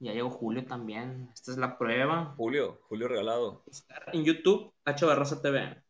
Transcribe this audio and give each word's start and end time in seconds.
Ya 0.00 0.12
llegó 0.12 0.30
Julio 0.30 0.64
también. 0.64 1.28
Esta 1.34 1.50
es 1.50 1.58
la 1.58 1.76
prueba. 1.76 2.34
Julio, 2.36 2.80
Julio 2.88 3.08
regalado. 3.08 3.62
Buscar 3.66 4.04
en 4.12 4.24
YouTube 4.24 4.72
H 4.84 5.04
Barraza 5.04 5.42
TV. 5.42 5.82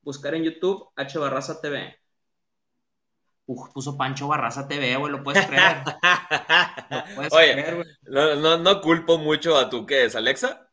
Buscar 0.00 0.34
en 0.34 0.44
YouTube 0.44 0.88
H 0.96 1.18
Barraza 1.18 1.60
TV. 1.60 1.94
Uf, 3.44 3.70
puso 3.72 3.96
Pancho 3.96 4.26
Barraza 4.26 4.66
TV, 4.66 4.96
güey, 4.96 5.12
lo 5.12 5.22
puedes 5.22 5.46
creer. 5.46 5.82
lo 6.90 7.14
puedes 7.14 7.32
Oye, 7.32 7.52
creer, 7.52 7.74
güey. 7.76 7.86
No, 8.02 8.34
no, 8.34 8.58
no, 8.58 8.80
culpo 8.80 9.18
mucho 9.18 9.56
a 9.56 9.70
tu, 9.70 9.86
¿qué 9.86 10.06
es, 10.06 10.16
Alexa? 10.16 10.68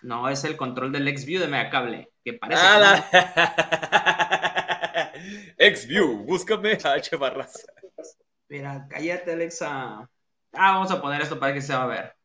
No, 0.00 0.28
es 0.28 0.44
el 0.44 0.56
control 0.56 0.92
del 0.92 1.18
XView 1.18 1.40
de 1.40 1.48
Megacable, 1.48 2.12
que 2.24 2.34
parece 2.34 2.62
ah, 2.64 3.04
que 5.58 5.76
XView, 5.76 6.24
búscame 6.24 6.78
a 6.84 6.92
H 6.92 7.16
Barraza. 7.16 7.66
Mira, 8.48 8.86
cállate, 8.88 9.32
Alexa. 9.32 10.08
Ah, 10.52 10.72
vamos 10.72 10.90
a 10.90 11.00
poner 11.00 11.20
esto 11.22 11.38
para 11.38 11.54
que 11.54 11.62
se 11.62 11.74
va 11.74 11.84
a 11.84 11.86
ver. 11.86 12.17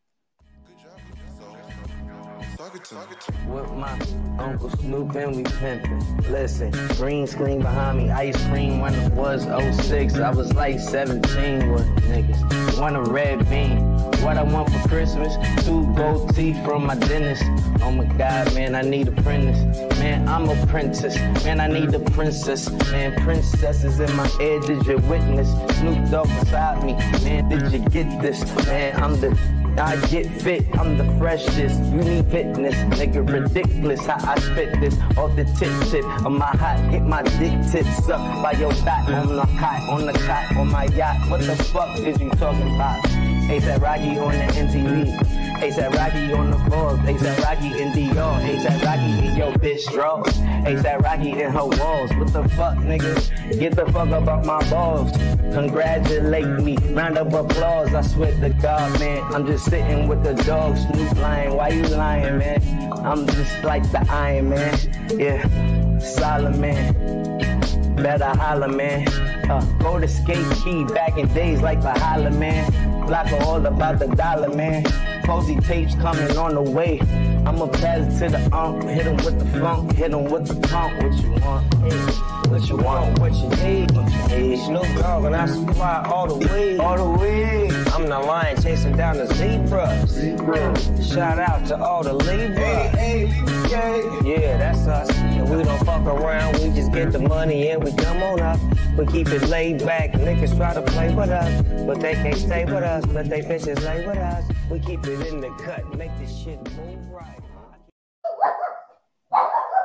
With 2.74 3.72
my 3.74 4.00
Uncle 4.40 4.68
Snoop 4.72 5.14
and 5.14 5.36
we 5.36 5.44
pimpin'. 5.44 6.32
Listen, 6.32 6.72
green 6.98 7.28
screen 7.28 7.60
behind 7.60 8.00
me, 8.00 8.10
ice 8.10 8.36
cream 8.48 8.80
when 8.80 8.96
it 8.96 9.14
was 9.14 9.44
06. 9.44 10.16
I 10.16 10.32
was 10.32 10.56
like 10.56 10.80
17 10.80 11.72
with 11.72 11.86
niggas. 12.10 12.80
Want 12.80 12.96
a 12.96 13.04
red 13.04 13.48
bean. 13.48 13.78
What 14.24 14.38
I 14.40 14.42
want 14.42 14.72
for 14.72 14.88
Christmas, 14.88 15.36
two 15.64 15.86
gold 15.96 16.36
teeth 16.36 16.66
from 16.66 16.88
my 16.88 16.96
dentist. 16.96 17.44
Oh 17.84 17.92
my 17.92 18.06
God, 18.06 18.52
man, 18.56 18.74
I 18.74 18.82
need 18.82 19.08
a 19.08 19.22
princess. 19.22 19.78
Man, 20.00 20.28
I'm 20.28 20.50
a 20.50 20.66
princess. 20.66 21.16
Man, 21.44 21.60
I 21.60 21.68
need 21.68 21.94
a 21.94 22.00
princess. 22.00 22.72
Man, 22.92 23.14
princess 23.24 23.84
is 23.84 24.00
in 24.00 24.16
my 24.16 24.28
ear. 24.42 24.60
Did 24.62 24.84
you 24.88 24.98
witness? 24.98 25.50
Snoop 25.78 26.10
Dogg 26.10 26.28
beside 26.40 26.84
me. 26.84 26.94
Man, 27.24 27.50
did 27.50 27.72
you 27.72 27.88
get 27.90 28.20
this? 28.20 28.44
Man, 28.66 29.00
I'm 29.00 29.20
the 29.20 29.63
I 29.78 29.96
get 30.08 30.30
fit, 30.42 30.66
I'm 30.78 30.98
the 30.98 31.06
freshest. 31.18 31.80
You 31.86 31.98
need 31.98 32.28
fitness, 32.28 32.76
nigga, 32.96 33.28
ridiculous 33.28 34.06
how 34.06 34.18
I 34.30 34.40
spit 34.40 34.80
this 34.80 34.98
off 35.18 35.36
the 35.36 35.46
tip 35.58 35.72
tip 35.90 36.06
of 36.26 36.32
my 36.32 36.46
hot. 36.46 36.80
Hit 36.92 37.02
my 37.02 37.24
dick 37.24 37.54
tips 37.72 38.10
up 38.10 38.44
by 38.44 38.52
your 38.54 38.72
thigh 38.74 39.12
on 39.14 39.36
the 39.36 39.42
cot, 39.58 39.90
on 39.90 40.06
the 40.06 40.14
cot, 40.14 40.56
on 40.56 40.72
my 40.72 40.86
yacht. 40.86 41.30
What 41.30 41.42
the 41.42 41.56
fuck 41.56 41.98
is 42.00 42.20
you 42.22 42.30
talking 42.32 42.76
about? 42.76 43.04
ASAP 43.50 43.82
Rocky 43.82 44.18
on 44.20 44.32
the 44.32 44.54
MTV. 44.54 45.43
ASAP 45.64 45.96
Rocky 45.96 46.34
on 46.34 46.52
the 46.52 46.58
floor. 46.66 46.98
ASAP 47.08 47.42
Rocky 47.42 47.68
in 47.82 47.94
Dior. 47.94 48.36
ASAP 48.44 48.84
Rocky 48.84 49.28
in 49.28 49.36
your 49.38 49.54
bitch 49.54 49.90
drawers. 49.94 50.34
ASAP 50.68 51.02
Rocky 51.02 51.32
in 51.32 51.52
her 51.52 51.66
walls. 51.66 52.12
What 52.18 52.34
the 52.34 52.50
fuck, 52.50 52.76
nigga? 52.80 53.58
Get 53.58 53.78
the 53.78 53.86
fuck 53.86 54.10
up 54.10 54.28
off 54.28 54.46
my 54.46 54.70
balls. 54.70 55.12
Congratulate 55.54 56.62
me. 56.62 56.76
Round 56.94 57.18
of 57.18 57.34
applause. 57.34 57.94
I 57.94 58.02
swear 58.02 58.38
to 58.42 58.50
God, 58.50 59.00
man. 59.00 59.24
I'm 59.34 59.48
just 59.48 59.64
sitting 59.64 60.10
with 60.10 60.22
the 60.26 60.34
dog. 60.44 60.76
Snoop 60.76 61.16
lying. 61.20 61.56
Why 61.56 61.70
you 61.70 61.84
lying, 61.84 62.40
man? 62.40 62.92
I'm 63.06 63.26
just 63.26 63.64
like 63.64 63.90
the 63.90 64.06
Iron 64.12 64.50
Man. 64.50 65.18
Yeah. 65.18 66.00
Solomon. 66.00 67.63
Better 67.96 68.26
holler, 68.26 68.68
man. 68.68 69.08
Uh, 69.50 69.62
go 69.80 70.00
to 70.00 70.08
skate 70.08 70.46
key 70.64 70.84
back 70.86 71.18
in 71.18 71.28
days 71.34 71.62
like 71.62 71.82
the 71.82 71.92
holler, 71.92 72.32
man. 72.32 72.72
Block 73.06 73.32
all 73.42 73.66
about 73.66 74.00
the 74.00 74.08
dollar, 74.08 74.50
man. 74.50 74.84
Posy 75.24 75.56
tapes 75.60 75.96
coming 75.96 76.38
on 76.38 76.56
the 76.56 76.62
way. 76.62 77.00
I'ma 77.46 77.68
pass 77.68 78.22
it 78.22 78.32
to 78.32 78.38
the 78.38 78.56
unk, 78.56 78.84
hit 78.84 79.06
him 79.06 79.18
with 79.18 79.40
the 79.40 79.60
funk, 79.60 79.94
hit 79.94 80.12
him 80.12 80.26
with 80.26 80.48
the 80.48 80.68
pump. 80.68 81.02
What 81.04 81.14
you 81.22 81.32
want? 81.42 82.48
What 82.48 82.70
you 82.70 82.78
want? 82.78 83.20
What 83.20 83.34
you 83.34 83.50
need? 83.64 83.92
What 83.92 84.12
you 84.12 84.38
need? 84.38 84.60
Snoop 84.60 84.88
Dogg 85.02 85.26
and 85.26 85.36
I 85.36 85.46
supply 85.46 86.04
all 86.08 86.28
the 86.28 86.48
way, 86.48 86.78
all 86.78 86.98
the 86.98 87.20
way. 87.20 87.70
I'm 87.94 88.08
the 88.08 88.20
lion 88.20 88.62
chasing 88.62 88.96
down 88.96 89.18
the 89.18 89.28
zebra. 89.34 90.08
Zebra. 90.08 90.74
Shout 91.14 91.38
out 91.38 91.64
to 91.68 91.78
all 91.78 92.02
the 92.02 92.14
labor. 92.14 92.56
Hey, 92.56 93.28
hey, 93.28 94.02
yeah, 94.26 94.58
that's 94.58 94.88
us. 94.88 95.16
And 95.16 95.48
we 95.48 95.62
don't 95.62 95.78
fuck 95.86 96.08
around. 96.08 96.56
We 96.56 96.70
just 96.74 96.92
get 96.92 97.12
the 97.12 97.20
money 97.20 97.70
and 97.70 97.84
we 97.84 97.92
come 97.94 98.24
on 98.24 98.40
up. 98.42 98.60
We 98.98 99.06
keep 99.06 99.28
it 99.28 99.48
laid 99.48 99.86
back. 99.86 100.14
Niggas 100.14 100.58
try 100.58 100.74
to 100.74 100.82
play 100.82 101.14
with 101.14 101.30
us, 101.30 101.62
but 101.86 102.00
they 102.00 102.16
can't 102.16 102.36
stay 102.36 102.66
with 102.66 102.82
us. 102.82 103.06
But 103.06 103.30
they 103.30 103.42
bitches 103.42 103.80
lay 103.86 104.08
with 104.08 104.18
us. 104.18 104.44
We 104.72 104.80
keep 104.80 105.06
it 105.06 105.28
in 105.28 105.40
the 105.40 105.50
cut. 105.64 105.86
Make 105.96 106.18
this 106.18 106.36
shit 106.36 106.58
move 106.78 107.06
right. 107.12 107.40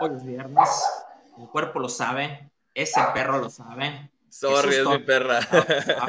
Hoy 0.00 0.14
es 0.14 0.22
viernes. 0.24 0.82
El 1.38 1.48
cuerpo 1.48 1.78
lo 1.80 1.88
sabe. 1.88 2.50
Ese 2.74 3.00
perro 3.12 3.38
lo 3.38 3.50
sabe. 3.50 4.10
Sorry, 4.30 4.76
es, 4.76 4.86
mi 4.86 4.98
perra. 5.00 5.40
Ah, 5.50 5.66
ah. 6.00 6.08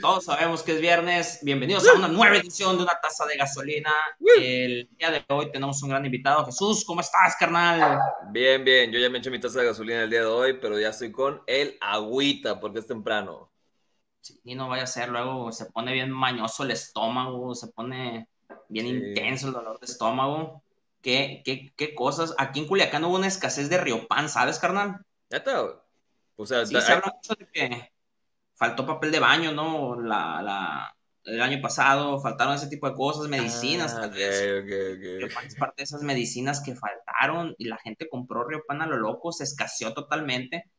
Todos 0.00 0.24
sabemos 0.24 0.62
que 0.62 0.72
es 0.72 0.80
viernes. 0.80 1.40
Bienvenidos 1.42 1.86
a 1.86 1.94
una 1.94 2.08
nueva 2.08 2.36
edición 2.36 2.76
de 2.76 2.84
una 2.84 2.98
taza 3.00 3.26
de 3.26 3.36
gasolina. 3.36 3.92
El 4.38 4.88
día 4.96 5.10
de 5.10 5.24
hoy 5.28 5.52
tenemos 5.52 5.82
un 5.82 5.90
gran 5.90 6.04
invitado. 6.04 6.44
Jesús, 6.46 6.84
¿cómo 6.84 7.00
estás, 7.02 7.36
carnal? 7.38 7.98
Bien, 8.30 8.64
bien. 8.64 8.90
Yo 8.90 8.98
ya 8.98 9.10
me 9.10 9.18
he 9.18 9.20
hecho 9.20 9.30
mi 9.30 9.40
taza 9.40 9.60
de 9.60 9.66
gasolina 9.66 10.02
el 10.02 10.10
día 10.10 10.20
de 10.20 10.26
hoy, 10.26 10.54
pero 10.54 10.78
ya 10.78 10.88
estoy 10.88 11.12
con 11.12 11.42
el 11.46 11.76
agüita 11.80 12.60
porque 12.60 12.78
es 12.78 12.86
temprano. 12.86 13.50
Sí, 14.20 14.40
y 14.44 14.54
no 14.54 14.68
vaya 14.68 14.84
a 14.84 14.86
ser, 14.86 15.08
luego 15.08 15.50
se 15.52 15.66
pone 15.66 15.92
bien 15.92 16.10
mañoso 16.10 16.62
el 16.62 16.70
estómago, 16.70 17.54
se 17.54 17.68
pone 17.68 18.28
bien 18.68 18.86
intenso 18.86 19.48
el 19.48 19.52
dolor 19.52 19.80
de 19.80 19.86
estómago. 19.86 20.62
¿Qué, 21.02 21.42
qué, 21.44 21.74
qué 21.76 21.94
cosas? 21.94 22.34
Aquí 22.38 22.60
en 22.60 22.68
Culiacán 22.68 23.04
hubo 23.04 23.16
una 23.16 23.26
escasez 23.26 23.68
de 23.68 23.78
Riopan, 23.78 24.28
¿sabes, 24.28 24.58
carnal? 24.58 25.04
Ya 25.28 25.42
O 26.36 26.46
sea, 26.46 26.64
sí, 26.64 26.80
se 26.80 26.92
habla 26.92 27.12
mucho 27.12 27.34
de 27.34 27.46
que 27.48 27.91
faltó 28.62 28.86
papel 28.86 29.10
de 29.10 29.18
baño, 29.18 29.50
¿no? 29.50 30.00
La, 30.00 30.40
la, 30.40 30.96
el 31.24 31.42
año 31.42 31.60
pasado 31.60 32.20
faltaron 32.20 32.54
ese 32.54 32.68
tipo 32.68 32.88
de 32.88 32.94
cosas, 32.94 33.26
medicinas, 33.26 33.92
ah, 33.96 34.08
es 34.16 35.56
parte 35.56 35.74
de 35.78 35.82
esas 35.82 36.02
medicinas 36.02 36.62
que 36.62 36.76
faltaron 36.76 37.56
y 37.58 37.64
la 37.64 37.76
gente 37.78 38.08
compró 38.08 38.44
Riopan 38.44 38.80
a 38.80 38.86
lo 38.86 38.98
loco, 38.98 39.32
se 39.32 39.42
escaseó 39.42 39.92
totalmente. 39.94 40.70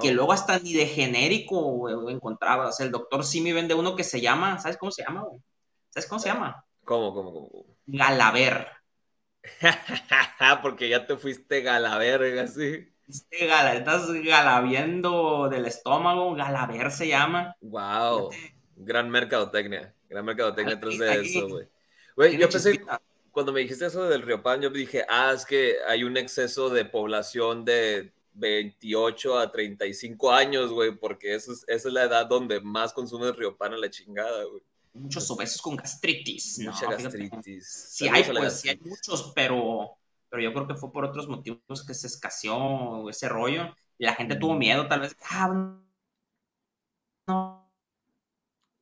Que 0.00 0.12
luego 0.12 0.32
hasta 0.32 0.58
ni 0.58 0.72
de 0.72 0.86
genérico 0.86 2.08
encontraba. 2.08 2.68
O 2.68 2.72
sea, 2.72 2.86
el 2.86 2.92
doctor 2.92 3.22
Simi 3.22 3.52
vende 3.52 3.74
uno 3.74 3.96
que 3.96 4.04
se 4.04 4.22
llama, 4.22 4.58
¿sabes 4.58 4.78
cómo 4.78 4.90
se 4.90 5.02
llama? 5.02 5.26
¿Sabes 5.90 6.08
cómo 6.08 6.18
se 6.18 6.28
llama? 6.30 6.64
¿Cómo, 6.84 7.12
cómo, 7.12 7.32
cómo? 7.32 7.66
Galaver. 7.84 8.66
Porque 10.62 10.88
ya 10.88 11.06
te 11.06 11.18
fuiste 11.18 11.60
galaver, 11.60 12.38
así 12.38 12.95
estás 13.08 14.12
galaviendo 14.12 15.48
del 15.48 15.66
estómago, 15.66 16.34
Galaver 16.34 16.90
se 16.90 17.08
llama. 17.08 17.56
Wow, 17.60 18.30
gran 18.76 19.10
mercadotecnia, 19.10 19.94
gran 20.08 20.24
mercadotecnia 20.24 20.76
detrás 20.76 20.98
de 20.98 21.20
eso, 21.20 21.48
güey. 21.48 21.68
Güey, 22.16 22.38
yo 22.38 22.48
pensé, 22.48 22.80
cuando 23.30 23.52
me 23.52 23.60
dijiste 23.60 23.86
eso 23.86 24.08
del 24.08 24.40
Pan, 24.40 24.62
yo 24.62 24.70
dije, 24.70 25.04
ah, 25.08 25.32
es 25.34 25.44
que 25.44 25.76
hay 25.86 26.04
un 26.04 26.16
exceso 26.16 26.70
de 26.70 26.86
población 26.86 27.64
de 27.64 28.12
28 28.32 29.38
a 29.38 29.52
35 29.52 30.32
años, 30.32 30.70
güey, 30.70 30.96
porque 30.96 31.34
eso 31.34 31.52
es, 31.52 31.64
esa 31.68 31.88
es 31.88 31.94
la 31.94 32.04
edad 32.04 32.26
donde 32.26 32.60
más 32.60 32.92
consume 32.92 33.32
Pan 33.58 33.74
a 33.74 33.76
la 33.76 33.90
chingada, 33.90 34.44
güey. 34.44 34.62
Muchos 34.94 35.30
obesos 35.30 35.60
con 35.60 35.76
gastritis. 35.76 36.58
Mucha 36.60 36.90
gastritis. 36.90 37.90
Sí 37.90 38.08
hay, 38.08 38.24
pues, 38.24 38.60
sí 38.60 38.70
hay 38.70 38.80
muchos, 38.80 39.32
pero 39.34 39.98
pero 40.36 40.50
yo 40.50 40.52
creo 40.52 40.66
que 40.66 40.74
fue 40.74 40.92
por 40.92 41.02
otros 41.02 41.28
motivos 41.28 41.82
que 41.86 41.94
se 41.94 42.08
escaseó 42.08 43.08
ese 43.08 43.26
rollo 43.26 43.74
y 43.96 44.04
la 44.04 44.14
gente 44.14 44.36
tuvo 44.36 44.54
miedo, 44.54 44.86
tal 44.86 45.00
vez. 45.00 45.16
Ah, 45.30 45.78
no. 47.26 47.72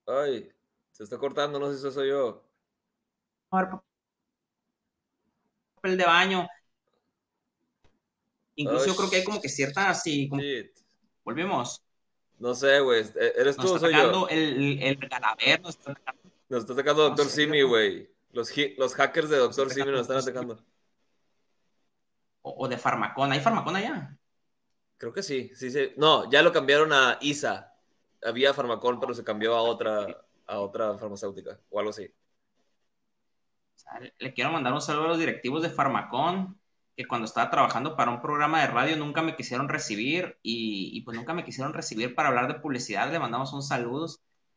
Ay, 0.05 0.51
se 0.91 1.05
está 1.05 1.17
cortando, 1.17 1.61
no 1.61 1.71
sé 1.71 1.79
si 1.79 1.95
soy 1.95 2.09
yo. 2.09 2.43
Papel 3.51 3.81
de 5.97 6.05
baño. 6.05 6.49
Incluso 8.57 8.87
yo 8.87 8.97
creo 8.97 9.11
que 9.11 9.17
hay 9.17 9.25
como 9.25 9.41
que 9.41 9.49
cierta 9.49 9.91
así. 9.91 10.29
Volvemos. 11.23 11.85
No 12.41 12.53
sé, 12.57 12.81
güey. 12.81 13.05
¿e-, 13.15 13.33
¿Eres 13.37 13.57
tú 13.57 13.75
o 13.75 13.79
soy 13.79 13.93
yo? 13.93 14.27
El, 14.29 14.83
el 14.83 14.99
nos 14.99 15.05
está 15.05 15.93
atacando. 15.93 16.19
Nos 16.49 16.61
está 16.63 16.73
atacando 16.73 17.03
Doctor 17.05 17.29
Simi, 17.29 17.63
güey. 17.63 18.11
Los, 18.33 18.53
los 18.77 18.95
hackers 18.97 19.29
de 19.29 19.37
Doctor 19.37 19.71
Simi 19.71 19.93
nos 19.93 20.01
están 20.01 20.17
atacando 20.17 20.59
o, 22.45 22.69
de 22.69 22.77
Farmacón. 22.77 23.33
¿Hay 23.33 23.41
Farmacón 23.41 23.77
allá? 23.77 24.17
Creo 24.99 25.13
que 25.13 25.23
sí, 25.23 25.51
sí, 25.55 25.71
sí. 25.71 25.93
No, 25.97 26.31
ya 26.31 26.43
lo 26.43 26.53
cambiaron 26.53 26.93
a 26.93 27.19
ISA. 27.21 27.73
Había 28.23 28.55
Farmacón, 28.55 29.01
pero 29.01 29.15
se 29.15 29.25
cambió 29.25 29.55
a 29.55 29.63
otra, 29.63 30.07
a 30.47 30.61
otra 30.61 30.97
farmacéutica 30.99 31.59
o 31.71 31.79
algo 31.79 31.91
así. 31.91 32.13
le 34.19 34.35
quiero 34.35 34.51
mandar 34.51 34.73
un 34.73 34.81
saludo 34.81 35.07
a 35.07 35.09
los 35.09 35.19
directivos 35.19 35.63
de 35.63 35.71
Farmacón, 35.71 36.59
que 36.97 37.07
cuando 37.07 37.25
estaba 37.25 37.51
trabajando 37.51 37.97
para 37.97 38.11
un 38.11 38.21
programa 38.21 38.61
de 38.61 38.69
radio 38.69 38.97
nunca 38.97 39.23
me 39.23 39.37
quisieron 39.37 39.69
recibir 39.69 40.39
y, 40.43 41.01
pues 41.03 41.17
nunca 41.17 41.35
me 41.35 41.45
quisieron 41.45 41.73
recibir 41.73 42.15
para 42.15 42.29
hablar 42.29 42.47
de 42.49 42.61
publicidad. 42.61 43.11
Le 43.11 43.19
mandamos 43.19 43.53
un 43.53 43.63
saludo. 43.63 44.07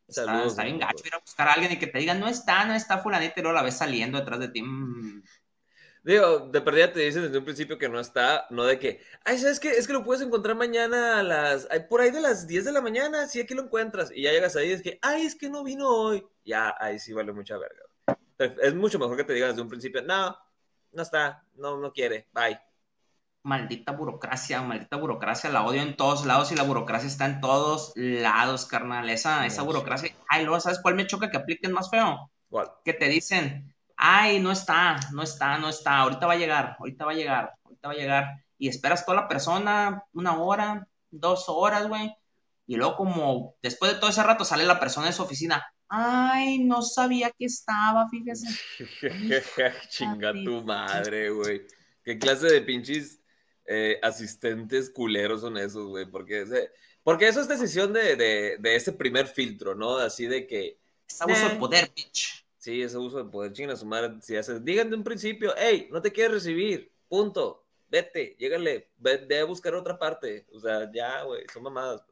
Está, 0.08 0.64
bien 0.64 0.80
gacho 0.80 1.06
ir 1.06 1.16
a 1.16 1.20
buscar 1.20 1.48
a 1.48 1.54
alguien 1.54 1.72
y 1.72 1.80
que 1.80 1.88
te 1.88 2.00
diga, 2.00 2.14
no 2.14 2.28
está, 2.28 2.64
no 2.66 2.74
está 2.74 3.00
fulanito 3.00 3.34
y 3.38 3.42
luego 3.42 3.56
la 3.56 3.64
ves 3.64 3.78
saliendo 3.78 4.18
detrás 4.18 4.40
de 4.40 4.50
ti. 4.50 4.62
Mm. 4.62 5.24
Digo, 6.08 6.40
de 6.40 6.62
perdida 6.62 6.94
te 6.94 7.02
dicen 7.02 7.24
desde 7.24 7.38
un 7.38 7.44
principio 7.44 7.78
que 7.78 7.90
no 7.90 8.00
está, 8.00 8.48
no 8.50 8.64
de 8.64 8.80
que, 8.80 9.02
ay, 9.26 9.38
¿sabes 9.40 9.60
qué? 9.60 9.72
Es 9.72 9.88
que 9.88 9.92
lo 9.92 10.06
puedes 10.06 10.26
encontrar 10.26 10.56
mañana 10.56 11.20
a 11.20 11.24
las, 11.24 11.68
por 11.90 12.00
ahí 12.00 12.12
de 12.12 12.22
las 12.22 12.48
10 12.48 12.64
de 12.64 12.72
la 12.72 12.80
mañana, 12.80 13.28
sí, 13.28 13.42
aquí 13.42 13.54
lo 13.54 13.64
encuentras. 13.64 14.10
Y 14.16 14.22
ya 14.22 14.32
llegas 14.32 14.56
ahí 14.56 14.70
y 14.70 14.72
es 14.72 14.82
que, 14.82 15.00
ay, 15.02 15.26
es 15.26 15.36
que 15.36 15.50
no 15.50 15.66
vino 15.66 15.90
hoy. 15.90 16.26
Ya, 16.46 16.74
ahí 16.80 16.98
sí 16.98 17.12
vale 17.12 17.34
mucha 17.34 17.58
verga. 17.58 17.84
Es 18.38 18.74
mucho 18.74 18.98
mejor 19.00 19.18
que 19.18 19.26
te 19.26 19.34
digan 19.34 19.50
desde 19.50 19.62
un 19.62 19.68
principio, 19.68 20.02
no, 20.02 20.38
no 20.94 21.02
está, 21.02 21.44
no, 21.56 21.76
no 21.76 21.92
quiere, 21.92 22.30
bye. 22.32 22.58
Maldita 23.44 23.92
burocracia, 23.92 24.62
maldita 24.62 24.96
burocracia, 24.96 25.50
la 25.50 25.66
odio 25.66 25.82
en 25.82 25.98
todos 25.98 26.26
lados 26.26 26.54
y 26.54 26.56
la 26.56 26.64
burocracia 26.64 27.08
está 27.08 27.26
en 27.26 27.42
todos 27.42 27.92
lados, 27.98 28.66
carnal. 28.66 29.10
Esa, 29.10 29.46
esa 29.46 29.62
burocracia, 29.64 30.16
ay, 30.30 30.46
luego, 30.46 30.62
¿sabes 30.62 30.80
cuál 30.80 30.96
me 30.96 31.06
choca 31.06 31.30
que 31.30 31.36
apliquen 31.36 31.74
más 31.74 31.90
feo? 31.90 32.32
¿Cuál? 32.48 32.72
Que 32.86 32.94
te 32.94 33.10
dicen, 33.10 33.76
ay, 33.98 34.40
no 34.40 34.52
está, 34.52 35.00
no 35.12 35.24
está, 35.24 35.58
no 35.58 35.70
está, 35.70 35.98
ahorita 35.98 36.28
va 36.28 36.34
a 36.34 36.38
llegar, 36.38 36.76
ahorita 36.80 37.06
va 37.06 37.12
a 37.12 37.16
llegar, 37.16 37.54
ahorita 37.64 37.88
va 37.88 37.94
a 37.94 37.98
llegar. 37.98 38.46
Y 38.60 38.70
esperas 38.70 39.06
toda 39.06 39.22
la 39.22 39.28
persona 39.28 40.04
una 40.14 40.40
hora, 40.40 40.88
dos 41.10 41.46
horas, 41.48 41.88
güey. 41.88 42.16
Y 42.68 42.76
luego 42.76 42.96
como 42.96 43.56
después 43.62 43.94
de 43.94 44.00
todo 44.00 44.10
ese 44.10 44.24
rato 44.24 44.46
sale 44.46 44.66
la 44.66 44.80
persona 44.80 45.08
de 45.08 45.14
su 45.14 45.24
oficina, 45.24 45.66
ay, 45.90 46.60
no 46.60 46.82
sabía 46.82 47.32
que 47.32 47.46
estaba, 47.46 48.08
fíjese. 48.10 48.48
Chinga 49.90 50.34
tu 50.34 50.64
madre, 50.64 51.30
güey. 51.32 51.66
¿Qué 52.04 52.20
clase 52.20 52.48
de 52.48 52.62
pinches 52.62 53.20
eh, 53.66 54.00
asistentes 54.04 54.90
culeros 54.90 55.42
son 55.42 55.58
esos, 55.58 55.88
güey? 55.88 56.06
Porque, 56.06 56.46
porque 57.04 57.28
eso 57.28 57.42
es 57.42 57.48
decisión 57.48 57.94
de, 57.94 58.16
de, 58.16 58.58
de, 58.60 58.76
ese 58.76 58.92
primer 58.92 59.28
filtro, 59.28 59.76
¿no? 59.76 59.98
Así 59.98 60.28
de 60.28 60.46
que... 60.46 60.80
Es 61.08 61.22
abuso 61.22 61.50
de 61.50 61.56
poder, 61.56 61.92
bitch. 61.96 62.47
Sí, 62.68 62.82
ese 62.82 62.98
uso 62.98 63.24
de 63.24 63.32
poder, 63.32 63.54
chinga 63.54 63.78
su 63.78 63.86
madre. 63.86 64.16
Si 64.20 64.36
haces, 64.36 64.66
digan 64.66 64.90
de 64.90 64.98
un 64.98 65.04
principio, 65.06 65.54
hey, 65.58 65.88
no 65.90 66.02
te 66.02 66.12
quieres 66.12 66.34
recibir, 66.34 66.92
punto. 67.08 67.64
Vete, 67.88 68.36
llégale, 68.38 68.90
ve, 68.98 69.40
a 69.40 69.46
buscar 69.46 69.74
otra 69.74 69.98
parte. 69.98 70.46
O 70.54 70.60
sea, 70.60 70.92
ya, 70.94 71.24
güey, 71.24 71.46
son 71.54 71.64
mamadas. 71.64 72.04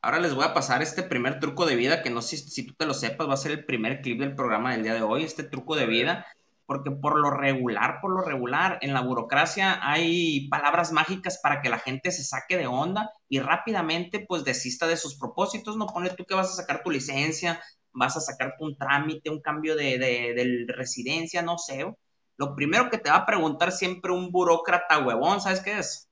Ahora 0.00 0.20
les 0.20 0.32
voy 0.32 0.44
a 0.44 0.54
pasar 0.54 0.80
este 0.80 1.02
primer 1.02 1.40
truco 1.40 1.66
de 1.66 1.74
vida, 1.74 2.04
que 2.04 2.10
no 2.10 2.22
sé 2.22 2.36
si, 2.36 2.64
tú 2.64 2.74
te 2.74 2.86
lo 2.86 2.94
sepas, 2.94 3.28
va 3.28 3.34
a 3.34 3.36
ser 3.36 3.50
el 3.50 3.64
primer 3.64 4.00
clip 4.00 4.20
del 4.20 4.36
programa 4.36 4.70
del 4.70 4.84
día 4.84 4.94
de 4.94 5.02
hoy, 5.02 5.24
este 5.24 5.42
truco 5.42 5.74
de 5.74 5.86
vida, 5.86 6.24
porque 6.66 6.92
por 6.92 7.18
lo 7.18 7.32
regular, 7.32 7.98
por 8.00 8.12
lo 8.12 8.20
regular, 8.20 8.78
en 8.80 8.94
la 8.94 9.00
burocracia 9.00 9.80
hay 9.82 10.48
palabras 10.50 10.92
mágicas 10.92 11.40
para 11.42 11.62
que 11.62 11.68
la 11.68 11.80
gente 11.80 12.12
se 12.12 12.22
saque 12.22 12.56
de 12.56 12.68
onda 12.68 13.10
y 13.28 13.40
rápidamente 13.40 14.24
pues 14.28 14.44
desista 14.44 14.86
de 14.86 14.96
sus 14.96 15.16
propósitos, 15.18 15.76
no 15.76 15.88
pone 15.88 16.10
tú 16.10 16.24
que 16.24 16.36
vas 16.36 16.52
a 16.52 16.62
sacar 16.62 16.84
tu 16.84 16.92
licencia, 16.92 17.60
vas 17.94 18.16
a 18.16 18.20
sacarte 18.20 18.62
un 18.62 18.76
trámite, 18.76 19.30
un 19.30 19.40
cambio 19.40 19.76
de, 19.76 19.98
de, 19.98 20.66
residencia, 20.68 21.42
no 21.42 21.58
sé. 21.58 21.86
Lo 22.36 22.54
primero 22.54 22.90
que 22.90 22.98
te 22.98 23.10
va 23.10 23.16
a 23.16 23.26
preguntar 23.26 23.72
siempre 23.72 24.12
un 24.12 24.30
burócrata 24.30 24.98
huevón, 24.98 25.40
¿sabes 25.40 25.60
qué 25.60 25.78
es? 25.78 26.08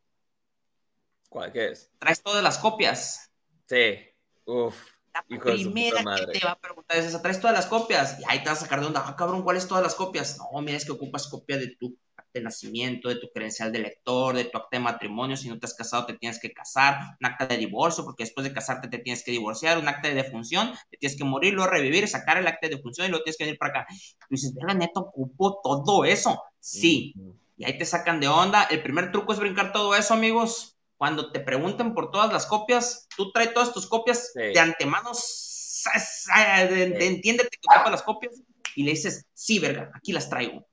¿Cuál 1.28 1.52
qué 1.52 1.70
es? 1.70 1.90
¿Traes 1.98 2.22
todas 2.22 2.42
las 2.42 2.58
copias? 2.58 3.30
Sí. 3.66 3.98
Uf. 4.44 4.76
La 5.12 5.22
primera 5.24 6.02
que 6.16 6.38
te 6.38 6.44
va 6.44 6.52
a 6.52 6.58
preguntar 6.58 6.96
es 6.96 7.06
esa, 7.06 7.20
¿traes 7.20 7.40
todas 7.40 7.54
las 7.54 7.66
copias? 7.66 8.18
Y 8.18 8.24
ahí 8.28 8.42
te 8.42 8.48
vas 8.48 8.58
a 8.58 8.62
sacar 8.62 8.80
de 8.80 8.86
onda, 8.86 9.02
ah, 9.04 9.14
cabrón, 9.14 9.42
¿cuáles 9.42 9.68
todas 9.68 9.82
las 9.82 9.94
copias? 9.94 10.38
No, 10.38 10.60
mira, 10.62 10.76
es 10.76 10.86
que 10.86 10.92
ocupas 10.92 11.28
copia 11.28 11.58
de 11.58 11.76
tu 11.76 11.98
de 12.32 12.40
nacimiento, 12.40 13.08
de 13.08 13.16
tu 13.16 13.28
credencial 13.30 13.72
de 13.72 13.80
lector, 13.80 14.34
de 14.34 14.44
tu 14.44 14.58
acta 14.58 14.76
de 14.76 14.80
matrimonio, 14.80 15.36
si 15.36 15.48
no 15.48 15.58
te 15.58 15.66
has 15.66 15.74
casado 15.74 16.06
te 16.06 16.14
tienes 16.14 16.40
que 16.40 16.52
casar, 16.52 17.16
un 17.20 17.26
acta 17.26 17.46
de 17.46 17.56
divorcio, 17.56 18.04
porque 18.04 18.24
después 18.24 18.44
de 18.44 18.52
casarte 18.52 18.88
te 18.88 18.98
tienes 18.98 19.22
que 19.22 19.30
divorciar, 19.30 19.78
un 19.78 19.88
acta 19.88 20.08
de 20.08 20.14
defunción, 20.14 20.72
te 20.90 20.96
tienes 20.96 21.16
que 21.16 21.24
morir, 21.24 21.54
luego 21.54 21.70
revivir, 21.70 22.08
sacar 22.08 22.38
el 22.38 22.46
acta 22.46 22.68
de 22.68 22.76
defunción 22.76 23.06
y 23.06 23.10
luego 23.10 23.24
tienes 23.24 23.36
que 23.36 23.44
venir 23.44 23.58
para 23.58 23.80
acá. 23.80 23.86
Y 24.30 24.36
dices, 24.36 24.54
la 24.66 24.74
neta, 24.74 25.00
ocupo 25.00 25.60
todo 25.62 26.04
eso. 26.04 26.42
Sí. 26.60 27.14
Y 27.56 27.64
ahí 27.64 27.76
te 27.78 27.84
sacan 27.84 28.20
de 28.20 28.28
onda. 28.28 28.64
El 28.64 28.82
primer 28.82 29.12
truco 29.12 29.32
es 29.32 29.38
brincar 29.38 29.72
todo 29.72 29.94
eso, 29.94 30.14
amigos. 30.14 30.76
Cuando 30.96 31.32
te 31.32 31.40
pregunten 31.40 31.94
por 31.94 32.10
todas 32.10 32.32
las 32.32 32.46
copias, 32.46 33.08
tú 33.16 33.32
traes 33.32 33.52
todas 33.52 33.72
tus 33.72 33.86
copias 33.88 34.32
de 34.34 34.58
antemano, 34.58 35.10
entiéndete 36.14 37.50
que 37.50 37.68
ocupas 37.68 37.90
las 37.90 38.02
copias 38.02 38.40
y 38.76 38.84
le 38.84 38.92
dices, 38.92 39.26
sí, 39.34 39.58
verga, 39.58 39.90
aquí 39.94 40.12
las 40.12 40.30
traigo 40.30 40.64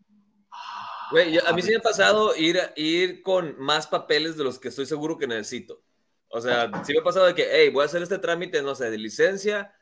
Güey, 1.11 1.37
a 1.39 1.53
mí 1.53 1.61
sí 1.61 1.71
me 1.71 1.77
ha 1.77 1.81
pasado 1.81 2.35
ir, 2.35 2.59
ir 2.75 3.21
con 3.23 3.59
más 3.59 3.87
papeles 3.87 4.37
de 4.37 4.43
los 4.43 4.59
que 4.59 4.67
estoy 4.67 4.85
seguro 4.85 5.17
que 5.17 5.27
necesito. 5.27 5.81
O 6.29 6.39
sea, 6.39 6.71
sí 6.83 6.93
me 6.93 6.99
ha 6.99 7.03
pasado 7.03 7.25
de 7.25 7.33
que, 7.33 7.47
hey, 7.51 7.69
voy 7.69 7.83
a 7.83 7.85
hacer 7.85 8.03
este 8.03 8.19
trámite, 8.19 8.61
no 8.61 8.75
sé, 8.75 8.91
de 8.91 8.97
licencia 8.97 9.73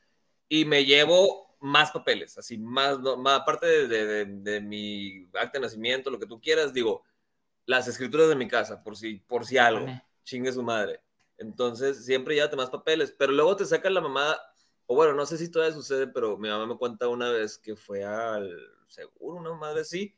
y 0.48 0.66
me 0.66 0.86
llevo 0.86 1.58
más 1.60 1.92
papeles, 1.92 2.38
así, 2.38 2.58
más, 2.58 3.00
más 3.00 3.42
aparte 3.42 3.88
de, 3.88 4.26
de, 4.26 4.62
mi 4.62 5.28
acta 5.34 5.54
de 5.54 5.62
nacimiento, 5.62 6.10
lo 6.10 6.20
que 6.20 6.28
tú 6.28 6.40
quieras, 6.40 6.74
digo, 6.74 7.04
las 7.66 7.88
escrituras 7.88 8.30
de 8.30 8.36
mi 8.36 8.48
casa, 8.48 8.84
por 8.84 8.96
si, 8.96 9.16
por 9.16 9.46
si 9.46 9.58
algo, 9.58 9.88
chingue 10.24 10.54
su 10.54 10.64
madre. 10.64 11.02
Entonces, 11.38 12.06
siempre 12.06 12.36
llévate 12.36 12.56
más 12.56 12.70
papeles, 12.70 13.14
pero 13.18 13.34
luego 13.34 13.56
te 13.56 13.66
sacan 13.66 13.94
la 13.94 14.02
mamada, 14.02 14.40
o 14.86 14.96
bueno, 14.96 15.14
no 15.14 15.26
sé 15.26 15.38
si 15.38 15.52
todavía 15.52 15.76
sucede, 15.76 16.08
pero 16.08 16.38
mi 16.38 16.48
mamá 16.48 16.66
me 16.66 16.78
cuenta 16.78 17.08
una 17.08 17.30
vez 17.30 17.58
que 17.58 17.76
fue 17.76 18.04
al 18.04 18.50
seguro, 18.88 19.40
una 19.40 19.54
madre 19.54 19.82
así, 19.82 20.16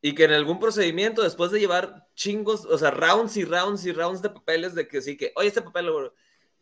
y 0.00 0.14
que 0.14 0.24
en 0.24 0.32
algún 0.32 0.58
procedimiento, 0.58 1.22
después 1.22 1.50
de 1.50 1.60
llevar 1.60 2.06
chingos, 2.14 2.64
o 2.64 2.78
sea, 2.78 2.90
rounds 2.90 3.36
y 3.36 3.44
rounds 3.44 3.84
y 3.86 3.92
rounds 3.92 4.22
de 4.22 4.30
papeles, 4.30 4.74
de 4.74 4.86
que 4.86 5.00
sí, 5.00 5.16
que, 5.16 5.32
oye, 5.36 5.48
este 5.48 5.62
papel, 5.62 5.90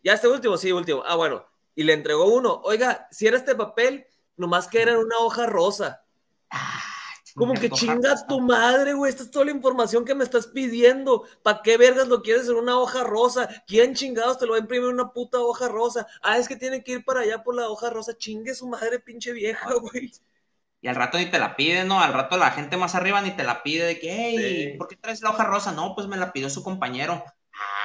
ya 0.03 0.15
este 0.15 0.29
último, 0.29 0.57
sí, 0.57 0.73
último, 0.73 1.03
ah, 1.07 1.17
bueno, 1.17 1.45
y 1.75 1.83
le 1.83 1.93
entregó 1.93 2.33
uno, 2.33 2.61
oiga, 2.65 3.09
si 3.11 3.27
era 3.27 3.37
este 3.37 3.55
papel, 3.55 4.07
nomás 4.37 4.69
que 4.69 4.83
era 4.83 4.93
en 4.93 4.99
una 4.99 5.19
hoja 5.19 5.47
rosa. 5.47 6.05
Ah, 6.51 6.81
Como 7.35 7.55
que 7.55 7.69
chinga 7.69 8.27
tu 8.29 8.41
madre, 8.41 8.93
güey, 8.95 9.11
esta 9.11 9.25
es 9.25 9.31
toda 9.31 9.47
la 9.47 9.51
información 9.51 10.05
que 10.05 10.15
me 10.15 10.23
estás 10.23 10.47
pidiendo. 10.47 11.25
¿Para 11.43 11.63
qué 11.63 11.77
vergas 11.77 12.07
lo 12.07 12.23
quieres 12.23 12.49
en 12.49 12.55
una 12.55 12.79
hoja 12.79 13.03
rosa? 13.03 13.49
¿Quién 13.67 13.95
chingados 13.95 14.39
te 14.39 14.47
lo 14.47 14.53
va 14.53 14.59
a 14.59 14.61
imprimir 14.61 14.89
en 14.89 14.95
una 14.95 15.13
puta 15.13 15.41
hoja 15.41 15.69
rosa? 15.69 16.07
Ah, 16.23 16.39
es 16.39 16.47
que 16.47 16.55
tiene 16.55 16.85
que 16.85 16.93
ir 16.93 17.05
para 17.05 17.21
allá 17.21 17.43
por 17.43 17.57
la 17.57 17.69
hoja 17.69 17.91
rosa. 17.91 18.17
Chingue 18.17 18.55
su 18.55 18.69
madre, 18.69 19.01
pinche 19.01 19.33
vieja, 19.33 19.75
güey 19.81 20.13
y 20.85 20.89
al 20.89 20.97
rato 20.97 21.17
ni 21.17 21.25
te 21.25 21.39
la 21.39 21.57
pide, 21.57 21.87
¿no? 21.87 22.03
Al 22.03 22.13
rato 22.13 22.37
la 22.37 22.51
gente 22.51 22.77
más 22.77 22.95
arriba 22.95 23.23
ni 23.23 23.31
te 23.31 23.43
la 23.43 23.63
pide 23.63 23.87
de 23.87 23.99
que, 23.99 24.13
hey, 24.13 24.75
¿por 24.77 24.87
qué 24.87 24.97
traes 24.97 25.23
la 25.23 25.31
hoja 25.31 25.45
rosa? 25.45 25.73
No, 25.73 25.95
pues 25.95 26.09
me 26.09 26.19
la 26.19 26.31
pidió 26.31 26.51
su 26.51 26.63
compañero. 26.63 27.25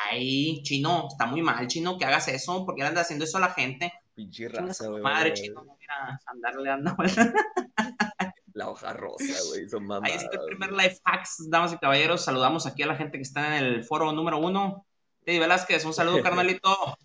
Ay, 0.10 0.62
chino, 0.64 1.08
está 1.10 1.26
muy 1.26 1.42
mal, 1.42 1.66
chino, 1.68 1.98
que 1.98 2.04
hagas 2.04 2.28
eso, 2.28 2.66
porque 2.66 2.84
anda 2.84 3.00
haciendo 3.00 3.24
eso 3.24 3.38
a 3.38 3.40
la 3.40 3.52
gente. 3.52 3.94
Pinche 4.16 4.50
raza, 4.50 4.90
güey. 4.90 5.02
Madre, 5.02 5.32
chino, 5.32 5.64
mira, 5.80 6.20
andarle 6.26 6.68
dando. 6.68 6.98
La 8.54 8.70
hoja 8.70 8.92
rosa, 8.92 9.48
güey, 9.48 9.70
son 9.70 9.88
mamadas. 9.88 10.18
Ahí 10.18 10.26
está 10.26 10.38
el 10.38 10.46
primer 10.48 10.74
life 10.74 11.00
hacks, 11.06 11.50
damas 11.50 11.72
y 11.72 11.78
caballeros. 11.78 12.26
Saludamos 12.26 12.66
aquí 12.66 12.84
a 12.84 12.88
la 12.88 12.96
gente 12.96 13.18
que 13.18 13.24
está 13.24 13.60
en 13.60 13.64
el 13.64 13.86
foro 13.86 14.12
número 14.12 14.40
uno. 14.40 14.86
Teddy 15.24 15.40
Velázquez, 15.40 15.86
un 15.86 15.94
saludo, 15.94 16.22
carnalito. 16.24 16.98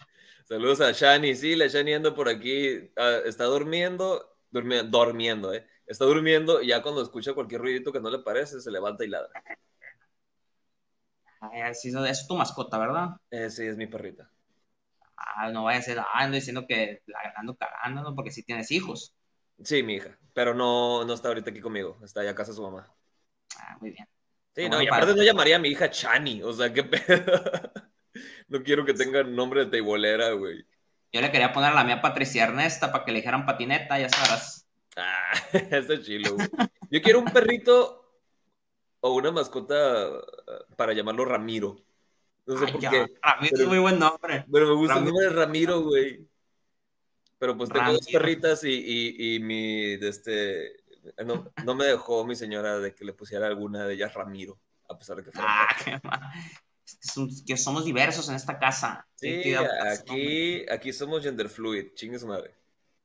Saludos 0.49 0.81
a 0.81 0.91
Shani, 0.91 1.37
sí, 1.37 1.55
la 1.55 1.69
Shani 1.69 1.95
anda 1.95 2.13
por 2.13 2.29
aquí, 2.29 2.91
ah, 2.97 3.19
está 3.25 3.45
durmiendo, 3.45 4.37
durmiendo, 4.51 4.99
durmiendo, 4.99 5.55
eh 5.55 5.65
está 5.87 6.05
durmiendo 6.05 6.63
y 6.63 6.69
ya 6.69 6.83
cuando 6.83 7.03
escucha 7.03 7.35
cualquier 7.35 7.61
ruidito 7.61 7.93
que 7.93 8.01
no 8.01 8.11
le 8.11 8.21
parece, 8.21 8.61
se 8.61 8.71
levanta 8.71 9.05
y 9.05 9.09
ladra. 9.09 9.31
Ay, 11.41 11.75
sí, 11.75 11.93
es 12.09 12.27
tu 12.27 12.37
mascota, 12.37 12.79
¿verdad? 12.79 13.09
Eh, 13.31 13.51
sí, 13.51 13.67
es 13.67 13.77
mi 13.77 13.87
perrita. 13.87 14.31
Ah, 15.17 15.51
no 15.51 15.65
vaya 15.65 15.79
a 15.79 15.83
ser, 15.83 15.99
ah, 15.99 16.07
ando 16.15 16.37
diciendo 16.37 16.67
que 16.67 17.03
la 17.07 17.19
ando 17.37 17.57
cagando, 17.57 18.03
¿no? 18.03 18.15
Porque 18.15 18.31
sí 18.31 18.43
tienes 18.43 18.71
hijos. 18.71 19.15
Sí, 19.63 19.83
mi 19.83 19.95
hija, 19.95 20.19
pero 20.33 20.55
no, 20.55 21.05
no 21.05 21.15
está 21.15 21.29
ahorita 21.29 21.51
aquí 21.51 21.61
conmigo, 21.61 21.99
está 22.03 22.21
allá 22.21 22.31
a 22.31 22.35
casa 22.35 22.53
su 22.53 22.63
mamá. 22.63 22.93
Ah, 23.59 23.77
muy 23.81 23.91
bien. 23.91 24.09
Sí, 24.55 24.69
no, 24.69 24.81
y 24.81 24.87
aparte 24.87 25.15
no 25.15 25.23
llamaría 25.23 25.57
a 25.57 25.59
mi 25.59 25.69
hija 25.69 25.91
Chani, 25.91 26.43
o 26.43 26.53
sea, 26.53 26.73
qué 26.73 26.85
pedo. 26.85 27.03
no 28.49 28.63
quiero 28.63 28.85
que 28.85 28.95
tenga 28.95 29.23
nombre 29.23 29.65
de 29.65 29.71
teibolera, 29.71 30.31
güey. 30.33 30.65
Yo 31.13 31.21
le 31.21 31.31
quería 31.31 31.53
poner 31.53 31.71
a 31.71 31.75
la 31.75 31.85
mía 31.85 32.01
Patricia 32.01 32.45
Ernesta 32.45 32.91
para 32.91 33.05
que 33.05 33.13
le 33.13 33.19
dijeran 33.19 33.47
patineta, 33.47 33.99
ya 33.99 34.09
sabrás. 34.09 34.64
Ah, 34.97 35.33
está 35.53 36.01
chilo. 36.01 36.37
Yo 36.91 37.03
quiero 37.03 37.19
un 37.19 37.27
perrito 37.27 38.23
o 39.01 39.15
una 39.15 39.33
mascota 39.33 40.09
uh, 40.09 40.75
para 40.77 40.93
llamarlo 40.93 41.25
Ramiro. 41.25 41.77
No 42.47 42.59
sé 42.59 42.73
por 42.73 42.81
qué. 42.81 43.07
Ramiro 43.23 43.57
es 43.57 43.67
muy 43.67 43.79
buen 43.79 43.99
nombre. 43.99 44.45
Pero 44.51 44.69
me 44.69 44.75
gusta 44.75 44.99
el 44.99 45.05
nombre 45.05 45.27
de 45.27 45.33
Ramiro, 45.33 45.81
güey. 45.83 46.29
Pero 47.39 47.57
pues 47.57 47.71
tengo 47.71 47.93
dos 47.93 48.07
perritas 48.11 48.65
y, 48.65 48.71
y, 48.71 49.35
y 49.35 49.41
mi, 49.41 49.97
de 49.97 50.09
este, 50.09 50.77
no, 51.25 51.53
no, 51.65 51.75
me 51.75 51.85
dejó 51.85 52.25
mi 52.25 52.37
señora 52.37 52.79
de 52.79 52.95
que 52.95 53.05
le 53.05 53.13
pusiera 53.13 53.47
alguna 53.47 53.87
de 53.87 53.95
ellas 53.95 54.15
Ramiro, 54.15 54.59
a 54.89 54.97
pesar 54.97 55.17
de 55.17 55.25
que 55.25 55.33
fuera. 55.33 55.49
Ah, 55.51 55.69
qué 55.85 56.01
que 57.47 57.57
somos 57.57 57.85
diversos 57.85 58.29
en 58.29 58.37
esta 58.37 58.59
casa. 58.59 59.07
Sí, 59.17 59.55
aquí, 59.55 60.65
aquí 60.71 60.93
somos 60.93 61.23
gender 61.23 61.49
fluid, 61.49 61.93
chingue 61.95 62.19
su 62.19 62.27
madre 62.27 62.55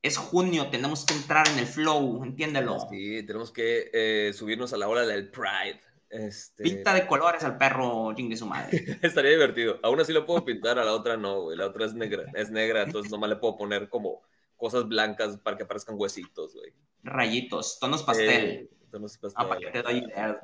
es 0.01 0.18
junio, 0.18 0.70
tenemos 0.70 1.06
que 1.06 1.13
entrar 1.13 1.48
en 1.48 1.60
el 1.60 1.68
flow, 1.68 2.24
entiéndelo. 2.24 2.79
Sí, 2.89 3.24
tenemos 3.24 3.51
que 3.51 3.89
eh, 3.94 4.34
subirnos 4.34 4.72
a 4.74 4.77
la 4.77 4.88
hora 4.88 5.06
del 5.06 5.29
Pride. 5.29 5.82
Este... 6.10 6.63
Pinta 6.63 6.94
de 6.94 7.06
colores 7.06 7.44
al 7.44 7.58
perro, 7.58 8.13
chingue 8.15 8.38
su 8.38 8.46
madre. 8.46 8.98
Estaría 9.01 9.32
divertido. 9.32 9.79
Aún 9.84 10.00
así 10.00 10.13
lo 10.13 10.25
puedo 10.25 10.44
pintar, 10.46 10.79
a 10.79 10.86
la 10.86 10.94
otra 10.94 11.18
no, 11.18 11.41
güey. 11.41 11.58
La 11.58 11.68
otra 11.68 11.86
es 11.86 11.94
negra, 11.94 12.24
es 12.34 12.50
negra, 12.50 12.84
entonces 12.84 13.12
nomás 13.12 13.29
le 13.29 13.36
puedo 13.36 13.58
poner 13.58 13.89
como 13.89 14.22
cosas 14.56 14.88
blancas 14.88 15.38
para 15.38 15.58
que 15.58 15.63
aparezcan 15.63 15.96
huesitos, 15.98 16.56
güey. 16.56 16.74
Rayitos, 17.03 17.77
tonos 17.79 18.03
pastel. 18.03 18.70
tonos 18.89 19.18
pastel. 19.18 19.46
Ah, 19.46 19.48
para 19.48 19.60
que 19.60 19.68
te 19.68 19.82
doy 19.82 19.98
idea. 19.98 20.39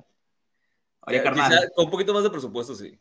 Oye, 1.07 1.23
carnal. 1.23 1.71
con 1.75 1.85
un 1.85 1.91
poquito 1.91 2.13
más 2.13 2.23
de 2.23 2.29
presupuesto, 2.29 2.75
sí. 2.75 2.99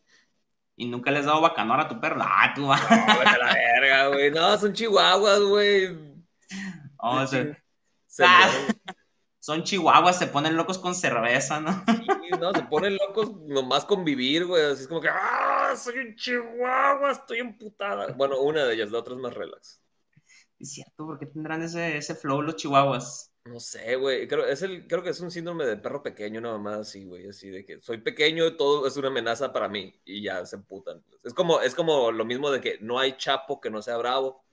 ¿Y 0.76 0.87
nunca 0.87 1.11
le 1.11 1.18
has 1.18 1.26
dado 1.26 1.40
bacanora 1.40 1.84
a 1.84 1.88
tu 1.88 2.00
perro? 2.00 2.20
Ah, 2.20 2.52
tú. 2.54 2.62
No, 2.62 2.68
la 2.75 3.54
verga, 3.54 4.08
güey. 4.08 4.30
No, 4.30 4.58
son 4.58 4.73
chihuahuas, 4.73 5.40
güey. 5.40 6.03
Oh, 7.06 7.26
se, 7.26 7.54
ah, 8.20 8.50
son 9.38 9.62
chihuahuas, 9.62 10.18
se 10.18 10.26
ponen 10.26 10.56
locos 10.56 10.78
con 10.78 10.94
cerveza, 10.94 11.61
¿no? 11.61 11.84
Sí, 11.87 12.30
no, 12.40 12.50
se 12.54 12.62
ponen 12.62 12.96
locos 12.96 13.30
nomás 13.42 13.84
con 13.84 14.06
vivir, 14.06 14.46
güey. 14.46 14.64
Así 14.64 14.82
es 14.82 14.88
como 14.88 15.02
que, 15.02 15.11
¡ah! 15.11 15.75
Soy 15.76 15.99
un 15.99 16.16
chihuahua, 16.16 17.11
estoy 17.11 17.40
emputada. 17.40 18.12
Bueno, 18.14 18.40
una 18.40 18.64
de 18.64 18.75
ellas, 18.75 18.90
la 18.90 19.00
otra 19.00 19.12
es 19.12 19.20
más 19.20 19.34
relax. 19.34 19.82
Es 20.58 20.73
cierto, 20.73 21.04
¿por 21.04 21.18
qué 21.18 21.26
tendrán 21.26 21.61
ese, 21.61 21.99
ese 21.99 22.14
flow 22.14 22.40
los 22.40 22.56
chihuahuas? 22.56 23.34
No 23.44 23.61
sé, 23.61 23.96
güey. 23.96 24.26
Creo, 24.26 24.46
es 24.46 24.62
el, 24.62 24.87
creo 24.87 25.02
que 25.02 25.11
es 25.11 25.20
un 25.20 25.30
síndrome 25.30 25.66
de 25.66 25.76
perro 25.76 26.02
pequeño, 26.02 26.40
nada 26.40 26.56
más 26.56 26.78
así, 26.78 27.04
güey. 27.04 27.28
Así 27.28 27.50
de 27.50 27.66
que 27.66 27.82
soy 27.82 27.99
pequeño, 27.99 28.46
y 28.46 28.56
todo 28.56 28.87
es 28.87 28.96
una 28.96 29.08
amenaza 29.08 29.52
para 29.52 29.68
mí. 29.68 30.00
Y 30.06 30.23
ya 30.23 30.46
se 30.46 30.56
emputan. 30.56 31.04
Es 31.23 31.34
como, 31.34 31.61
es 31.61 31.75
como 31.75 32.11
lo 32.12 32.25
mismo 32.25 32.50
de 32.50 32.62
que 32.62 32.78
no 32.80 32.99
hay 32.99 33.18
chapo 33.18 33.61
que 33.61 33.68
no 33.68 33.82
sea 33.82 33.99
bravo. 33.99 34.43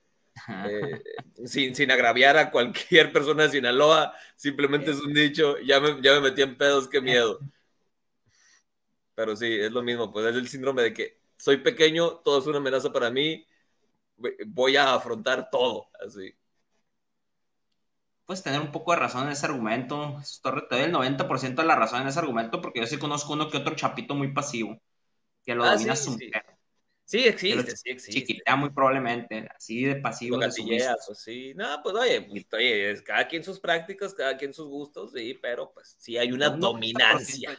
Eh, 0.47 1.03
sin, 1.45 1.75
sin, 1.75 1.91
agraviar 1.91 2.37
a 2.37 2.51
cualquier 2.51 3.11
persona 3.11 3.43
de 3.43 3.49
Sinaloa, 3.49 4.13
simplemente 4.35 4.91
es 4.91 4.99
un 4.99 5.13
dicho. 5.13 5.57
Ya 5.59 5.79
me, 5.79 6.01
ya 6.01 6.13
me 6.13 6.21
metí 6.21 6.41
en 6.41 6.57
pedos, 6.57 6.87
qué 6.87 7.01
miedo. 7.01 7.39
Pero 9.15 9.35
sí, 9.35 9.47
es 9.59 9.71
lo 9.71 9.83
mismo. 9.83 10.11
Pues 10.11 10.25
es 10.27 10.35
el 10.35 10.47
síndrome 10.47 10.83
de 10.83 10.93
que 10.93 11.19
soy 11.37 11.57
pequeño, 11.57 12.17
todo 12.17 12.39
es 12.39 12.47
una 12.47 12.57
amenaza 12.57 12.91
para 12.91 13.11
mí. 13.11 13.45
Voy 14.47 14.75
a 14.77 14.93
afrontar 14.93 15.49
todo, 15.49 15.89
así 16.05 16.35
puedes 18.31 18.43
tener 18.43 18.61
un 18.61 18.71
poco 18.71 18.93
de 18.93 18.97
razón 18.97 19.25
en 19.25 19.33
ese 19.33 19.45
argumento. 19.45 20.15
Te 20.41 20.75
doy 20.75 20.85
el 20.85 20.93
90% 20.93 21.61
de 21.63 21.67
la 21.67 21.75
razón 21.75 22.03
en 22.03 22.07
ese 22.07 22.19
argumento 22.19 22.61
porque 22.61 22.79
yo 22.79 22.87
sí 22.87 22.97
conozco 22.97 23.33
uno 23.33 23.49
que 23.49 23.57
otro 23.57 23.75
chapito 23.75 24.15
muy 24.15 24.31
pasivo 24.31 24.79
que 25.43 25.53
lo 25.53 25.65
ah, 25.65 25.73
domina 25.73 25.97
sí, 25.97 26.05
su 26.05 26.13
sí. 26.17 26.31
Sí, 27.11 27.27
existe, 27.27 27.75
sí 27.75 27.89
existe. 27.89 28.19
Chiquitea 28.21 28.55
muy 28.55 28.69
probablemente, 28.69 29.47
así 29.55 29.83
de 29.83 29.95
pasivo. 29.97 30.37
De 30.37 30.51
sí. 30.51 31.53
No, 31.55 31.81
pues 31.83 31.95
oye, 31.95 32.21
pues, 32.21 32.45
oye, 32.53 32.91
es 32.91 33.01
cada 33.01 33.27
quien 33.27 33.43
sus 33.43 33.59
prácticas, 33.59 34.13
cada 34.13 34.37
quien 34.37 34.53
sus 34.53 34.67
gustos, 34.67 35.11
sí, 35.13 35.37
pero 35.41 35.71
pues 35.73 35.95
sí 35.99 36.17
hay 36.17 36.31
una 36.31 36.49
dominancia. 36.49 37.57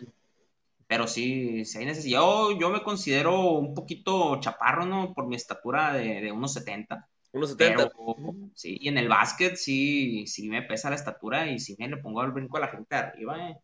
Pero 0.87 1.07
sí, 1.07 1.65
sí 1.65 1.79
hay 1.79 1.87
necesidad. 1.87 2.21
Yo, 2.21 2.59
yo 2.59 2.71
me 2.71 2.83
considero 2.83 3.53
un 3.53 3.75
poquito 3.75 4.39
chaparro, 4.41 4.85
¿no? 4.85 5.15
Por 5.15 5.27
mi 5.27 5.37
estatura 5.37 5.95
de, 5.95 6.21
de 6.21 6.33
unos 6.33 6.53
70. 6.53 7.09
1.70. 7.33 8.53
Sí, 8.55 8.77
y 8.81 8.89
en 8.89 8.99
el 8.99 9.09
básquet 9.09 9.57
sí, 9.57 10.27
sí 10.27 10.49
me 10.49 10.63
pesa 10.63 10.91
la 10.91 10.97
estatura 10.97 11.47
y 11.47 11.59
sí 11.59 11.77
me 11.79 11.89
le 11.89 11.97
pongo 11.97 12.23
el 12.23 12.33
brinco 12.33 12.59
a 12.59 12.61
la 12.61 12.69
gente 12.69 12.95
de 12.95 13.01
arriba. 13.01 13.49
Eh. 13.49 13.57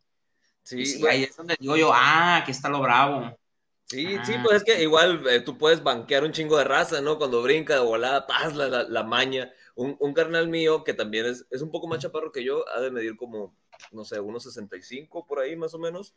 Sí, 0.62 1.06
ahí 1.06 1.24
es 1.24 1.36
donde 1.36 1.56
digo 1.58 1.76
yo, 1.76 1.90
ah, 1.92 2.38
aquí 2.38 2.50
está 2.50 2.68
lo 2.68 2.80
bravo. 2.80 3.38
Sí, 3.88 4.18
sí, 4.24 4.34
ah. 4.36 4.42
pues 4.44 4.56
es 4.58 4.64
que 4.64 4.82
igual 4.82 5.26
eh, 5.28 5.40
tú 5.40 5.56
puedes 5.56 5.82
banquear 5.82 6.22
un 6.24 6.32
chingo 6.32 6.58
de 6.58 6.64
raza, 6.64 7.00
¿no? 7.00 7.16
Cuando 7.18 7.42
brinca 7.42 7.74
de 7.74 7.80
volada, 7.80 8.26
paz, 8.26 8.54
la, 8.54 8.84
la, 8.84 9.02
maña. 9.02 9.52
Un, 9.74 9.96
un, 10.00 10.12
carnal 10.12 10.48
mío 10.48 10.84
que 10.84 10.92
también 10.92 11.26
es, 11.26 11.46
es 11.50 11.62
un 11.62 11.70
poco 11.70 11.86
más 11.88 12.00
chaparro 12.00 12.30
que 12.30 12.44
yo, 12.44 12.68
ha 12.68 12.80
de 12.80 12.90
medir 12.90 13.16
como, 13.16 13.56
no 13.92 14.04
sé, 14.04 14.20
unos 14.20 14.42
65 14.44 15.26
por 15.26 15.40
ahí 15.40 15.56
más 15.56 15.72
o 15.74 15.78
menos. 15.78 16.14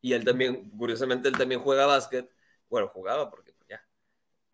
Y 0.00 0.14
él 0.14 0.24
también, 0.24 0.70
curiosamente, 0.70 1.28
él 1.28 1.36
también 1.36 1.60
juega 1.60 1.86
básquet. 1.86 2.30
Bueno, 2.70 2.88
jugaba 2.88 3.30
porque 3.30 3.54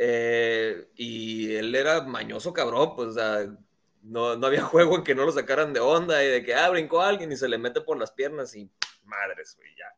eh, 0.02 0.88
y 0.94 1.54
él 1.56 1.74
era 1.74 2.00
mañoso 2.00 2.54
cabrón, 2.54 2.94
pues, 2.96 3.08
o 3.08 3.12
sea, 3.12 3.54
no, 4.00 4.34
no, 4.34 4.46
había 4.46 4.62
juego 4.62 4.96
en 4.96 5.04
que 5.04 5.14
no 5.14 5.26
lo 5.26 5.32
sacaran 5.32 5.74
de 5.74 5.80
onda 5.80 6.24
y 6.24 6.28
de 6.28 6.42
que, 6.42 6.54
ah, 6.54 6.70
brincó 6.70 7.02
alguien 7.02 7.30
y 7.30 7.36
se 7.36 7.48
le 7.48 7.58
mete 7.58 7.82
por 7.82 7.98
las 7.98 8.10
piernas 8.10 8.54
y 8.56 8.70
madres, 9.04 9.56
güey, 9.58 9.68
ya. 9.76 9.94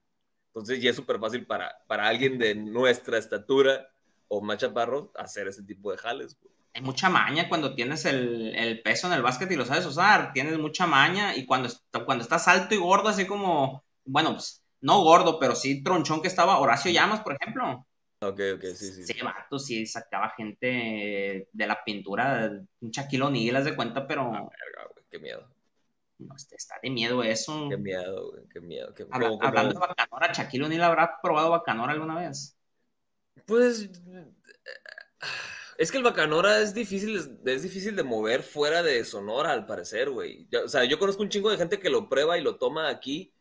Entonces 0.55 0.83
ya 0.83 0.91
es 0.91 0.97
súper 0.97 1.19
fácil 1.19 1.47
para, 1.47 1.75
para 1.87 2.07
alguien 2.07 2.39
de 2.39 2.55
nuestra 2.55 3.17
estatura 3.17 3.89
o 4.29 4.43
más 4.43 4.59
chaparro 4.59 5.11
hacer 5.17 5.49
ese 5.49 5.63
tipo 5.63 5.91
de 5.91 5.99
jales, 5.99 6.39
Hay 6.75 6.83
mucha 6.83 7.09
maña 7.09 7.49
cuando 7.49 7.75
tienes 7.75 8.05
el, 8.05 8.55
el, 8.55 8.83
peso 8.83 9.07
en 9.07 9.15
el 9.15 9.23
básquet 9.23 9.51
y 9.51 9.57
lo 9.57 9.65
sabes 9.65 9.87
usar, 9.87 10.33
tienes 10.33 10.59
mucha 10.59 10.87
maña 10.87 11.35
y 11.35 11.47
cuando, 11.47 11.69
cuando 12.05 12.23
estás 12.23 12.49
alto 12.49 12.75
y 12.75 12.79
gordo, 12.79 13.09
así 13.09 13.27
como, 13.27 13.85
bueno, 14.05 14.33
pues 14.33 14.63
no 14.81 15.03
gordo, 15.03 15.39
pero 15.39 15.55
sí 15.55 15.83
tronchón 15.83 16.23
que 16.23 16.29
estaba 16.29 16.59
Horacio 16.59 16.91
Llamas, 16.91 17.21
por 17.21 17.35
ejemplo 17.35 17.87
Ok, 18.23 18.41
ok, 18.55 18.65
sí, 18.77 18.93
sí. 18.93 19.05
Sí, 19.05 19.21
vato, 19.21 19.59
sí 19.59 19.85
sacaba 19.85 20.31
gente 20.37 21.49
de 21.53 21.67
la 21.67 21.83
pintura, 21.85 22.53
un 22.81 22.91
Shaquille 22.91 23.25
O'Neal, 23.25 23.65
de 23.65 23.75
cuenta, 23.75 24.07
pero. 24.07 24.33
Ah, 24.33 24.49
qué 25.11 25.19
miedo. 25.19 25.52
No, 26.27 26.37
este, 26.37 26.57
está 26.57 26.77
de 26.83 26.91
miedo 26.91 27.23
eso. 27.23 27.69
Qué 27.69 27.77
miedo, 27.77 28.31
güey, 28.31 28.45
qué 28.53 28.61
miedo. 28.61 28.95
hablando 29.41 29.75
de 29.75 29.81
Bacanora, 29.81 30.33
¿Shaquille 30.33 30.65
O'Neal 30.65 30.85
habrá 30.85 31.21
probado 31.23 31.51
Bacanora 31.51 31.93
alguna 31.93 32.17
vez? 32.17 32.57
Pues. 33.47 33.91
Es 35.79 35.91
que 35.91 35.99
el 35.99 36.05
Bacanora 36.05 36.61
es 36.61 36.75
difícil, 36.75 37.39
es 37.45 37.63
difícil 37.63 37.97
de 37.97 38.03
mover 38.03 38.43
fuera 38.43 38.83
de 38.83 39.05
Sonora, 39.05 39.53
al 39.53 39.67
parecer, 39.67 40.11
güey. 40.11 40.49
O 40.65 40.69
sea, 40.69 40.85
yo 40.85 40.99
conozco 40.99 41.23
un 41.23 41.29
chingo 41.29 41.51
de 41.51 41.57
gente 41.57 41.81
que 41.81 41.91
lo 41.91 42.09
prueba 42.09 42.39
y 42.39 42.43
lo 42.43 42.57
toma 42.57 42.89
aquí 42.89 43.35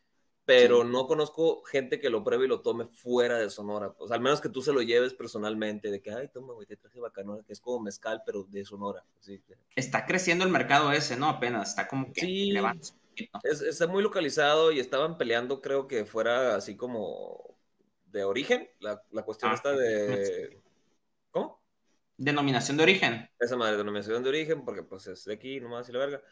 pero 0.44 0.82
no 0.82 1.06
conozco 1.06 1.62
gente 1.62 2.00
que 2.00 2.10
lo 2.10 2.24
pruebe 2.24 2.46
y 2.46 2.48
lo 2.48 2.62
tome 2.62 2.86
fuera 2.86 3.38
de 3.38 3.48
Sonora. 3.48 3.92
Pues 3.92 4.10
al 4.10 4.20
menos 4.20 4.40
que 4.40 4.48
tú 4.48 4.60
se 4.60 4.72
lo 4.72 4.82
lleves 4.82 5.14
personalmente, 5.14 5.90
de 5.90 6.02
que, 6.02 6.10
ay, 6.10 6.28
toma, 6.28 6.52
güey, 6.54 6.66
te 6.66 6.76
traje 6.76 6.98
bacanora, 6.98 7.44
que 7.44 7.52
es 7.52 7.60
como 7.60 7.80
mezcal, 7.80 8.22
pero 8.26 8.44
de 8.44 8.64
Sonora. 8.64 9.04
Está 9.76 10.04
creciendo 10.04 10.44
el 10.44 10.50
mercado 10.50 10.90
ese, 10.92 11.16
¿no? 11.16 11.28
Apenas, 11.28 11.70
está 11.70 11.86
como 11.86 12.12
que 12.12 12.20
sí, 12.22 12.54
está 13.44 13.86
muy 13.86 14.02
localizado 14.02 14.72
y 14.72 14.80
estaban 14.80 15.16
peleando, 15.16 15.60
creo 15.60 15.86
que 15.86 16.04
fuera 16.04 16.56
así 16.56 16.76
como 16.76 17.56
de 18.06 18.24
origen, 18.24 18.68
la, 18.80 19.02
la 19.10 19.22
cuestión 19.22 19.52
ah, 19.52 19.54
está 19.54 19.72
de... 19.72 20.60
¿Cómo? 21.30 21.62
Denominación 22.16 22.76
de 22.76 22.82
origen. 22.82 23.30
Esa 23.38 23.56
madre, 23.56 23.76
denominación 23.76 24.22
de 24.22 24.28
origen, 24.28 24.64
porque 24.64 24.82
pues 24.82 25.06
es 25.06 25.24
de 25.24 25.34
aquí 25.34 25.60
nomás 25.60 25.88
y 25.88 25.92
la 25.92 25.98
verga. 25.98 26.22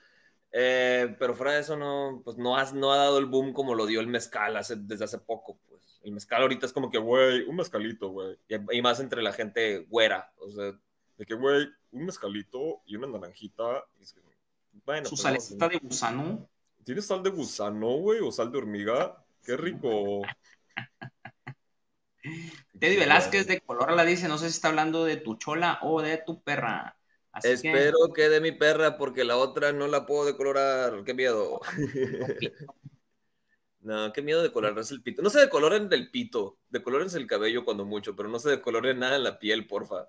Eh, 0.53 1.15
pero 1.19 1.35
fuera 1.35 1.53
de 1.53 1.61
eso, 1.61 1.77
no, 1.77 2.23
pues 2.25 2.37
no, 2.37 2.57
has, 2.57 2.75
no 2.75 2.93
ha 2.93 2.97
dado 2.97 3.19
el 3.19 3.27
boom 3.27 3.53
como 3.53 3.75
lo 3.75 3.87
dio 3.87 4.01
el 4.01 4.09
mezcal 4.09 4.57
hace, 4.57 4.77
desde 4.77 5.05
hace 5.05 5.19
poco. 5.19 5.59
Pues 5.69 6.01
el 6.03 6.13
mezcal 6.13 6.43
ahorita 6.43 6.67
es 6.67 6.73
como 6.73 6.91
que, 6.91 6.99
güey, 6.99 7.43
un 7.43 7.57
mezcalito, 7.57 8.09
güey. 8.11 8.37
Y, 8.49 8.83
más 8.83 9.01
entre 9.01 9.23
la 9.23 9.33
gente 9.33 9.87
güera. 9.89 10.33
O 10.39 10.51
sea, 10.51 10.73
de 11.17 11.27
que, 11.27 11.35
güey, 11.35 11.69
un 11.93 12.07
mezcalito 12.07 12.83
y 12.87 12.97
una 12.97 13.07
naranjita. 13.07 13.85
bueno, 14.85 15.09
Su 15.09 15.17
salecita 15.17 15.69
de 15.69 15.79
gusano. 15.79 16.49
¿Tienes 16.85 17.07
sal 17.07 17.23
de 17.23 17.31
gusano, 17.31 17.99
güey? 17.99 18.21
¿O 18.21 18.33
sal 18.33 18.51
de 18.51 18.59
hormiga? 18.59 19.25
Qué 19.45 19.57
rico. 19.57 20.23
Teddy 22.79 22.97
Velázquez 22.97 23.47
de 23.47 23.61
Color 23.61 23.93
la 23.93 24.05
dice, 24.05 24.29
no 24.29 24.39
sé 24.39 24.49
si 24.49 24.55
está 24.55 24.69
hablando 24.69 25.05
de 25.05 25.17
tu 25.17 25.37
chola 25.37 25.79
o 25.83 26.03
de 26.03 26.19
tu 26.19 26.43
perra. 26.43 26.97
Espero 27.43 28.13
que... 28.15 28.29
de 28.29 28.41
mi 28.41 28.53
perra 28.53 28.97
porque 28.97 29.25
la 29.25 29.37
otra 29.37 29.73
no 29.73 29.87
la 29.87 30.07
puedo 30.07 30.27
decolorar. 30.27 31.05
Qué 31.05 31.15
miedo. 31.15 31.61
no, 33.81 34.13
qué 34.13 34.23
miedo 34.23 34.43
decolorarse 34.43 34.95
el 34.95 35.03
pito. 35.03 35.23
No 35.23 35.31
se 35.31 35.41
decoloren 35.41 35.89
del 35.89 36.11
pito. 36.11 36.59
Decolorense 36.69 37.19
el 37.19 37.27
cabello 37.27 37.65
cuando 37.65 37.85
mucho, 37.85 38.17
pero 38.17 38.29
no 38.29 38.39
se 38.39 38.51
decoloren 38.51 38.99
nada 38.99 39.17
en 39.17 39.25
la 39.25 39.39
piel, 39.39 39.67
porfa. 39.67 40.09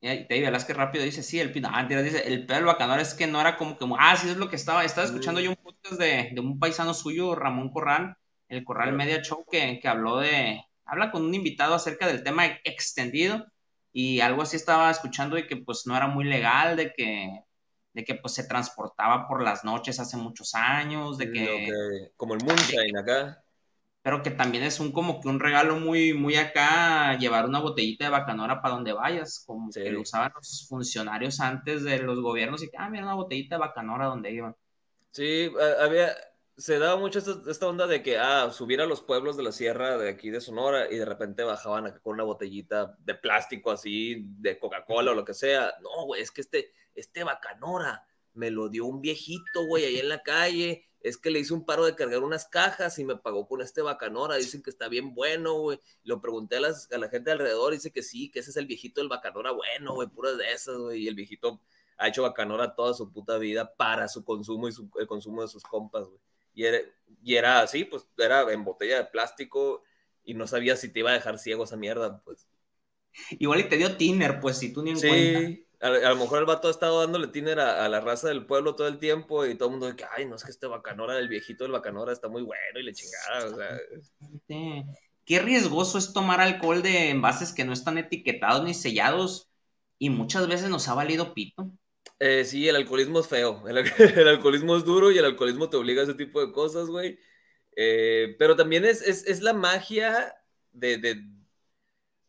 Y 0.00 0.26
te 0.26 0.42
que 0.66 0.74
rápido 0.74 1.04
dice, 1.04 1.22
sí, 1.22 1.38
el 1.38 1.52
pito. 1.52 1.68
Ah, 1.70 1.84
dice, 1.84 2.26
el 2.26 2.46
pelo 2.46 2.66
bacanor 2.66 2.98
es 2.98 3.14
que 3.14 3.28
no 3.28 3.40
era 3.40 3.56
como 3.56 3.78
que... 3.78 3.86
Ah, 3.98 4.16
sí, 4.16 4.28
es 4.28 4.36
lo 4.36 4.48
que 4.48 4.56
estaba. 4.56 4.84
Estaba 4.84 5.06
escuchando 5.06 5.40
yo 5.40 5.50
un 5.50 5.56
podcast 5.56 6.00
de, 6.00 6.34
un 6.40 6.58
paisano 6.58 6.92
suyo, 6.94 7.36
Ramón 7.36 7.70
Corral, 7.70 8.16
el 8.48 8.64
Corral 8.64 8.94
Media 8.94 9.22
Show, 9.22 9.44
que, 9.50 9.78
que 9.80 9.88
habló 9.88 10.18
de... 10.18 10.64
Habla 10.84 11.12
con 11.12 11.24
un 11.24 11.34
invitado 11.34 11.74
acerca 11.74 12.08
del 12.08 12.24
tema 12.24 12.46
extendido 12.64 13.51
y 13.92 14.20
algo 14.20 14.42
así 14.42 14.56
estaba 14.56 14.90
escuchando 14.90 15.36
de 15.36 15.46
que 15.46 15.56
pues 15.56 15.82
no 15.86 15.96
era 15.96 16.06
muy 16.06 16.24
legal, 16.24 16.76
de 16.76 16.92
que, 16.92 17.44
de 17.92 18.04
que 18.04 18.14
pues 18.14 18.34
se 18.34 18.44
transportaba 18.44 19.28
por 19.28 19.42
las 19.42 19.64
noches 19.64 20.00
hace 20.00 20.16
muchos 20.16 20.54
años, 20.54 21.18
de 21.18 21.30
que... 21.30 21.68
Como 22.16 22.34
el 22.34 22.44
moonshine 22.44 22.98
acá. 22.98 23.44
Pero 24.02 24.22
que 24.22 24.32
también 24.32 24.64
es 24.64 24.80
un 24.80 24.90
como 24.90 25.20
que 25.20 25.28
un 25.28 25.38
regalo 25.38 25.76
muy, 25.76 26.12
muy 26.12 26.34
acá, 26.34 27.16
llevar 27.18 27.46
una 27.46 27.60
botellita 27.60 28.04
de 28.04 28.10
bacanora 28.10 28.60
para 28.60 28.74
donde 28.74 28.92
vayas, 28.92 29.44
como 29.46 29.70
que 29.70 29.92
lo 29.92 30.00
usaban 30.00 30.32
los 30.34 30.66
funcionarios 30.68 31.38
antes 31.38 31.84
de 31.84 31.98
los 31.98 32.20
gobiernos 32.20 32.64
y 32.64 32.70
que, 32.70 32.76
ah, 32.78 32.90
mira, 32.90 33.04
una 33.04 33.14
botellita 33.14 33.54
de 33.54 33.60
bacanora 33.60 34.06
donde 34.06 34.32
iban. 34.32 34.56
Sí, 35.12 35.52
había, 35.80 36.08
se 36.62 36.78
daba 36.78 36.96
mucho 36.96 37.18
esta, 37.18 37.66
onda 37.66 37.88
de 37.88 38.04
que, 38.04 38.18
ah, 38.18 38.52
subir 38.52 38.80
a 38.80 38.86
los 38.86 39.02
pueblos 39.02 39.36
de 39.36 39.42
la 39.42 39.50
sierra 39.50 39.98
de 39.98 40.08
aquí 40.08 40.30
de 40.30 40.40
Sonora 40.40 40.88
y 40.88 40.96
de 40.96 41.04
repente 41.04 41.42
bajaban 41.42 41.86
acá 41.86 41.98
con 41.98 42.12
una 42.12 42.22
botellita 42.22 42.96
de 43.00 43.16
plástico 43.16 43.72
así, 43.72 44.26
de 44.38 44.60
Coca-Cola 44.60 45.10
o 45.10 45.14
lo 45.14 45.24
que 45.24 45.34
sea. 45.34 45.74
No, 45.82 46.06
güey, 46.06 46.22
es 46.22 46.30
que 46.30 46.40
este, 46.40 46.72
este 46.94 47.24
bacanora 47.24 48.06
me 48.34 48.52
lo 48.52 48.68
dio 48.68 48.86
un 48.86 49.00
viejito, 49.00 49.66
güey, 49.66 49.86
ahí 49.86 49.98
en 49.98 50.08
la 50.08 50.22
calle. 50.22 50.86
Es 51.00 51.18
que 51.18 51.32
le 51.32 51.40
hice 51.40 51.52
un 51.52 51.66
paro 51.66 51.84
de 51.84 51.96
cargar 51.96 52.22
unas 52.22 52.46
cajas 52.46 52.96
y 53.00 53.04
me 53.04 53.16
pagó 53.16 53.48
con 53.48 53.60
este 53.60 53.82
bacanora. 53.82 54.36
Dicen 54.36 54.62
que 54.62 54.70
está 54.70 54.86
bien 54.86 55.16
bueno, 55.16 55.54
güey. 55.54 55.80
Lo 56.04 56.20
pregunté 56.20 56.58
a, 56.58 56.60
a 56.60 56.98
la 56.98 57.08
gente 57.08 57.32
alrededor, 57.32 57.72
dice 57.72 57.90
que 57.90 58.04
sí, 58.04 58.30
que 58.30 58.38
ese 58.38 58.50
es 58.50 58.56
el 58.56 58.66
viejito 58.66 59.00
del 59.00 59.08
bacanora 59.08 59.50
bueno, 59.50 59.94
güey, 59.94 60.06
puras 60.06 60.38
de 60.38 60.52
esas, 60.52 60.76
güey. 60.76 61.02
Y 61.02 61.08
el 61.08 61.16
viejito 61.16 61.60
ha 61.96 62.06
hecho 62.06 62.22
bacanora 62.22 62.76
toda 62.76 62.94
su 62.94 63.10
puta 63.10 63.36
vida 63.38 63.74
para 63.74 64.06
su 64.06 64.24
consumo 64.24 64.68
y 64.68 64.72
su, 64.72 64.88
el 65.00 65.08
consumo 65.08 65.42
de 65.42 65.48
sus 65.48 65.64
compas, 65.64 66.06
güey. 66.06 66.20
Y 66.54 66.64
era, 66.64 66.78
y 67.22 67.34
era 67.36 67.60
así, 67.60 67.84
pues 67.84 68.06
era 68.18 68.50
en 68.52 68.64
botella 68.64 68.98
de 68.98 69.04
plástico 69.04 69.82
y 70.24 70.34
no 70.34 70.46
sabía 70.46 70.76
si 70.76 70.88
te 70.88 71.00
iba 71.00 71.10
a 71.10 71.14
dejar 71.14 71.38
ciego 71.38 71.64
esa 71.64 71.76
mierda, 71.76 72.20
pues. 72.24 72.48
Igual 73.38 73.60
y 73.60 73.64
te 73.64 73.76
dio 73.76 73.96
tiner, 73.96 74.40
pues 74.40 74.58
si 74.58 74.72
tú 74.72 74.82
ni 74.82 74.90
en 74.90 74.98
sí, 74.98 75.66
A, 75.80 75.90
lo 75.90 76.16
mejor 76.16 76.38
el 76.38 76.46
vato 76.46 76.68
ha 76.68 76.70
estado 76.70 77.00
dándole 77.00 77.28
tiner 77.28 77.60
a, 77.60 77.88
la 77.88 78.00
raza 78.00 78.28
del 78.28 78.46
pueblo 78.46 78.74
todo 78.74 78.88
el 78.88 78.98
tiempo 78.98 79.44
y 79.44 79.54
todo 79.54 79.68
el 79.68 79.72
mundo 79.72 79.90
dice, 79.90 80.06
ay, 80.16 80.24
no, 80.24 80.36
es 80.36 80.44
que 80.44 80.50
este 80.50 80.66
bacanora, 80.66 81.18
el 81.18 81.28
viejito 81.28 81.64
del 81.64 81.72
bacanora 81.72 82.12
está 82.12 82.28
muy 82.28 82.42
bueno 82.42 82.80
y 82.80 82.82
le 82.82 82.92
chingada, 82.92 83.46
o 83.46 83.56
sea. 83.56 83.78
Qué 85.24 85.38
riesgoso 85.38 85.98
es 85.98 86.12
tomar 86.12 86.40
alcohol 86.40 86.82
de 86.82 87.10
envases 87.10 87.52
que 87.52 87.64
no 87.64 87.72
están 87.72 87.96
etiquetados 87.96 88.64
ni 88.64 88.74
sellados 88.74 89.50
y 89.98 90.10
muchas 90.10 90.48
veces 90.48 90.68
nos 90.68 90.88
ha 90.88 90.94
valido 90.94 91.32
pito. 91.32 91.70
Eh, 92.24 92.44
sí, 92.44 92.68
el 92.68 92.76
alcoholismo 92.76 93.18
es 93.18 93.26
feo. 93.26 93.64
El, 93.66 94.28
alcoholismo 94.28 94.76
es 94.76 94.84
duro 94.84 95.10
y 95.10 95.18
el 95.18 95.24
alcoholismo 95.24 95.68
te 95.68 95.76
obliga 95.76 96.02
a 96.02 96.04
ese 96.04 96.14
tipo 96.14 96.40
de 96.40 96.52
cosas, 96.52 96.86
güey. 96.86 97.18
Eh, 97.74 98.36
pero 98.38 98.54
también 98.54 98.84
es, 98.84 99.02
es, 99.02 99.42
la 99.42 99.52
magia 99.52 100.32
de, 100.70 101.20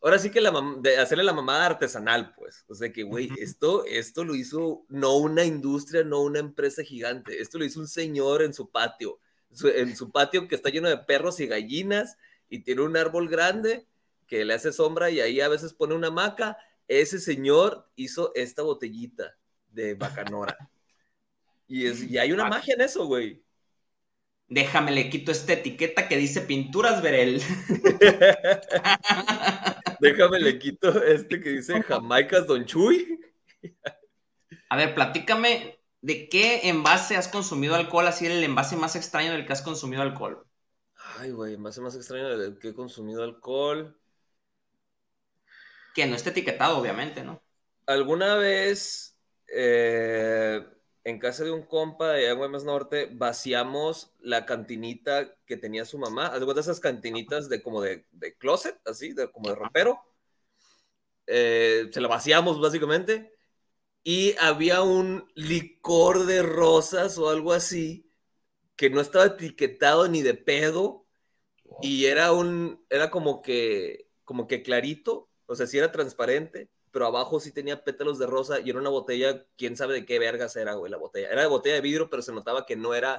Ahora 0.02 0.18
sí 0.18 0.32
que 0.32 0.42
la 0.42 0.52
de 0.80 0.98
hacerle 0.98 1.24
la 1.24 1.34
mamada 1.34 1.68
artesanal, 1.68 2.34
pues. 2.36 2.66
O 2.70 2.74
sea 2.74 2.92
que, 2.92 3.04
güey, 3.04 3.30
esto, 3.38 3.86
esto 3.86 4.24
lo 4.24 4.34
hizo 4.34 4.84
no 4.90 5.16
una 5.18 5.46
industria, 5.46 6.04
no 6.04 6.22
una 6.22 6.40
empresa 6.40 6.82
gigante. 6.82 7.40
Esto 7.40 7.60
lo 7.60 7.66
hizo 7.66 7.80
un 7.80 7.88
señor 7.88 8.42
en 8.42 8.56
su 8.56 8.72
patio. 8.72 9.20
en 9.64 9.96
su 9.96 10.12
patio 10.12 10.48
que 10.48 10.56
está 10.56 10.70
lleno 10.70 10.90
de 10.90 10.98
perros 10.98 11.40
y 11.40 11.46
gallinas 11.46 12.18
y 12.50 12.64
tiene 12.64 12.82
un 12.82 12.98
árbol 12.98 13.30
grande 13.30 13.86
que 14.26 14.44
le 14.44 14.56
hace 14.56 14.74
sombra 14.74 15.12
y 15.12 15.20
ahí 15.20 15.40
a 15.40 15.50
veces 15.50 15.72
pone 15.72 15.94
una 15.94 16.08
hamaca. 16.08 16.58
Ese 16.88 17.20
señor 17.20 17.88
hizo 17.96 18.32
esta 18.34 18.64
botellita 18.64 19.38
de 19.74 19.96
Bacanora. 19.96 20.58
Y, 21.68 21.88
es, 21.88 22.04
y 22.04 22.18
hay 22.18 22.32
una 22.32 22.46
magia 22.46 22.76
en 22.76 22.82
eso, 22.82 23.06
güey. 23.06 23.44
Déjame, 24.48 24.92
le 24.92 25.10
quito 25.10 25.32
esta 25.32 25.54
etiqueta 25.54 26.08
que 26.08 26.18
dice 26.18 26.42
Pinturas 26.42 27.02
Verel. 27.02 27.42
Déjame, 30.00 30.40
le 30.40 30.60
quito 30.60 31.04
este 31.04 31.40
que 31.40 31.50
dice 31.50 31.82
Jamaicas 31.82 32.46
Don 32.46 32.66
Chuy. 32.66 33.20
A 34.70 34.78
ver, 34.78 34.94
platícame 34.94 35.80
de 36.02 36.30
qué 36.30 36.70
envase 36.70 37.16
has 37.16 37.28
consumido 37.28 37.76
alcohol, 37.76 38.08
así 38.08 38.26
el 38.26 38.44
envase 38.44 38.76
más 38.76 38.96
extraño 38.96 39.32
del 39.32 39.46
que 39.46 39.54
has 39.54 39.62
consumido 39.62 40.02
alcohol. 40.02 40.46
Ay, 41.18 41.32
güey, 41.32 41.56
envase 41.56 41.82
más 41.82 41.96
extraño 41.96 42.38
del 42.38 42.60
que 42.60 42.70
he 42.70 42.74
consumido 42.74 43.24
alcohol. 43.24 43.98
Que 45.96 46.06
no 46.06 46.16
esté 46.16 46.32
etiquetado, 46.32 46.78
obviamente, 46.78 47.24
¿no? 47.24 47.42
Alguna 47.86 48.36
vez 48.36 49.13
eh, 49.56 50.66
en 51.04 51.20
casa 51.20 51.44
de 51.44 51.52
un 51.52 51.64
compa 51.64 52.14
de 52.14 52.30
Agua 52.30 52.48
Más 52.48 52.64
Norte, 52.64 53.10
vaciamos 53.12 54.14
la 54.22 54.46
cantinita 54.46 55.36
que 55.46 55.58
tenía 55.58 55.86
su 55.86 55.98
mamá. 55.98 56.28
Haz 56.28 56.46
de 56.46 56.62
esas 56.62 56.80
cantinitas 56.80 57.50
de 57.50 57.62
como 57.62 57.82
de, 57.82 58.06
closet, 58.40 58.80
así, 58.86 59.14
de, 59.14 59.32
como 59.32 59.50
de 59.50 59.56
ropero. 59.56 60.00
Eh, 61.28 61.90
se 61.92 62.02
la 62.02 62.08
vaciamos 62.08 62.60
básicamente. 62.60 63.34
Y 64.04 64.36
había 64.40 64.82
un 64.82 65.32
licor 65.36 66.26
de 66.26 66.44
rosas 66.44 67.18
o 67.18 67.30
algo 67.30 67.54
así 67.54 68.10
que 68.76 68.90
no 68.90 69.02
estaba 69.02 69.26
etiquetado 69.26 70.08
ni 70.08 70.22
de 70.22 70.34
pedo. 70.36 71.06
Y 71.82 72.06
era 72.06 72.32
un, 72.34 72.86
era 72.90 73.10
como 73.12 73.42
que, 73.42 74.10
como 74.26 74.48
que 74.48 74.64
clarito, 74.64 75.30
o 75.48 75.56
sea, 75.56 75.68
si 75.68 75.78
era 75.78 75.92
transparente 75.92 76.70
pero 76.94 77.08
abajo 77.08 77.40
sí 77.40 77.52
tenía 77.52 77.84
pétalos 77.84 78.20
de 78.20 78.28
rosa 78.28 78.60
y 78.60 78.70
era 78.70 78.80
una 78.80 78.92
botella, 78.92 79.44
quién 79.58 79.76
sabe 79.76 79.96
de 79.96 80.06
qué 80.06 80.20
vergas 80.20 80.56
era, 80.56 80.76
güey, 80.76 80.92
la 80.92 80.98
botella. 80.98 81.30
Era 81.30 81.42
de 81.42 81.48
botella 81.48 81.76
de 81.76 81.82
vidrio, 81.82 82.08
pero 82.08 82.22
se 82.22 82.32
notaba 82.32 82.68
que 82.68 82.76
no 82.76 82.94
era 82.94 83.18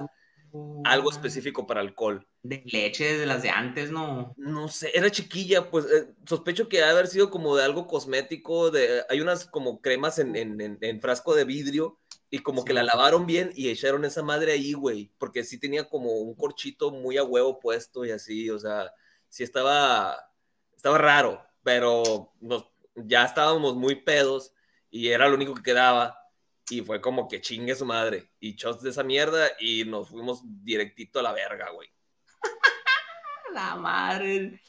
algo 0.85 1.11
específico 1.11 1.67
para 1.67 1.81
alcohol. 1.81 2.25
De 2.41 2.63
leche, 2.65 3.17
de 3.17 3.25
las 3.25 3.43
de 3.43 3.49
antes, 3.49 3.91
¿no? 3.91 4.33
No 4.37 4.69
sé, 4.69 4.91
era 4.93 5.11
chiquilla, 5.11 5.69
pues 5.69 5.85
eh, 5.85 6.13
sospecho 6.25 6.69
que 6.69 6.77
debe 6.77 6.89
haber 6.89 7.07
sido 7.07 7.29
como 7.29 7.57
de 7.57 7.65
algo 7.65 7.85
cosmético, 7.85 8.71
de, 8.71 9.03
hay 9.09 9.19
unas 9.19 9.45
como 9.45 9.81
cremas 9.81 10.19
en, 10.19 10.37
en, 10.37 10.77
en, 10.79 11.01
frasco 11.01 11.35
de 11.35 11.43
vidrio 11.43 11.99
y 12.29 12.39
como 12.39 12.63
que 12.63 12.73
la 12.73 12.83
lavaron 12.83 13.25
bien 13.25 13.51
y 13.55 13.69
echaron 13.69 14.05
esa 14.05 14.23
madre 14.23 14.53
ahí, 14.53 14.71
güey, 14.71 15.11
porque 15.17 15.43
sí 15.43 15.59
tenía 15.59 15.89
como 15.89 16.11
un 16.11 16.35
corchito 16.35 16.91
muy 16.91 17.17
a 17.17 17.23
huevo 17.23 17.59
puesto 17.59 18.05
y 18.05 18.11
así, 18.11 18.49
o 18.49 18.57
sea, 18.57 18.93
sí 19.27 19.43
estaba, 19.43 20.17
estaba 20.77 20.97
raro, 20.97 21.45
pero 21.61 22.31
nos 22.39 22.67
ya 22.95 23.25
estábamos 23.25 23.75
muy 23.75 23.95
pedos 23.95 24.53
y 24.89 25.09
era 25.09 25.27
lo 25.27 25.35
único 25.35 25.53
que 25.53 25.63
quedaba. 25.63 26.19
Y 26.69 26.81
fue 26.81 26.99
como 26.99 27.27
que 27.27 27.41
chingue 27.41 27.75
su 27.75 27.85
madre. 27.85 28.31
Y 28.39 28.55
shots 28.55 28.81
de 28.81 28.89
esa 28.89 29.03
mierda 29.03 29.49
y 29.59 29.85
nos 29.85 30.09
fuimos 30.09 30.41
directito 30.43 31.19
a 31.19 31.23
la 31.23 31.31
verga, 31.31 31.69
güey. 31.71 31.89
la 33.53 33.75
madre. 33.75 34.61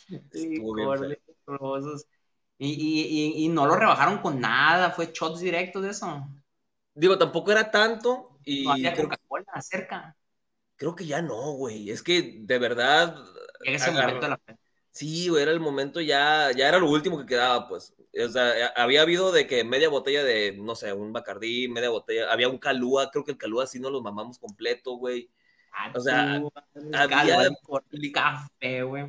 Y, 2.59 2.73
y, 2.73 3.45
y, 3.45 3.49
no 3.49 3.67
lo 3.67 3.77
rebajaron 3.77 4.19
con 4.19 4.41
nada, 4.41 4.91
fue 4.91 5.11
shots 5.13 5.41
directos 5.41 5.83
de 5.83 5.91
eso. 5.91 6.27
Digo, 6.95 7.19
tampoco 7.19 7.53
era 7.53 7.71
tanto. 7.71 8.39
Y 8.45 8.65
no 8.65 8.73
había 8.73 8.95
Coca-Cola 8.95 9.61
cerca. 9.61 10.17
Creo 10.77 10.95
que 10.95 11.07
ya 11.07 11.23
no, 11.23 11.53
güey. 11.53 11.91
Es 11.91 12.03
que 12.03 12.41
de 12.41 12.59
verdad. 12.59 13.17
ese 13.65 13.91
momento 13.91 14.21
de 14.21 14.29
la 14.29 14.41
Sí, 14.91 15.29
güey, 15.29 15.43
era 15.43 15.53
el 15.53 15.61
momento 15.61 16.01
ya, 16.01 16.51
ya 16.57 16.69
era 16.69 16.79
lo 16.79 16.89
último 16.89 17.19
que 17.19 17.27
quedaba, 17.27 17.69
pues. 17.69 17.95
O 18.25 18.29
sea, 18.29 18.73
había 18.77 19.03
habido 19.03 19.31
de 19.31 19.47
que 19.47 19.63
media 19.65 19.89
botella 19.89 20.25
de, 20.25 20.53
no 20.53 20.75
sé, 20.75 20.93
un 20.93 21.13
Bacardí, 21.13 21.69
media 21.69 21.91
botella, 21.91 22.33
había 22.33 22.49
un 22.49 22.59
Calúa, 22.59 23.11
creo 23.11 23.25
que 23.25 23.33
el 23.33 23.39
Calúa 23.39 23.67
sí 23.67 23.79
no 23.79 23.91
lo 23.91 24.01
mamamos 24.01 24.39
completo, 24.39 24.97
güey. 24.97 25.31
Ah, 25.73 25.93
o 25.95 26.01
sea, 26.01 26.43
había 26.95 27.49
café, 28.13 28.83
güey. 28.83 29.07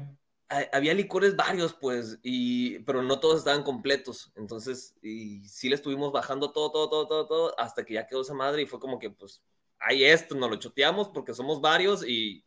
Había 0.50 0.94
licores 0.94 1.36
varios, 1.36 1.74
pues, 1.74 2.20
y, 2.24 2.80
pero 2.80 3.02
no 3.02 3.20
todos 3.20 3.40
estaban 3.40 3.64
completos. 3.64 4.32
Entonces, 4.36 4.96
y 5.02 5.48
sí 5.48 5.70
le 5.70 5.76
estuvimos 5.76 6.12
bajando 6.12 6.52
todo, 6.52 6.72
todo, 6.72 6.90
todo, 6.90 7.08
todo, 7.08 7.28
todo, 7.28 7.60
hasta 7.60 7.84
que 7.86 7.96
ya 7.96 8.08
quedó 8.08 8.22
esa 8.22 8.34
madre 8.34 8.62
y 8.62 8.66
fue 8.66 8.80
como 8.80 9.00
que, 9.00 9.10
pues, 9.10 9.42
hay 9.80 10.04
esto, 10.06 10.36
nos 10.36 10.50
lo 10.50 10.56
choteamos 10.58 11.10
porque 11.10 11.34
somos 11.34 11.62
varios 11.62 12.08
y, 12.08 12.46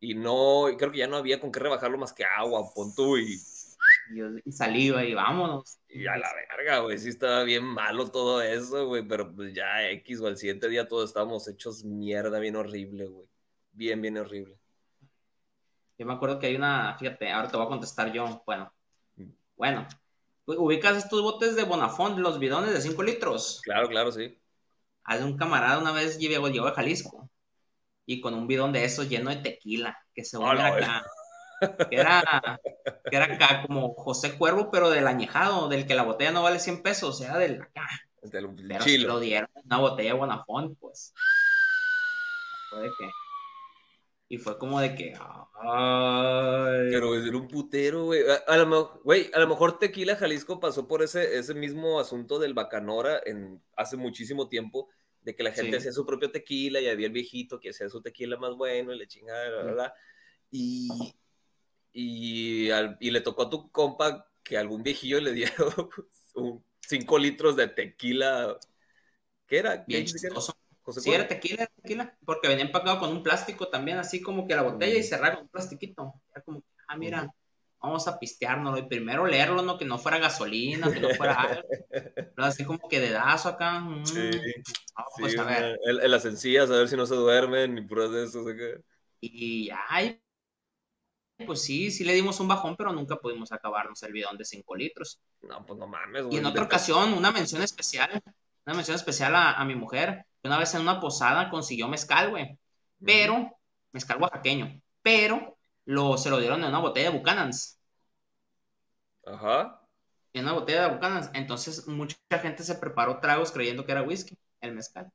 y 0.00 0.14
no, 0.14 0.66
creo 0.78 0.90
que 0.90 0.98
ya 0.98 1.06
no 1.06 1.16
había 1.16 1.40
con 1.40 1.52
qué 1.52 1.60
rebajarlo 1.60 1.98
más 1.98 2.12
que 2.12 2.24
agua, 2.24 2.72
pon 2.74 2.94
tú 2.94 3.16
y 3.18 3.40
y, 4.44 4.52
saliva 4.52 5.04
y 5.04 5.14
vámonos. 5.14 5.78
Y 5.88 6.06
a 6.06 6.16
la 6.16 6.30
verga, 6.34 6.80
güey, 6.80 6.98
sí 6.98 7.08
estaba 7.08 7.44
bien 7.44 7.64
malo 7.64 8.10
todo 8.10 8.42
eso, 8.42 8.86
güey, 8.86 9.06
pero 9.06 9.34
pues 9.34 9.54
ya 9.54 9.88
X 9.90 10.20
o 10.20 10.26
al 10.26 10.36
siguiente 10.36 10.68
día 10.68 10.88
todos 10.88 11.10
estábamos 11.10 11.48
hechos 11.48 11.84
mierda, 11.84 12.38
bien 12.38 12.56
horrible, 12.56 13.06
güey. 13.06 13.28
Bien, 13.72 14.00
bien 14.00 14.18
horrible. 14.18 14.58
Yo 15.98 16.06
me 16.06 16.12
acuerdo 16.12 16.38
que 16.38 16.46
hay 16.46 16.56
una, 16.56 16.96
fíjate, 16.98 17.30
ahora 17.30 17.48
te 17.48 17.56
voy 17.56 17.66
a 17.66 17.70
contestar 17.70 18.12
yo, 18.12 18.42
bueno, 18.46 18.72
bueno, 19.56 19.86
ubicas 20.46 20.96
estos 20.96 21.22
botes 21.22 21.56
de 21.56 21.64
Bonafont, 21.64 22.18
los 22.18 22.38
bidones 22.38 22.72
de 22.72 22.80
5 22.80 23.02
litros. 23.02 23.60
Claro, 23.62 23.88
claro, 23.88 24.12
sí. 24.12 24.38
Hay 25.04 25.22
un 25.22 25.36
camarada 25.36 25.78
una 25.78 25.92
vez 25.92 26.18
llegó, 26.18 26.48
llegó 26.48 26.66
a 26.66 26.74
Jalisco 26.74 27.28
y 28.06 28.20
con 28.20 28.34
un 28.34 28.46
bidón 28.46 28.72
de 28.72 28.84
esos 28.84 29.08
lleno 29.08 29.30
de 29.30 29.36
tequila, 29.36 29.98
que 30.14 30.24
se 30.24 30.38
vuelve 30.38 30.62
acá 30.62 31.04
que 31.90 31.96
era, 31.96 32.60
que 33.10 33.16
era 33.16 33.34
acá 33.34 33.64
como 33.66 33.94
José 33.94 34.36
Cuervo, 34.36 34.70
pero 34.70 34.90
del 34.90 35.06
añejado, 35.06 35.68
del 35.68 35.86
que 35.86 35.94
la 35.94 36.04
botella 36.04 36.32
no 36.32 36.42
vale 36.42 36.58
100 36.58 36.82
pesos, 36.82 37.08
o 37.08 37.18
sea, 37.18 37.38
del 37.38 37.62
acá. 37.62 37.88
Del, 38.22 38.48
pero 38.54 38.84
si 38.84 38.98
lo 38.98 39.20
dieron 39.20 39.48
una 39.64 39.78
botella 39.78 40.12
de 40.12 40.18
Bonafont, 40.18 40.78
pues. 40.78 41.14
Fue 42.70 42.82
de 42.82 42.88
que. 42.98 43.10
Y 44.30 44.38
fue 44.38 44.58
como 44.58 44.80
de 44.80 44.94
que. 44.94 45.14
Ay. 45.14 46.88
Pero 46.90 47.14
era 47.14 47.36
un 47.36 47.48
putero, 47.48 48.04
güey. 48.04 48.22
A, 48.46 48.56
lo 48.56 48.66
mejor, 48.66 49.00
güey, 49.04 49.30
a 49.32 49.38
lo 49.38 49.48
mejor 49.48 49.78
Tequila 49.78 50.16
Jalisco 50.16 50.60
pasó 50.60 50.86
por 50.86 51.02
ese, 51.02 51.38
ese 51.38 51.54
mismo 51.54 51.98
asunto 51.98 52.38
del 52.38 52.54
Bacanora 52.54 53.20
en, 53.24 53.62
hace 53.76 53.96
muchísimo 53.96 54.48
tiempo, 54.48 54.88
de 55.22 55.34
que 55.34 55.42
la 55.42 55.52
gente 55.52 55.76
hacía 55.76 55.92
su 55.92 56.04
propio 56.04 56.30
tequila 56.30 56.80
y 56.80 56.88
había 56.88 57.06
el 57.06 57.12
viejito 57.12 57.60
que 57.60 57.70
hacía 57.70 57.88
su 57.88 58.02
tequila 58.02 58.36
más 58.36 58.54
bueno 58.54 58.92
y 58.92 58.98
le 58.98 59.06
chingaba, 59.06 59.48
la 59.48 59.62
verdad. 59.62 59.92
Y, 60.50 60.88
y, 62.00 62.70
y 63.00 63.10
le 63.10 63.20
tocó 63.20 63.42
a 63.42 63.50
tu 63.50 63.72
compa 63.72 64.28
que 64.44 64.56
algún 64.56 64.84
viejillo 64.84 65.20
le 65.20 65.32
dio 65.32 65.48
5 66.80 67.18
litros 67.18 67.56
de 67.56 67.66
tequila. 67.66 68.56
¿Qué 69.48 69.58
era? 69.58 69.84
Bien 69.84 70.06
sí, 70.06 71.12
era 71.12 71.26
tequila, 71.26 71.66
tequila, 71.66 72.16
porque 72.24 72.46
venía 72.46 72.64
empacado 72.64 73.00
con 73.00 73.10
un 73.10 73.24
plástico 73.24 73.66
también, 73.66 73.98
así 73.98 74.22
como 74.22 74.46
que 74.46 74.54
la 74.54 74.62
botella 74.62 74.96
y 74.96 75.02
cerrar 75.02 75.34
con 75.34 75.42
un 75.42 75.48
plastiquito. 75.48 76.14
Era 76.30 76.42
como, 76.44 76.62
ah, 76.86 76.96
mira, 76.96 77.34
vamos 77.82 78.06
a 78.06 78.16
pisteárnoslo 78.16 78.78
y 78.78 78.88
primero 78.88 79.26
leerlo, 79.26 79.62
¿no? 79.62 79.76
Que 79.76 79.84
no 79.84 79.98
fuera 79.98 80.18
gasolina, 80.18 80.92
que 80.92 81.00
no 81.00 81.10
fuera 81.10 81.34
algo. 81.34 81.68
Pero 81.90 82.44
así 82.44 82.64
como 82.64 82.88
que 82.88 83.00
dedazo 83.00 83.48
acá. 83.48 83.80
Mm, 83.80 84.06
sí. 84.06 84.30
pues 85.18 85.36
a 85.36 85.42
ver. 85.42 85.80
En, 85.84 86.10
las 86.10 86.24
encías, 86.24 86.70
a 86.70 86.76
ver 86.76 86.88
si 86.88 86.96
no 86.96 87.06
se 87.06 87.16
duermen, 87.16 87.74
ni 87.74 87.82
puras 87.82 88.12
de 88.12 88.24
eso. 88.24 88.44
Y 89.20 89.68
ay, 89.88 90.20
pues 91.46 91.62
sí, 91.62 91.90
sí 91.90 92.04
le 92.04 92.14
dimos 92.14 92.40
un 92.40 92.48
bajón, 92.48 92.76
pero 92.76 92.92
nunca 92.92 93.16
pudimos 93.16 93.52
acabarnos 93.52 94.02
el 94.02 94.12
bidón 94.12 94.36
de 94.36 94.44
5 94.44 94.76
litros. 94.76 95.20
No, 95.42 95.64
pues 95.64 95.78
no 95.78 95.86
mames, 95.86 96.24
güey. 96.24 96.34
Y 96.34 96.38
en 96.38 96.46
otra 96.46 96.64
ocasión, 96.64 97.12
una 97.12 97.30
mención 97.30 97.62
especial, 97.62 98.22
una 98.66 98.74
mención 98.74 98.96
especial 98.96 99.34
a, 99.36 99.64
mi 99.64 99.74
mujer, 99.74 100.26
una 100.42 100.58
vez 100.58 100.74
en 100.74 100.80
una 100.82 101.00
posada 101.00 101.48
consiguió 101.50 101.88
mezcal, 101.88 102.30
güey. 102.30 102.58
Pero 103.04 103.56
mezcal 103.92 104.20
oaxaqueño, 104.20 104.80
pero 105.02 105.56
lo, 105.84 106.18
se 106.18 106.30
lo 106.30 106.38
dieron 106.38 106.62
en 106.62 106.68
una 106.68 106.80
botella 106.80 107.10
de 107.10 107.18
Buchanan's. 107.18 107.78
Ajá. 109.24 109.80
En 110.32 110.44
una 110.44 110.52
botella 110.54 110.88
de 110.88 110.94
Buchanan's. 110.94 111.30
Entonces, 111.34 111.86
mucha 111.86 112.16
gente 112.40 112.64
se 112.64 112.74
preparó 112.74 113.20
tragos 113.20 113.52
creyendo 113.52 113.86
que 113.86 113.92
era 113.92 114.02
whisky, 114.02 114.36
el 114.60 114.74
mezcal. 114.74 115.12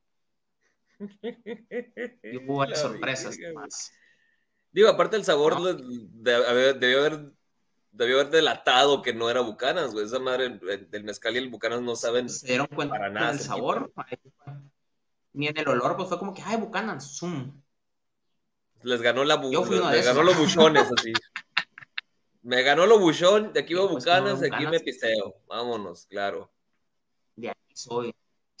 y 2.22 2.36
hubo 2.38 2.56
varias 2.56 2.80
sorpresas 2.80 3.36
más. 3.54 3.92
Digo, 4.74 4.88
aparte 4.88 5.16
el 5.16 5.24
sabor 5.24 5.76
debió 5.76 6.48
haber 6.48 7.32
debió 7.94 8.16
haber 8.18 8.30
delatado 8.30 9.02
que 9.02 9.14
no 9.14 9.30
era 9.30 9.40
Bucanas, 9.40 9.92
güey. 9.92 10.04
Esa 10.04 10.18
madre 10.18 10.58
del 10.90 11.04
mezcal 11.04 11.36
y 11.36 11.38
el 11.38 11.48
Bucanas 11.48 11.80
no 11.80 11.94
saben 11.94 12.28
se 12.28 12.48
dieron 12.48 12.66
cuenta 12.66 12.96
para 12.96 13.08
nada. 13.08 13.30
el 13.30 13.38
sabor, 13.38 13.92
ni 15.32 15.46
en 15.46 15.56
el 15.56 15.68
olor, 15.68 15.96
pues 15.96 16.08
fue 16.08 16.18
como 16.18 16.34
que, 16.34 16.42
ay, 16.42 16.56
Bucanas, 16.56 17.16
zoom. 17.16 17.62
Les 18.82 19.00
ganó 19.00 19.24
la 19.24 19.36
les, 19.36 20.04
ganó 20.04 20.22
los 20.24 20.36
buchones, 20.36 20.90
así. 20.98 21.12
me 22.42 22.62
ganó 22.62 22.84
lo 22.84 22.98
buchón, 22.98 23.52
de 23.52 23.60
aquí 23.60 23.74
va 23.74 23.88
pues, 23.88 24.04
Bucanas, 24.04 24.40
de 24.40 24.52
aquí 24.52 24.66
me 24.66 24.80
pisteo. 24.80 25.36
Vámonos, 25.46 26.04
claro. 26.06 26.52
De 27.36 27.48
aquí 27.48 27.74
soy. 27.74 28.12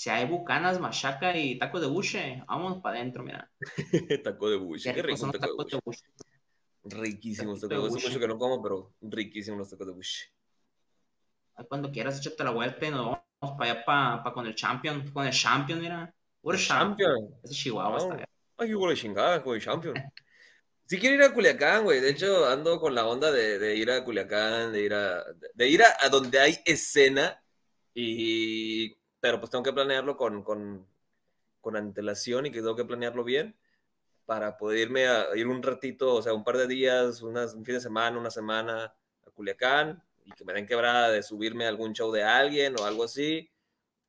Si 0.04 0.10
hay 0.10 0.26
bucanas, 0.26 0.78
machaca 0.78 1.34
y 1.34 1.58
taco 1.58 1.80
de 1.80 1.86
buche, 1.86 2.44
vámonos 2.46 2.82
para 2.82 2.98
adentro, 2.98 3.24
mira. 3.24 3.50
taco 4.22 4.50
de 4.50 4.58
buche, 4.58 4.92
qué, 4.92 5.00
rico 5.00 5.30
taco 5.30 5.64
de 5.64 5.80
buche. 5.82 6.04
Riquísimos 6.84 7.58
tacos 7.58 7.70
de 7.70 7.78
buche. 7.78 7.96
Hace 7.96 8.08
mucho 8.08 8.20
que 8.20 8.28
no 8.28 8.36
como, 8.36 8.62
pero 8.62 8.92
riquísimos 9.00 9.60
los 9.60 9.70
tacos 9.70 9.86
de 9.86 9.92
buche. 9.94 10.30
Cuando 11.70 11.90
quieras, 11.90 12.18
échate 12.18 12.44
la 12.44 12.50
vuelta 12.50 12.86
y 12.86 12.90
nos 12.90 13.16
vamos 13.40 13.56
para 13.56 13.70
allá 13.70 13.84
para, 13.86 14.34
con 14.34 14.46
el 14.46 14.54
champion. 14.54 15.10
Con 15.10 15.26
el 15.26 15.32
champion, 15.32 15.80
mira. 15.80 16.14
el 16.42 16.58
champion. 16.58 17.36
Ese 17.42 17.54
Chihuahua 17.54 17.96
está 17.96 18.12
allá. 18.12 18.28
Ay, 18.58 18.68
qué 18.68 18.94
chingada 18.96 19.42
con 19.42 19.54
el 19.54 19.62
champion. 19.62 19.94
Sí 20.84 20.98
quiero 20.98 21.14
ir 21.14 21.22
a 21.22 21.32
Culiacán, 21.32 21.82
güey. 21.82 22.02
De 22.02 22.10
hecho, 22.10 22.46
ando 22.46 22.78
con 22.78 22.94
la 22.94 23.06
onda 23.06 23.32
de, 23.32 23.58
de 23.58 23.74
ir 23.74 23.90
a 23.90 24.04
Culiacán, 24.04 24.70
de 24.70 24.82
ir 24.82 24.92
a, 24.92 25.24
de 25.54 25.66
ir 25.66 25.80
a, 25.82 26.10
donde 26.10 26.40
hay 26.40 26.58
escena. 26.66 27.42
Y, 27.94 28.94
pero 29.24 29.40
pues 29.40 29.50
tengo 29.50 29.64
que 29.64 29.72
planearlo 29.72 30.18
con, 30.18 30.42
con, 30.42 30.86
con 31.62 31.76
antelación 31.76 32.44
y 32.44 32.50
que 32.50 32.58
tengo 32.58 32.76
que 32.76 32.84
planearlo 32.84 33.24
bien 33.24 33.56
para 34.26 34.58
poder 34.58 34.80
irme 34.80 35.06
a 35.06 35.34
ir 35.34 35.46
un 35.46 35.62
ratito, 35.62 36.16
o 36.16 36.20
sea, 36.20 36.34
un 36.34 36.44
par 36.44 36.58
de 36.58 36.66
días, 36.66 37.22
unas, 37.22 37.54
un 37.54 37.64
fin 37.64 37.76
de 37.76 37.80
semana, 37.80 38.18
una 38.18 38.30
semana 38.30 38.94
a 39.26 39.30
Culiacán 39.30 40.02
y 40.26 40.32
que 40.32 40.44
me 40.44 40.52
den 40.52 40.66
quebrada 40.66 41.08
de 41.08 41.22
subirme 41.22 41.64
a 41.64 41.70
algún 41.70 41.94
show 41.94 42.12
de 42.12 42.22
alguien 42.22 42.78
o 42.78 42.84
algo 42.84 43.04
así. 43.04 43.50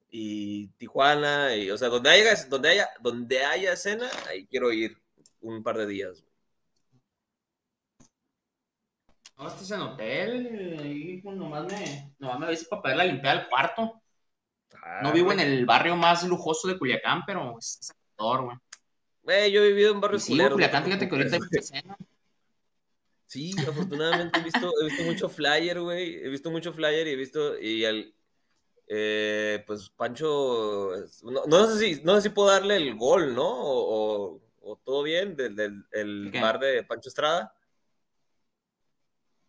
Y 0.10 0.68
Tijuana, 0.80 1.56
y, 1.56 1.72
o 1.72 1.78
sea, 1.78 1.88
donde 1.88 2.10
haya, 2.10 2.36
donde 2.50 2.70
haya, 2.72 2.90
donde 3.00 3.46
haya 3.46 3.72
escena, 3.72 4.10
ahí 4.28 4.46
quiero 4.48 4.74
ir 4.74 4.98
un 5.40 5.64
par 5.64 5.78
de 5.78 5.88
días. 5.88 6.26
No, 9.38 9.48
estás 9.48 9.72
en 9.72 9.80
hotel 9.80 10.82
y 10.84 11.22
pues 11.22 11.38
nomás 11.38 11.72
me, 11.72 12.14
nomás 12.20 12.38
me 12.38 12.68
para 12.68 12.82
poderla 12.82 13.06
limpiar 13.06 13.38
el 13.38 13.48
cuarto. 13.48 14.02
No 15.02 15.12
vivo 15.12 15.32
en 15.32 15.40
el 15.40 15.66
barrio 15.66 15.96
más 15.96 16.24
lujoso 16.24 16.68
de 16.68 16.78
Culiacán, 16.78 17.22
pero 17.26 17.58
es 17.60 17.92
actor, 17.92 18.46
güey. 18.46 18.58
Güey, 19.24 19.52
yo 19.52 19.64
he 19.64 19.70
vivido 19.70 19.94
en 19.94 20.02
barrios 20.02 20.24
sí, 20.24 20.38
Culiacán, 20.38 20.84
fíjate 20.84 21.10
que 21.10 21.16
ahorita 21.16 21.38
hay 21.38 21.84
Sí, 23.28 23.54
afortunadamente 23.68 24.40
he 24.40 24.44
visto, 24.44 24.72
he 24.82 24.86
visto 24.86 25.04
mucho 25.04 25.30
flyer, 25.30 25.82
güey. 25.82 26.16
He 26.24 26.30
visto 26.30 26.52
mucho 26.52 26.72
flyer 26.72 27.08
y 27.08 27.12
he 27.12 27.16
visto. 27.16 27.60
Y 27.60 27.84
al. 27.84 28.14
Eh, 28.88 29.64
pues 29.66 29.90
Pancho. 29.90 30.92
No, 31.48 31.68
sé 31.68 31.80
si, 31.80 32.02
no 32.04 32.16
sé 32.16 32.22
si 32.22 32.30
puedo 32.30 32.50
darle 32.50 32.78
el 32.78 32.96
gol, 32.96 33.34
¿no? 33.34 33.46
O, 33.46 34.42
o, 34.62 34.76
todo 34.78 35.04
bien 35.04 35.36
del, 35.36 35.56
del 35.56 36.32
bar 36.40 36.60
de 36.60 36.84
Pancho 36.84 37.10
Estrada. 37.10 37.54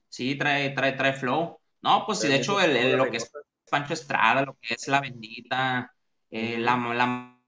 Sí, 0.08 0.36
trae, 0.36 0.70
trae, 0.70 0.92
trae 0.92 1.12
flow. 1.12 1.60
No, 1.82 2.04
pues 2.06 2.20
sí, 2.20 2.28
de 2.28 2.36
hecho, 2.36 2.58
el, 2.60 2.96
lo 2.96 3.10
que 3.10 3.18
es 3.18 3.30
Pancho 3.70 3.94
Estrada, 3.94 4.42
lo 4.44 4.56
que 4.60 4.74
es 4.74 4.88
La 4.88 5.00
Bendita, 5.00 5.92
eh, 6.30 6.58
la, 6.58 6.76
la 6.76 7.38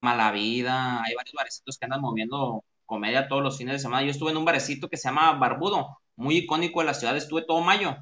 Mala 0.00 0.32
Vida, 0.32 1.02
hay 1.02 1.14
varios 1.14 1.34
barecitos 1.34 1.78
que 1.78 1.84
andan 1.84 2.00
moviendo 2.00 2.64
comedia 2.86 3.28
todos 3.28 3.42
los 3.42 3.56
fines 3.58 3.74
de 3.74 3.78
semana. 3.78 4.02
Yo 4.04 4.10
estuve 4.10 4.30
en 4.30 4.36
un 4.36 4.44
barecito 4.44 4.88
que 4.88 4.96
se 4.96 5.08
llama 5.08 5.32
Barbudo, 5.34 6.00
muy 6.16 6.38
icónico 6.38 6.80
de 6.80 6.86
la 6.86 6.94
ciudad, 6.94 7.16
estuve 7.16 7.42
todo 7.42 7.60
mayo. 7.60 7.96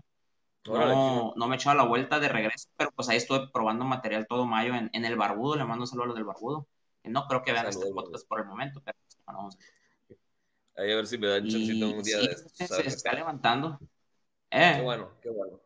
No, 0.66 1.33
no 1.35 1.48
me 1.48 1.57
echaba 1.57 1.74
la 1.74 1.85
vuelta 1.88 2.20
de 2.20 2.28
regreso, 2.28 2.68
pero 2.76 2.90
pues 2.92 3.09
ahí 3.09 3.16
estuve 3.16 3.48
probando 3.52 3.85
material 3.85 4.26
todo 4.28 4.44
mayo 4.44 4.74
en, 4.74 5.04
el 5.04 5.16
Barbudo, 5.16 5.57
le 5.57 5.64
mando 5.64 5.85
un 5.85 5.87
saludo 5.87 6.04
a 6.04 6.07
los 6.09 6.16
del 6.16 6.24
Barbudo. 6.24 6.66
No 7.04 7.26
creo 7.26 7.42
que 7.42 7.52
vean 7.52 7.66
este 7.66 7.87
podcast 7.90 8.28
por 8.28 8.40
el 8.40 8.46
momento, 8.46 8.83
pero 8.85 8.98
pues, 9.02 9.18
vamos 9.24 9.57
a 9.57 9.78
Ahí 10.83 10.92
a 10.92 10.96
ver 10.96 11.07
si 11.07 11.18
me 11.18 11.26
dan 11.26 11.48
chancito 11.48 11.88
un 11.88 12.02
día 12.02 12.18
de 12.18 12.26
estos. 12.26 12.52
Se, 12.52 12.87
está 12.87 13.12
levantando. 13.12 13.78
Eh. 14.50 14.74
Qué 14.76 14.83
bueno, 14.83 15.11
qué 15.20 15.31
bueno. 15.31 15.61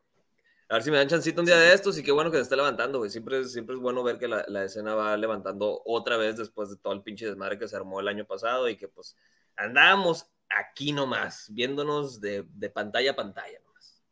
A 0.72 0.76
ver 0.76 0.84
si 0.84 0.90
me 0.90 0.96
dan 0.96 1.06
chancito 1.06 1.42
un 1.42 1.46
día 1.46 1.58
de 1.58 1.74
estos 1.74 1.98
y 1.98 2.02
qué 2.02 2.12
bueno 2.12 2.30
que 2.30 2.38
se 2.38 2.44
está 2.44 2.56
levantando, 2.56 2.96
güey. 2.96 3.10
Siempre, 3.10 3.44
siempre 3.44 3.74
es 3.74 3.80
bueno 3.82 4.02
ver 4.02 4.18
que 4.18 4.26
la, 4.26 4.42
la, 4.48 4.64
escena 4.64 4.94
va 4.94 5.14
levantando 5.18 5.82
otra 5.84 6.16
vez 6.16 6.38
después 6.38 6.70
de 6.70 6.76
todo 6.78 6.94
el 6.94 7.02
pinche 7.02 7.26
desmadre 7.26 7.58
que 7.58 7.68
se 7.68 7.76
armó 7.76 8.00
el 8.00 8.08
año 8.08 8.24
pasado 8.24 8.70
y 8.70 8.78
que 8.78 8.88
pues 8.88 9.14
andamos 9.54 10.30
aquí 10.48 10.92
nomás, 10.92 11.48
viéndonos 11.52 12.22
de, 12.22 12.46
de 12.54 12.70
pantalla 12.70 13.10
a 13.10 13.16
pantalla 13.16 13.60
nomás. 13.66 14.02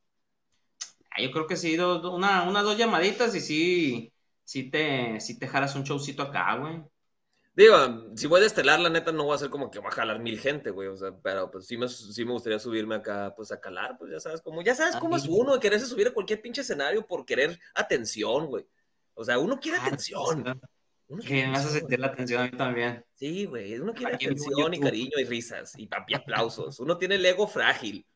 Ah, 1.10 1.22
yo 1.22 1.30
creo 1.30 1.46
que 1.46 1.56
sí, 1.56 1.78
una, 1.78 2.42
una, 2.42 2.62
dos 2.62 2.76
llamaditas 2.76 3.34
y 3.34 3.40
sí, 3.40 4.12
sí 4.44 4.70
te, 4.70 5.18
sí 5.18 5.38
te 5.38 5.46
un 5.46 5.84
showcito 5.84 6.24
acá, 6.24 6.56
güey. 6.56 6.84
Digo, 7.52 7.76
si 8.14 8.26
voy 8.28 8.42
a 8.42 8.46
estelar, 8.46 8.78
la 8.78 8.88
neta, 8.90 9.10
no 9.10 9.24
voy 9.24 9.34
a 9.34 9.38
ser 9.38 9.50
como 9.50 9.70
que 9.70 9.80
va 9.80 9.88
a 9.88 9.92
jalar 9.92 10.20
mil 10.20 10.38
gente, 10.38 10.70
güey. 10.70 10.88
O 10.88 10.96
sea, 10.96 11.12
pero 11.20 11.50
pues 11.50 11.66
sí 11.66 11.76
me, 11.76 11.88
sí 11.88 12.24
me 12.24 12.32
gustaría 12.32 12.58
subirme 12.58 12.94
acá, 12.94 13.34
pues 13.36 13.50
a 13.50 13.60
calar, 13.60 13.96
pues 13.98 14.12
ya 14.12 14.20
sabes 14.20 14.40
cómo, 14.40 14.62
ya 14.62 14.74
sabes 14.74 14.96
cómo 14.96 15.16
es 15.16 15.26
uno 15.26 15.54
de 15.54 15.60
quererse 15.60 15.86
subir 15.86 16.08
a 16.08 16.14
cualquier 16.14 16.40
pinche 16.40 16.60
escenario 16.60 17.06
por 17.06 17.24
querer 17.26 17.58
atención, 17.74 18.46
güey. 18.46 18.66
O 19.14 19.24
sea, 19.24 19.38
uno 19.38 19.58
quiere 19.58 19.78
ah, 19.78 19.86
atención. 19.86 20.60
que 21.26 21.46
me 21.46 21.56
hace 21.56 21.80
sentir 21.80 21.98
la 21.98 22.06
atención 22.06 22.42
a 22.42 22.44
mí 22.44 22.56
también. 22.56 23.04
Sí, 23.14 23.46
güey. 23.46 23.78
Uno 23.78 23.92
quiere 23.94 24.14
atención 24.14 24.72
y 24.72 24.80
cariño 24.80 25.18
y 25.18 25.24
risas 25.24 25.74
y 25.76 25.86
papi 25.86 26.14
aplausos. 26.14 26.78
Uno 26.78 26.96
tiene 26.98 27.16
el 27.16 27.26
ego 27.26 27.48
frágil. 27.48 28.06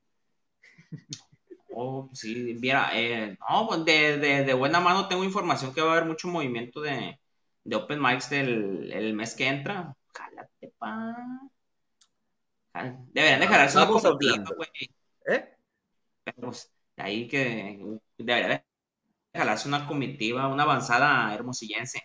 Oh, 1.76 2.08
sí, 2.12 2.56
mira, 2.60 2.90
eh, 2.94 3.36
no, 3.50 3.66
pues 3.66 3.84
de, 3.84 4.18
de, 4.18 4.44
de 4.44 4.54
buena 4.54 4.78
mano 4.78 5.08
tengo 5.08 5.24
información 5.24 5.74
que 5.74 5.80
va 5.80 5.88
a 5.88 5.96
haber 5.96 6.04
mucho 6.04 6.28
movimiento 6.28 6.80
de, 6.80 7.18
de 7.64 7.76
Open 7.76 8.00
Mics 8.00 8.30
del 8.30 8.92
el 8.92 9.14
mes 9.14 9.34
que 9.34 9.48
entra. 9.48 9.94
Jálate, 10.12 10.72
pa. 10.78 11.16
Deberían 13.12 13.40
de 13.40 13.46
jalarse 13.46 13.78
una 13.78 13.86
comitiva, 13.86 14.44
güey. 14.56 14.68
¿Eh? 15.26 15.56
Pues, 16.36 16.72
ahí 16.96 17.28
que 17.28 17.98
debería 18.18 18.48
de 18.48 18.64
jalarse 19.38 19.68
una 19.68 19.86
comitiva, 19.86 20.48
una 20.48 20.64
avanzada 20.64 21.34
hermosillense. 21.34 22.00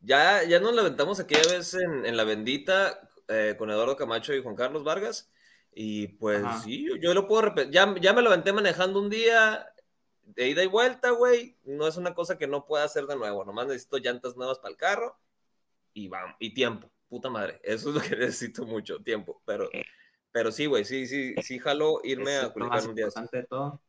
Ya, 0.00 0.44
ya 0.44 0.60
nos 0.60 0.74
la 0.74 0.82
aventamos 0.82 1.20
aquella 1.20 1.52
vez 1.52 1.74
en, 1.74 2.06
en 2.06 2.16
La 2.16 2.24
Bendita 2.24 3.08
eh, 3.28 3.54
con 3.58 3.70
Eduardo 3.70 3.96
Camacho 3.96 4.34
y 4.34 4.42
Juan 4.42 4.56
Carlos 4.56 4.84
Vargas. 4.84 5.30
Y 5.74 6.08
pues 6.08 6.42
sí, 6.64 6.86
yo, 7.02 7.12
lo 7.12 7.26
puedo 7.26 7.42
repetir. 7.42 7.72
Ya, 7.72 7.94
ya 8.00 8.12
me 8.14 8.22
lo 8.22 8.30
aventé 8.30 8.52
manejando 8.52 8.98
un 8.98 9.10
día 9.10 9.66
de 10.26 10.48
ida 10.48 10.62
y 10.62 10.66
vuelta, 10.66 11.10
güey, 11.10 11.56
no 11.64 11.86
es 11.86 11.96
una 11.96 12.14
cosa 12.14 12.36
que 12.36 12.46
no 12.46 12.66
pueda 12.66 12.84
hacer 12.84 13.06
de 13.06 13.16
nuevo. 13.16 13.44
Nomás 13.44 13.68
necesito 13.68 13.98
llantas 13.98 14.36
nuevas 14.36 14.58
para 14.58 14.72
el 14.72 14.76
carro 14.76 15.18
y 15.94 16.08
vamos, 16.08 16.36
y 16.40 16.52
tiempo. 16.52 16.90
Puta 17.08 17.30
madre, 17.30 17.60
eso 17.62 17.90
es 17.90 17.94
lo 17.94 18.00
que 18.00 18.16
necesito 18.16 18.66
mucho, 18.66 19.00
tiempo. 19.02 19.40
Pero, 19.46 19.68
pero 20.32 20.50
sí, 20.50 20.66
güey, 20.66 20.84
sí, 20.84 21.06
sí, 21.06 21.34
sí, 21.42 21.58
jalo 21.58 22.00
irme 22.02 22.36
a 22.36 22.52
Culiacán 22.52 22.88
un 22.88 22.94
día. 22.94 23.06
de 23.32 23.42
todo. 23.44 23.80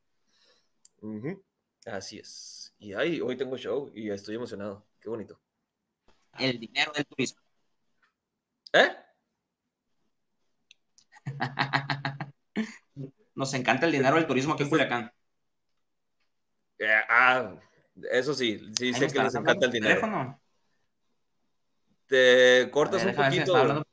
Así 1.86 2.20
es. 2.20 2.74
Y 2.78 2.94
ahí, 2.94 3.20
hoy 3.20 3.36
tengo 3.36 3.58
show 3.58 3.92
y 3.96 4.10
estoy 4.12 4.36
emocionado. 4.36 4.86
Qué 5.00 5.10
bonito. 5.10 5.42
El 6.38 6.60
dinero 6.60 6.92
del 6.94 7.06
turismo. 7.06 7.42
¿Eh? 8.74 8.96
Nos 13.34 13.54
encanta 13.54 13.86
el 13.88 13.92
dinero 13.92 14.16
del 14.16 14.28
turismo 14.28 14.54
aquí 14.54 14.64
en 14.64 14.70
Culiacán. 14.70 15.12
Eh, 16.80 17.02
ah, 17.10 17.54
eso 18.12 18.34
sí, 18.34 18.72
sí 18.78 18.94
sé 18.94 19.08
que 19.08 19.22
les 19.22 19.36
encanta 19.36 19.66
el 19.66 19.72
dinero. 19.72 19.96
Teléfono? 19.96 20.42
Te 22.06 22.70
cortas 22.72 23.04
un 23.04 23.16
poquito. 23.16 23.56
a 23.56 23.84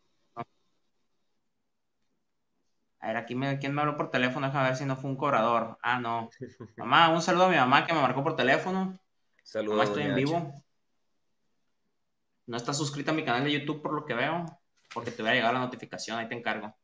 ver, 3.09 3.17
aquí 3.17 3.35
me, 3.35 3.59
¿quién 3.59 3.75
me 3.75 3.83
habló 3.83 3.97
por 3.97 4.11
teléfono? 4.11 4.47
Déjame 4.47 4.69
ver 4.69 4.77
si 4.77 4.85
no 4.85 4.97
fue 4.97 5.11
un 5.11 5.17
cobrador. 5.17 5.79
Ah, 5.83 5.99
no. 5.99 6.31
mamá, 6.77 7.09
un 7.09 7.23
saludo 7.23 7.47
a 7.47 7.51
mi 7.51 7.57
mamá 7.57 7.87
que 7.87 7.93
me 7.93 8.01
marcó 8.01 8.23
por 8.23 8.37
teléfono. 8.37 9.01
Saludos. 9.43 9.79
Mamá, 9.79 9.89
estoy 9.89 10.05
en 10.05 10.15
vivo. 10.15 10.65
No 12.47 12.57
estás 12.57 12.77
suscrita 12.77 13.11
a 13.11 13.15
mi 13.15 13.25
canal 13.25 13.45
de 13.45 13.53
YouTube 13.53 13.83
por 13.83 13.95
lo 13.95 14.05
que 14.05 14.15
veo, 14.15 14.45
porque 14.93 15.11
te 15.11 15.23
va 15.23 15.31
a 15.31 15.35
llegar 15.35 15.55
la 15.55 15.61
notificación, 15.61 16.19
ahí 16.19 16.29
te 16.29 16.35
encargo. 16.35 16.77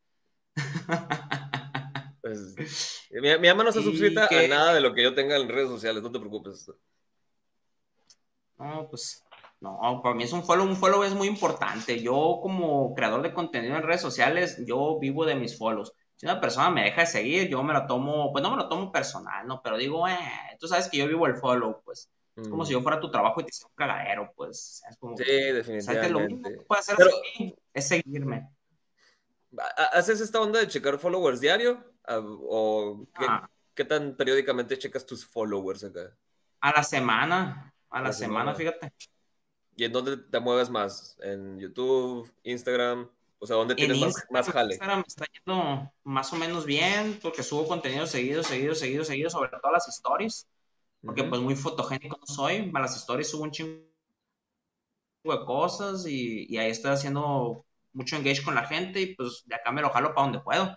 Pues, 2.23 2.55
mi, 3.11 3.39
mi, 3.39 3.49
mamá 3.49 3.65
no 3.65 3.71
está 3.71 3.83
suscrita 3.83 4.29
a 4.31 4.49
nada 4.49 4.75
de 4.75 4.81
lo 4.81 4.95
que 4.95 5.03
yo 5.03 5.15
tenga 5.15 5.37
en 5.37 5.49
redes 5.49 5.69
sociales, 5.69 6.03
no 6.03 6.13
te 6.13 6.21
preocupes. 6.21 6.71
No, 8.59 8.89
pues 8.89 9.25
No, 9.61 10.01
para 10.03 10.15
mí 10.15 10.25
es 10.25 10.33
un 10.33 10.45
follow, 10.45 10.67
un 10.67 10.77
follow 10.77 11.03
es 11.03 11.15
muy 11.15 11.27
importante. 11.27 12.01
Yo 12.01 12.39
como 12.43 12.95
creador 12.95 13.23
de 13.23 13.35
contenido 13.35 13.77
en 13.77 13.83
redes 13.83 14.01
sociales, 14.01 14.59
yo 14.65 14.99
vivo 15.01 15.25
de 15.25 15.35
mis 15.35 15.59
follows. 15.59 15.93
Si 16.17 16.27
una 16.27 16.41
persona 16.41 16.71
me 16.71 16.85
deja 16.85 17.01
de 17.01 17.07
seguir, 17.07 17.49
yo 17.49 17.63
me 17.63 17.73
lo 17.73 17.87
tomo, 17.87 18.31
pues 18.31 18.43
no 18.43 18.51
me 18.51 18.59
lo 18.59 18.69
tomo 18.69 18.93
personal, 18.93 19.47
¿no? 19.47 19.63
Pero 19.63 19.79
digo, 19.79 20.07
eh, 20.07 20.19
tú 20.59 20.69
sabes 20.69 20.89
que 20.89 20.99
yo 20.99 21.09
vivo 21.09 21.27
el 21.27 21.37
follow, 21.37 21.83
pues. 21.85 22.11
Es 22.37 22.49
como 22.49 22.65
si 22.65 22.73
yo 22.73 22.81
fuera 22.81 23.01
tu 23.01 23.11
trabajo 23.11 23.41
y 23.41 23.45
te 23.45 23.51
hiciera 23.51 23.69
un 23.69 23.75
cagadero, 23.75 24.33
pues. 24.37 24.83
Es 24.89 24.97
como, 24.99 25.17
sí, 25.17 25.25
definitivamente. 25.25 26.11
lo 26.11 26.19
único 26.19 26.49
que 26.49 26.57
puedes 26.61 26.89
hacer 26.89 27.07
es 27.75 27.89
seguirme. 27.89 28.51
¿Haces 29.93 30.21
esta 30.21 30.41
onda 30.41 30.61
de 30.61 30.69
checar 30.69 30.99
followers 30.99 31.41
diario? 31.41 31.90
¿O 32.09 33.07
ah. 33.15 33.49
qué, 33.75 33.85
tan 33.85 34.17
periódicamente 34.17 34.79
checas 34.79 35.07
tus 35.07 35.25
followers 35.25 35.85
acá? 35.85 36.17
A 36.61 36.73
la 36.73 36.83
semana, 36.83 37.75
a 37.89 38.03
la, 38.03 38.13
semana, 38.13 38.55
fíjate. 38.55 38.93
¿Y 39.77 39.85
en 39.85 39.93
dónde 39.93 40.17
te 40.17 40.41
mueves 40.41 40.69
más? 40.69 41.17
¿En 41.23 41.59
YouTube, 41.59 42.31
Instagram? 42.43 43.09
O 43.39 43.47
sea, 43.47 43.57
¿dónde 43.57 43.75
tienes 43.75 43.99
más, 43.99 44.27
más, 44.31 44.51
jale? 44.51 44.75
Instagram 44.75 44.99
me 44.99 45.05
está 45.07 45.25
yendo 45.33 45.93
más 46.05 46.33
o 46.33 46.37
menos 46.37 46.67
bien 46.67 47.19
porque 47.23 47.43
subo 47.43 47.67
contenido 47.67 48.07
seguido, 48.07 48.43
seguido, 48.43 48.75
seguido, 48.75 49.05
seguido, 49.05 49.31
sobre 49.31 49.51
todo 49.51 49.73
las 49.73 49.89
stories. 49.89 50.47
Porque 51.03 51.25
pues 51.25 51.41
muy 51.41 51.57
fotogénico 51.57 52.19
no 52.21 52.27
soy. 52.27 52.71
Para 52.71 52.85
las 52.85 52.97
stories 52.97 53.31
subo 53.31 53.45
un 53.45 53.51
chingo 53.51 53.81
de 55.25 55.45
cosas 55.47 56.07
y, 56.07 56.47
y, 56.53 56.59
ahí 56.59 56.71
estoy 56.71 56.91
haciendo 56.93 57.65
mucho 57.93 58.17
engage 58.17 58.43
con 58.43 58.55
la 58.55 58.67
gente 58.67 59.01
y 59.01 59.15
pues 59.15 59.43
de 59.47 59.55
acá 59.55 59.73
me 59.73 59.83
lo 59.83 59.91
jalo 59.91 60.15
para 60.15 60.25
donde 60.25 60.41
puedo. 60.41 60.77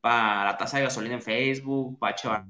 Para 0.00 0.44
la 0.44 0.56
tasa 0.56 0.78
de 0.78 0.84
gasolina 0.84 1.14
en 1.14 1.22
Facebook, 1.22 1.98
para 1.98 2.14
Chevar 2.14 2.46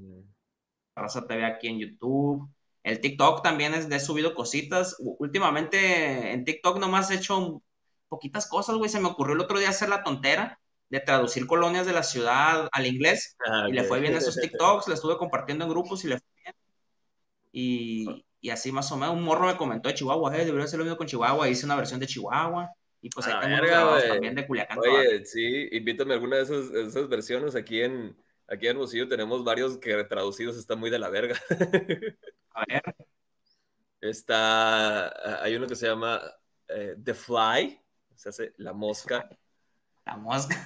Raza 0.95 1.27
TV 1.27 1.45
aquí 1.45 1.69
en 1.69 1.79
YouTube 1.79 2.49
el 2.83 3.01
TikTok 3.01 3.43
también 3.43 3.75
es 3.75 3.89
de 3.89 4.01
subido 4.01 4.35
cositas. 4.35 4.97
Últimamente 4.99 6.33
en 6.33 6.45
TikTok 6.45 6.79
nomás 6.79 7.11
he 7.11 7.17
hecho 7.17 7.63
poquitas 8.09 8.47
cosas, 8.49 8.77
güey. 8.77 8.91
Se 8.91 9.01
me 9.01 9.09
ocurrió 9.09 9.35
el 9.35 9.41
otro 9.41 9.59
día 9.59 9.69
hacer 9.69 9.89
la 9.89 10.03
tontera 10.03 10.59
de 10.89 11.01
traducir 11.01 11.47
colonias 11.47 11.87
de 11.87 11.93
la 11.93 12.03
ciudad 12.03 12.69
al 12.73 12.87
inglés. 12.87 13.37
Ah, 13.47 13.67
y 13.69 13.73
le 13.73 13.85
fue 13.85 14.01
bien 14.01 14.15
esos 14.15 14.37
TikToks, 14.41 14.89
le 14.89 14.95
estuve 14.95 15.19
compartiendo 15.19 15.65
en 15.65 15.71
grupos 15.71 16.05
y 16.05 16.09
le 16.09 16.19
fue 16.19 16.29
bien. 16.43 16.55
Y, 17.53 18.25
y 18.41 18.51
así 18.51 18.73
más 18.73 18.91
o 18.93 18.97
menos, 18.97 19.15
un 19.15 19.23
morro 19.23 19.47
me 19.47 19.57
comentó 19.57 19.89
de 19.89 19.95
Chihuahua, 19.95 20.35
eh, 20.37 20.45
debería 20.45 20.65
hacer 20.65 20.79
lo 20.79 20.85
mismo 20.85 20.97
con 20.97 21.07
Chihuahua. 21.07 21.49
Hice 21.49 21.67
una 21.67 21.77
versión 21.77 22.01
de 22.01 22.07
Chihuahua. 22.07 22.71
Y 23.03 23.09
pues 23.11 23.27
ahí 23.27 23.61
tengo 23.61 23.99
también 23.99 24.35
de 24.35 24.47
Culiacán. 24.47 24.79
Oye, 24.79 25.25
sí, 25.25 25.69
invítame 25.73 26.13
a 26.13 26.15
alguna 26.15 26.37
de 26.37 26.43
esas, 26.43 27.09
versiones 27.09 27.55
aquí 27.55 27.83
en, 27.83 28.17
aquí 28.47 28.67
en 28.67 28.73
Hermosillo 28.73 29.09
tenemos 29.09 29.43
varios 29.43 29.79
que 29.79 30.05
traducidos 30.05 30.57
están 30.57 30.79
muy 30.79 30.91
de 30.91 30.99
la 30.99 31.09
verga. 31.09 31.41
A 32.55 32.65
ver. 32.69 32.83
Está, 34.01 35.09
ah, 35.09 35.43
hay 35.43 35.57
uno 35.57 35.67
que 35.67 35.77
se 35.77 35.87
llama 35.87 36.21
eh, 36.69 36.97
The 37.03 37.15
Fly, 37.15 37.81
se 38.15 38.29
hace 38.29 38.55
la 38.59 38.73
mosca. 38.73 39.29
La 40.07 40.17
mosca. 40.17 40.57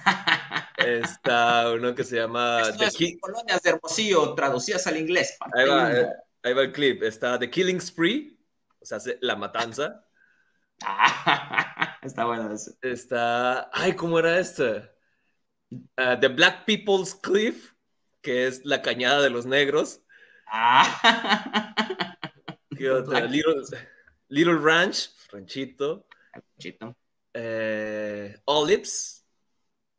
Está 0.77 1.71
uno 1.73 1.93
que 1.93 2.03
se 2.03 2.15
llama 2.15 2.61
The 2.79 3.17
colonias 3.19 3.61
de 3.61 3.71
Hermosillo 3.71 4.33
traducidas 4.33 4.87
al 4.87 4.97
inglés. 4.97 5.37
Ahí 5.53 5.67
va, 5.67 5.91
eh, 5.91 6.09
ahí 6.41 6.53
va, 6.53 6.61
el 6.61 6.71
clip. 6.71 7.03
Está 7.03 7.37
The 7.37 7.49
Killing 7.49 7.81
Spree, 7.81 8.39
o 8.79 8.85
sea, 8.85 8.97
la 9.19 9.35
matanza. 9.35 10.05
Está 12.05 12.25
bueno 12.25 12.53
eso. 12.53 12.71
Está, 12.81 13.69
ay, 13.73 13.95
¿cómo 13.95 14.19
era 14.19 14.39
este? 14.39 14.89
Ah, 15.97 16.19
the 16.19 16.27
Black 16.27 16.65
People's 16.65 17.15
Cliff, 17.15 17.73
que 18.21 18.47
es 18.47 18.63
la 18.65 18.81
cañada 18.81 19.21
de 19.21 19.29
los 19.29 19.45
negros. 19.45 20.01
Ah. 20.47 22.15
Little, 24.29 24.59
Ranch, 24.59 25.11
ranchito. 25.31 26.07
Ranchito. 26.33 26.95
Eh, 27.33 28.37
olives. 28.45 29.25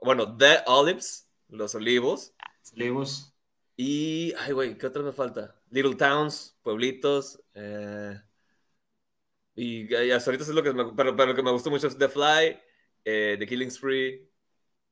Bueno, 0.00 0.36
The 0.36 0.62
Olives, 0.66 1.28
los 1.48 1.74
olivos. 1.74 2.34
Olivos. 2.72 3.32
Y, 3.76 4.32
ay, 4.38 4.52
güey, 4.52 4.78
¿qué 4.78 4.86
otra 4.86 5.02
me 5.02 5.12
falta? 5.12 5.60
Little 5.70 5.96
Towns, 5.96 6.56
pueblitos. 6.62 7.42
Eh, 7.54 8.20
y, 9.56 9.94
hasta 10.12 10.30
ahorita 10.30 10.44
es 10.44 10.50
lo 10.50 10.62
que 10.62 10.72
me, 10.72 10.84
pero, 10.92 11.16
pero, 11.16 11.26
lo 11.26 11.34
que 11.34 11.42
me 11.42 11.50
gustó 11.50 11.70
mucho 11.70 11.86
es 11.86 11.96
The 11.96 12.08
Fly, 12.08 12.60
eh, 13.04 13.36
The 13.38 13.46
Killing 13.46 13.70
Spree 13.70 14.30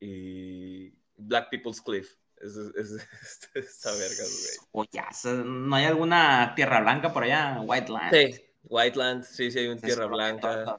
y 0.01 0.91
Black 1.17 1.51
People's 1.51 1.83
Cliff. 1.83 2.17
Es, 2.39 2.57
es, 2.57 3.07
esta 3.55 3.93
verga, 3.93 4.25
güey. 4.73 5.45
¿no 5.45 5.77
hay 5.77 5.85
alguna 5.85 6.55
tierra 6.57 6.81
blanca 6.81 7.13
por 7.13 7.25
allá? 7.25 7.61
Whiteland. 7.61 8.13
Sí, 8.13 8.43
Whiteland, 8.63 9.25
sí, 9.25 9.51
sí 9.51 9.59
hay 9.59 9.69
una 9.69 9.81
tierra 9.81 10.07
blanca. 10.07 10.77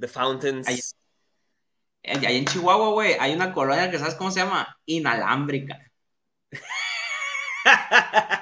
The 0.00 0.08
Fountains. 0.08 0.66
Ahí, 0.66 2.26
ahí 2.26 2.38
en 2.38 2.44
Chihuahua, 2.44 2.90
güey, 2.90 3.16
hay 3.20 3.32
una 3.34 3.52
colonia 3.52 3.88
que, 3.88 3.98
¿sabes 3.98 4.16
cómo 4.16 4.32
se 4.32 4.40
llama? 4.40 4.76
Inalámbrica. 4.86 5.78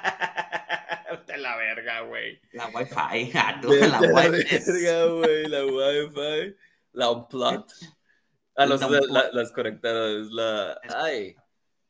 La 1.50 1.56
verga, 1.56 2.00
güey. 2.02 2.40
La 2.52 2.68
Wi-Fi, 2.68 3.30
gato. 3.34 3.72
la, 3.72 4.00
la 4.00 4.00
verga, 4.28 5.06
güey, 5.06 5.48
la 5.48 5.66
Wi-Fi. 5.66 6.56
La 6.92 7.10
Unplugged. 7.10 7.72
Ah, 8.56 8.66
los, 8.66 8.80
la, 8.80 9.30
las 9.32 9.50
conectadas, 9.52 10.28
la... 10.30 10.78
Ay. 10.94 11.34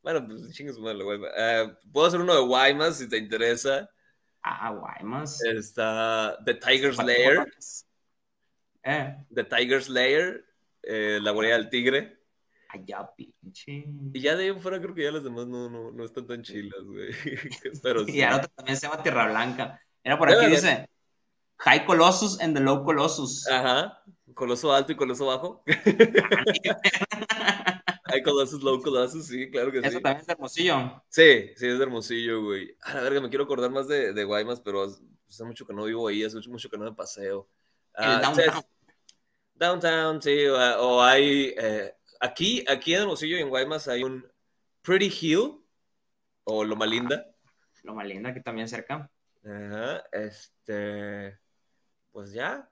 Bueno, 0.01 0.25
pues 0.25 0.51
chingues 0.53 0.79
madre, 0.79 1.03
güey. 1.03 1.19
Uh, 1.19 1.75
Puedo 1.91 2.07
hacer 2.07 2.21
uno 2.21 2.33
de 2.33 2.41
Guaymas 2.41 2.97
si 2.97 3.07
te 3.07 3.17
interesa. 3.17 3.87
Ah, 4.41 4.71
Guaymas. 4.71 5.43
Está 5.43 6.37
The 6.43 6.55
Tiger's 6.55 6.97
Lair. 6.97 7.45
Eh. 8.83 9.15
The 9.31 9.43
Tiger's 9.43 9.89
Lair. 9.89 10.43
Eh, 10.81 11.19
la 11.21 11.31
guardia 11.31 11.53
del 11.53 11.69
tigre. 11.69 12.20
Ya, 12.85 13.09
pinche. 13.15 13.85
Y 14.13 14.21
ya 14.21 14.35
de 14.35 14.45
ahí 14.45 14.59
fuera 14.59 14.81
creo 14.81 14.95
que 14.95 15.03
ya 15.03 15.11
las 15.11 15.23
demás 15.23 15.47
no, 15.47 15.69
no, 15.69 15.91
no 15.91 16.05
están 16.05 16.27
tan 16.27 16.41
chilas, 16.41 16.81
güey. 16.83 17.11
Pero 17.83 18.05
sí. 18.05 18.17
Y 18.17 18.21
ahora 18.21 18.47
también 18.47 18.77
se 18.77 18.87
llama 18.87 19.03
Tierra 19.03 19.27
Blanca. 19.27 19.81
Era 20.03 20.17
por 20.17 20.31
aquí, 20.31 20.47
dice. 20.47 20.89
High 21.57 21.85
Colossus 21.85 22.41
and 22.41 22.55
the 22.55 22.63
Low 22.63 22.83
Colossus. 22.83 23.47
Ajá. 23.47 24.01
Coloso 24.33 24.73
alto 24.73 24.91
y 24.91 24.95
coloso 24.95 25.27
bajo. 25.27 25.63
Hay 28.05 28.23
Colossus, 28.23 28.63
Low 28.63 28.81
Colossus, 28.81 29.27
sí, 29.27 29.51
claro 29.51 29.71
que 29.71 29.81
sí. 29.81 29.87
Eso 29.87 30.01
también 30.01 30.21
es 30.21 30.27
de 30.27 30.33
Hermosillo. 30.33 31.03
Sí, 31.07 31.51
sí, 31.55 31.67
es 31.67 31.77
de 31.77 31.83
Hermosillo, 31.83 32.43
güey. 32.43 32.75
A 32.81 32.95
la 32.95 33.01
verga, 33.01 33.21
me 33.21 33.29
quiero 33.29 33.45
acordar 33.45 33.71
más 33.71 33.87
de, 33.87 34.11
de 34.11 34.23
Guaymas, 34.23 34.59
pero 34.59 34.83
hace 34.83 35.43
mucho 35.43 35.65
que 35.65 35.73
no 35.73 35.85
vivo 35.85 36.07
ahí, 36.07 36.23
hace 36.23 36.37
mucho 36.49 36.69
que 36.69 36.77
no 36.77 36.85
me 36.85 36.93
paseo. 36.93 37.47
El 37.93 38.09
uh, 38.09 38.21
downtown. 38.21 38.63
downtown, 39.55 40.21
sí, 40.21 40.45
o, 40.47 41.01
hay... 41.01 41.53
Eh, 41.57 41.93
aquí, 42.21 42.63
aquí 42.69 42.93
en 42.93 43.01
Hermosillo 43.01 43.37
y 43.37 43.41
en 43.41 43.49
Guaymas 43.49 43.87
hay 43.87 44.03
un 44.03 44.25
Pretty 44.81 45.11
Hill, 45.21 45.61
o 46.43 46.63
Loma 46.63 46.85
Linda. 46.85 47.25
Loma 47.83 48.03
Linda, 48.03 48.33
que 48.33 48.41
también 48.41 48.67
cerca. 48.67 49.09
Ajá, 49.43 50.03
este... 50.11 51.39
Pues 52.11 52.33
ya, 52.33 52.69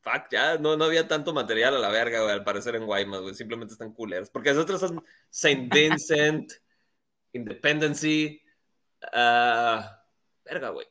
fuck, 0.00 0.28
ya 0.30 0.56
no, 0.58 0.76
no 0.76 0.84
había 0.84 1.06
tanto 1.06 1.32
material 1.32 1.76
a 1.76 1.78
la 1.78 1.90
verga, 1.90 2.22
güey, 2.22 2.32
al 2.32 2.44
parecer 2.44 2.76
en 2.76 2.86
Guaymas, 2.86 3.20
güey. 3.20 3.34
Simplemente 3.34 3.72
están 3.72 3.92
culeros. 3.92 4.30
Porque 4.30 4.50
las 4.50 4.58
otras 4.58 4.80
son 4.80 5.04
St. 5.30 5.68
Vincent, 5.70 6.52
Independency, 7.32 8.42
uh, 9.02 9.82
verga, 10.44 10.70
güey. 10.70 10.86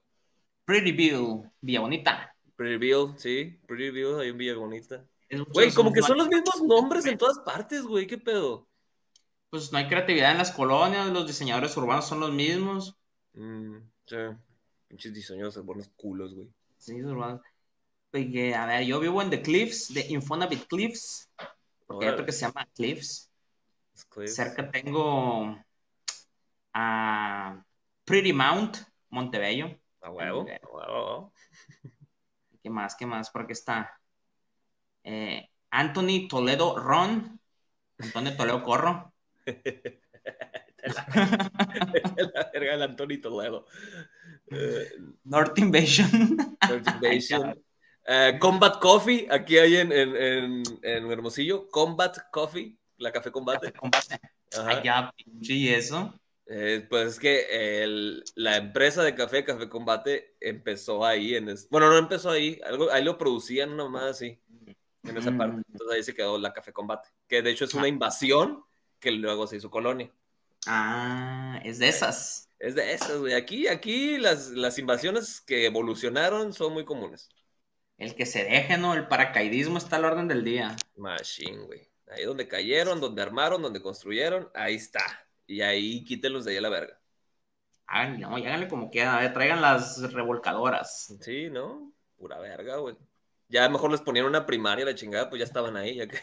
Pretty 0.66 0.92
Bill, 0.92 1.52
Villa 1.62 1.80
Bonita. 1.80 2.36
Pretty 2.56 2.78
Bill, 2.78 3.14
sí, 3.18 3.60
Pretty 3.68 3.90
Bill, 3.90 4.20
hay 4.20 4.30
un 4.30 4.38
Villa 4.38 4.56
Bonita. 4.56 5.04
Güey, 5.30 5.72
como 5.74 5.94
que 5.94 6.02
son 6.02 6.18
los 6.18 6.28
mismos 6.28 6.62
nombres 6.68 7.06
en 7.06 7.18
todas 7.18 7.40
partes, 7.40 7.84
güey, 7.84 8.08
¿qué 8.08 8.18
pedo? 8.18 8.68
Pues 9.50 9.72
no 9.72 9.78
hay 9.78 9.88
creatividad 9.88 10.32
en 10.32 10.38
las 10.38 10.52
colonias, 10.52 11.08
los 11.10 11.28
diseñadores 11.28 11.76
urbanos 11.78 12.08
son 12.08 12.20
los 12.20 12.32
mismos. 12.32 12.96
Mm, 13.34 13.78
sí, 14.06 14.16
pinches 14.88 15.14
diseñadores 15.14 15.58
urbanos 15.58 15.90
culos, 15.96 16.34
güey. 16.34 16.50
Sí, 16.78 17.02
urbanos. 17.04 17.42
Porque, 18.12 18.56
a 18.56 18.66
ver, 18.66 18.86
yo 18.86 19.00
vivo 19.00 19.22
en 19.22 19.30
The 19.30 19.42
Cliffs, 19.42 19.94
de 19.94 20.08
Infonavit 20.10 20.66
Cliffs, 20.68 21.30
porque 21.86 22.08
hay 22.08 22.14
otro 22.14 22.26
que 22.26 22.32
se 22.32 22.42
llama 22.42 22.68
Cliffs. 22.74 23.30
Cerca 24.26 24.72
tengo 24.72 25.58
a 26.74 27.64
Pretty 28.06 28.34
Mount, 28.34 28.78
Montebello. 29.10 29.80
A 30.02 30.10
huevo, 30.10 30.46
a 30.48 30.92
huevo. 30.92 31.34
¿Qué 32.64 32.70
más? 32.70 32.96
¿Qué 32.96 33.06
más? 33.06 33.30
Por 33.30 33.44
aquí 33.44 33.54
está. 33.54 33.99
Eh, 35.12 35.50
Anthony 35.72 36.28
Toledo 36.30 36.78
Ron. 36.78 37.40
Antonio 37.98 38.38
Toledo 38.38 38.64
Corro. 38.64 39.14
la, 40.84 41.08
la 42.34 42.50
verga 42.54 42.74
el 42.76 42.82
Anthony 42.84 43.20
Toledo. 43.20 43.66
North 45.24 45.58
Invasion. 45.58 46.38
North 46.70 46.88
Invasion. 46.96 47.60
Eh, 48.06 48.38
Combat 48.40 48.80
Coffee, 48.80 49.28
aquí 49.32 49.58
hay 49.58 49.78
en, 49.78 49.92
en, 49.92 50.16
en, 50.16 50.64
en, 50.84 51.12
Hermosillo. 51.12 51.70
Combat 51.70 52.16
Coffee, 52.32 52.78
la 52.98 53.12
café 53.12 53.32
combate. 53.32 53.72
Café 53.72 53.80
combate. 53.80 55.14
Pinche, 55.16 55.54
¿y 55.54 55.70
eso? 55.70 56.14
Eh, 56.52 56.86
pues 56.90 57.14
es 57.14 57.20
que 57.20 58.24
la 58.36 58.58
empresa 58.58 59.04
de 59.04 59.14
café, 59.14 59.44
Café 59.44 59.70
Combate, 59.70 60.36
empezó 60.42 61.06
ahí. 61.06 61.36
En 61.36 61.54
bueno, 61.70 61.90
no 61.92 61.98
empezó 61.98 62.32
ahí, 62.32 62.60
algo, 62.66 62.92
ahí 62.92 63.04
lo 63.04 63.20
producían 63.20 63.78
nomás 63.78 64.06
así, 64.06 64.40
en 65.04 65.18
esa 65.18 65.36
parte. 65.36 65.58
Mm. 65.58 65.64
Entonces 65.72 65.96
ahí 65.96 66.04
se 66.04 66.14
quedó 66.14 66.38
la 66.38 66.54
Café 66.54 66.74
Combate, 66.74 67.10
que 67.28 67.42
de 67.42 67.52
hecho 67.52 67.66
es 67.66 67.74
una 67.74 67.86
ah. 67.86 67.90
invasión 67.90 68.64
que 69.00 69.12
luego 69.12 69.48
se 69.48 69.58
hizo 69.58 69.70
colonia. 69.70 70.12
Ah, 70.68 71.60
es 71.64 71.80
de 71.80 71.88
esas. 71.88 72.50
Es 72.60 72.76
de 72.76 72.94
esas, 72.94 73.18
güey. 73.18 73.34
Aquí, 73.34 73.68
aquí 73.68 74.18
las, 74.18 74.50
las 74.50 74.78
invasiones 74.78 75.40
que 75.42 75.66
evolucionaron 75.66 76.54
son 76.54 76.74
muy 76.74 76.84
comunes. 76.84 77.30
El 77.98 78.16
que 78.16 78.26
se 78.26 78.44
deje, 78.44 78.78
¿no? 78.78 78.94
El 78.94 79.08
paracaidismo 79.08 79.78
está 79.78 79.98
al 79.98 80.06
orden 80.06 80.28
del 80.28 80.44
día. 80.44 80.76
Machine, 80.96 81.66
güey. 81.66 81.90
Ahí 82.10 82.24
donde 82.24 82.48
cayeron, 82.48 83.00
donde 83.00 83.22
armaron, 83.22 83.62
donde 83.62 83.82
construyeron, 83.82 84.50
ahí 84.54 84.76
está. 84.76 85.02
Y 85.46 85.62
ahí 85.62 86.04
quítenlos 86.04 86.46
de 86.46 86.52
ahí 86.52 86.58
a 86.58 86.62
la 86.62 86.70
verga. 86.70 87.00
Ah, 87.88 88.08
no, 88.08 88.36
háganle 88.36 88.68
como 88.68 88.90
quieran, 88.90 89.34
traigan 89.34 89.62
las 89.62 90.00
revolcadoras. 90.14 91.14
Sí, 91.22 91.50
¿no? 91.50 91.92
Pura 92.18 92.40
verga, 92.40 92.78
güey. 92.78 92.96
Ya 93.50 93.68
mejor 93.68 93.92
les 93.92 94.02
ponían 94.02 94.26
una 94.26 94.46
primaria, 94.46 94.86
la 94.86 94.96
chingada, 94.96 95.30
pues 95.30 95.40
ya 95.40 95.46
estaban 95.46 95.76
ahí, 95.76 95.96
ya 95.96 96.08
que. 96.08 96.20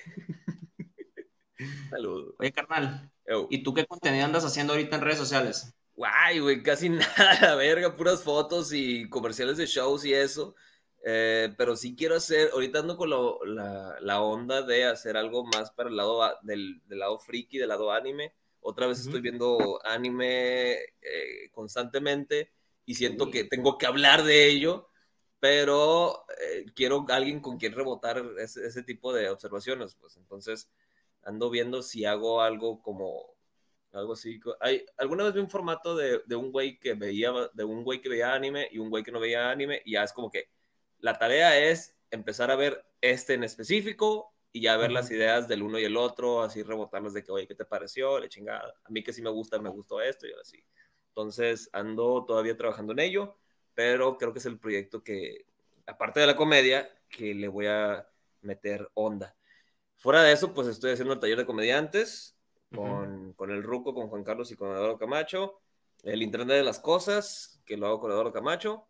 Saludos. 1.90 2.34
Oye, 2.38 2.52
carnal. 2.52 3.10
¿Y 3.50 3.62
tú 3.62 3.74
qué 3.74 3.84
contenido 3.86 4.24
andas 4.24 4.44
haciendo 4.44 4.72
ahorita 4.72 4.96
en 4.96 5.02
redes 5.02 5.18
sociales? 5.18 5.74
Guay, 5.94 6.38
güey, 6.38 6.62
casi 6.62 6.88
nada, 6.90 7.38
la 7.40 7.54
verga, 7.56 7.96
puras 7.96 8.22
fotos 8.22 8.72
y 8.72 9.08
comerciales 9.08 9.56
de 9.56 9.66
shows 9.66 10.04
y 10.04 10.14
eso. 10.14 10.54
Eh, 11.04 11.54
pero 11.56 11.76
sí 11.76 11.94
quiero 11.94 12.16
hacer, 12.16 12.50
ahorita 12.52 12.80
ando 12.80 12.96
con 12.96 13.10
la, 13.10 13.96
la, 14.00 14.20
onda 14.22 14.62
de 14.62 14.86
hacer 14.86 15.16
algo 15.16 15.44
más 15.44 15.70
para 15.70 15.88
el 15.88 15.96
lado 15.96 16.20
del, 16.42 16.82
del 16.86 16.98
lado 16.98 17.18
friki, 17.18 17.58
del 17.58 17.68
lado 17.68 17.92
anime. 17.92 18.34
Otra 18.60 18.88
vez 18.88 18.98
estoy 18.98 19.20
viendo 19.20 19.80
anime 19.84 20.72
eh, 20.72 21.50
constantemente 21.52 22.50
y 22.84 22.96
siento 22.96 23.30
que 23.30 23.44
tengo 23.44 23.78
que 23.78 23.86
hablar 23.86 24.24
de 24.24 24.48
ello, 24.48 24.88
pero 25.40 26.25
eh, 26.40 26.66
quiero 26.75 27.05
alguien 27.09 27.40
con 27.40 27.59
quien 27.59 27.72
rebotar 27.75 28.22
ese, 28.38 28.66
ese, 28.66 28.83
tipo 28.83 29.12
de 29.12 29.29
observaciones. 29.29 29.94
Pues 29.94 30.16
entonces 30.16 30.70
ando 31.22 31.51
viendo 31.51 31.83
si 31.83 32.05
hago 32.05 32.42
algo 32.42 32.83
como 32.83 33.37
algo 33.92 34.12
así. 34.14 34.40
Hay, 34.61 34.85
alguna 34.99 35.25
vez 35.25 35.35
vi 35.35 35.40
un 35.40 35.51
formato 35.51 35.96
de, 35.96 36.22
de 36.27 36.37
un 36.37 36.53
güey 36.53 36.79
que 36.79 36.94
veía 36.94 37.33
de 37.55 37.64
un 37.64 37.85
güey 37.85 38.01
que 38.01 38.09
veía 38.09 38.35
anime 38.35 38.68
y 38.70 38.79
un 38.79 38.90
güey 38.90 39.03
que 39.03 39.12
no 39.12 39.20
veía 39.20 39.51
anime 39.51 39.83
y 39.85 39.92
ya 39.92 40.05
es 40.05 40.12
como 40.12 40.31
que 40.31 40.51
la 40.99 41.18
tarea 41.18 41.59
es 41.59 41.96
empezar 42.11 42.51
a 42.51 42.57
ver 42.57 42.85
este 43.01 43.35
en 43.35 43.44
específico 43.44 44.35
y 44.53 44.62
ya 44.62 44.77
ver 44.79 44.90
las 44.90 45.11
ideas 45.11 45.49
del 45.49 45.62
uno 45.62 45.79
y 45.79 45.85
el 45.85 45.99
otro, 45.99 46.42
así 46.42 46.62
rebotarlas 46.62 47.12
de 47.12 47.22
que, 47.22 47.31
oye, 47.31 47.46
¿qué 47.46 47.55
te 47.55 47.66
pareció? 47.66 48.18
Le 48.18 48.31
chingada. 48.31 48.72
A 48.85 48.90
mí 48.90 49.03
que 49.03 49.12
sí 49.12 49.20
me 49.20 49.29
gusta, 49.29 49.59
me 49.59 49.68
gustó 49.68 50.01
esto 50.01 50.27
y 50.27 50.31
así. 50.40 50.64
Entonces, 51.09 51.68
ando 51.75 52.25
todavía 52.25 52.57
trabajando 52.57 52.94
en 52.94 53.01
ello, 53.01 53.37
pero 53.76 54.16
creo 54.16 54.32
que 54.32 54.38
es 54.38 54.46
el 54.46 54.58
proyecto 54.58 55.04
que, 55.04 55.44
aparte 55.86 56.18
de 56.18 56.26
la 56.26 56.34
comedia, 56.34 56.90
que 57.10 57.34
le 57.34 57.46
voy 57.46 57.66
a 57.66 58.08
meter 58.40 58.90
onda. 58.94 59.36
Fuera 59.96 60.22
de 60.22 60.32
eso, 60.32 60.54
pues 60.54 60.66
estoy 60.66 60.92
haciendo 60.92 61.12
el 61.12 61.20
taller 61.20 61.36
de 61.36 61.46
comediantes 61.46 62.38
con, 62.74 63.34
con 63.34 63.50
el 63.50 63.62
Ruco, 63.62 63.92
con 63.94 64.08
Juan 64.08 64.24
Carlos 64.24 64.50
y 64.50 64.56
con 64.56 64.70
Eduardo 64.70 64.98
Camacho. 64.98 65.60
El 66.02 66.22
Internet 66.22 66.56
de 66.56 66.64
las 66.64 66.80
Cosas, 66.80 67.60
que 67.66 67.76
lo 67.76 67.86
hago 67.86 68.00
con 68.00 68.10
Eduardo 68.10 68.32
Camacho. 68.32 68.88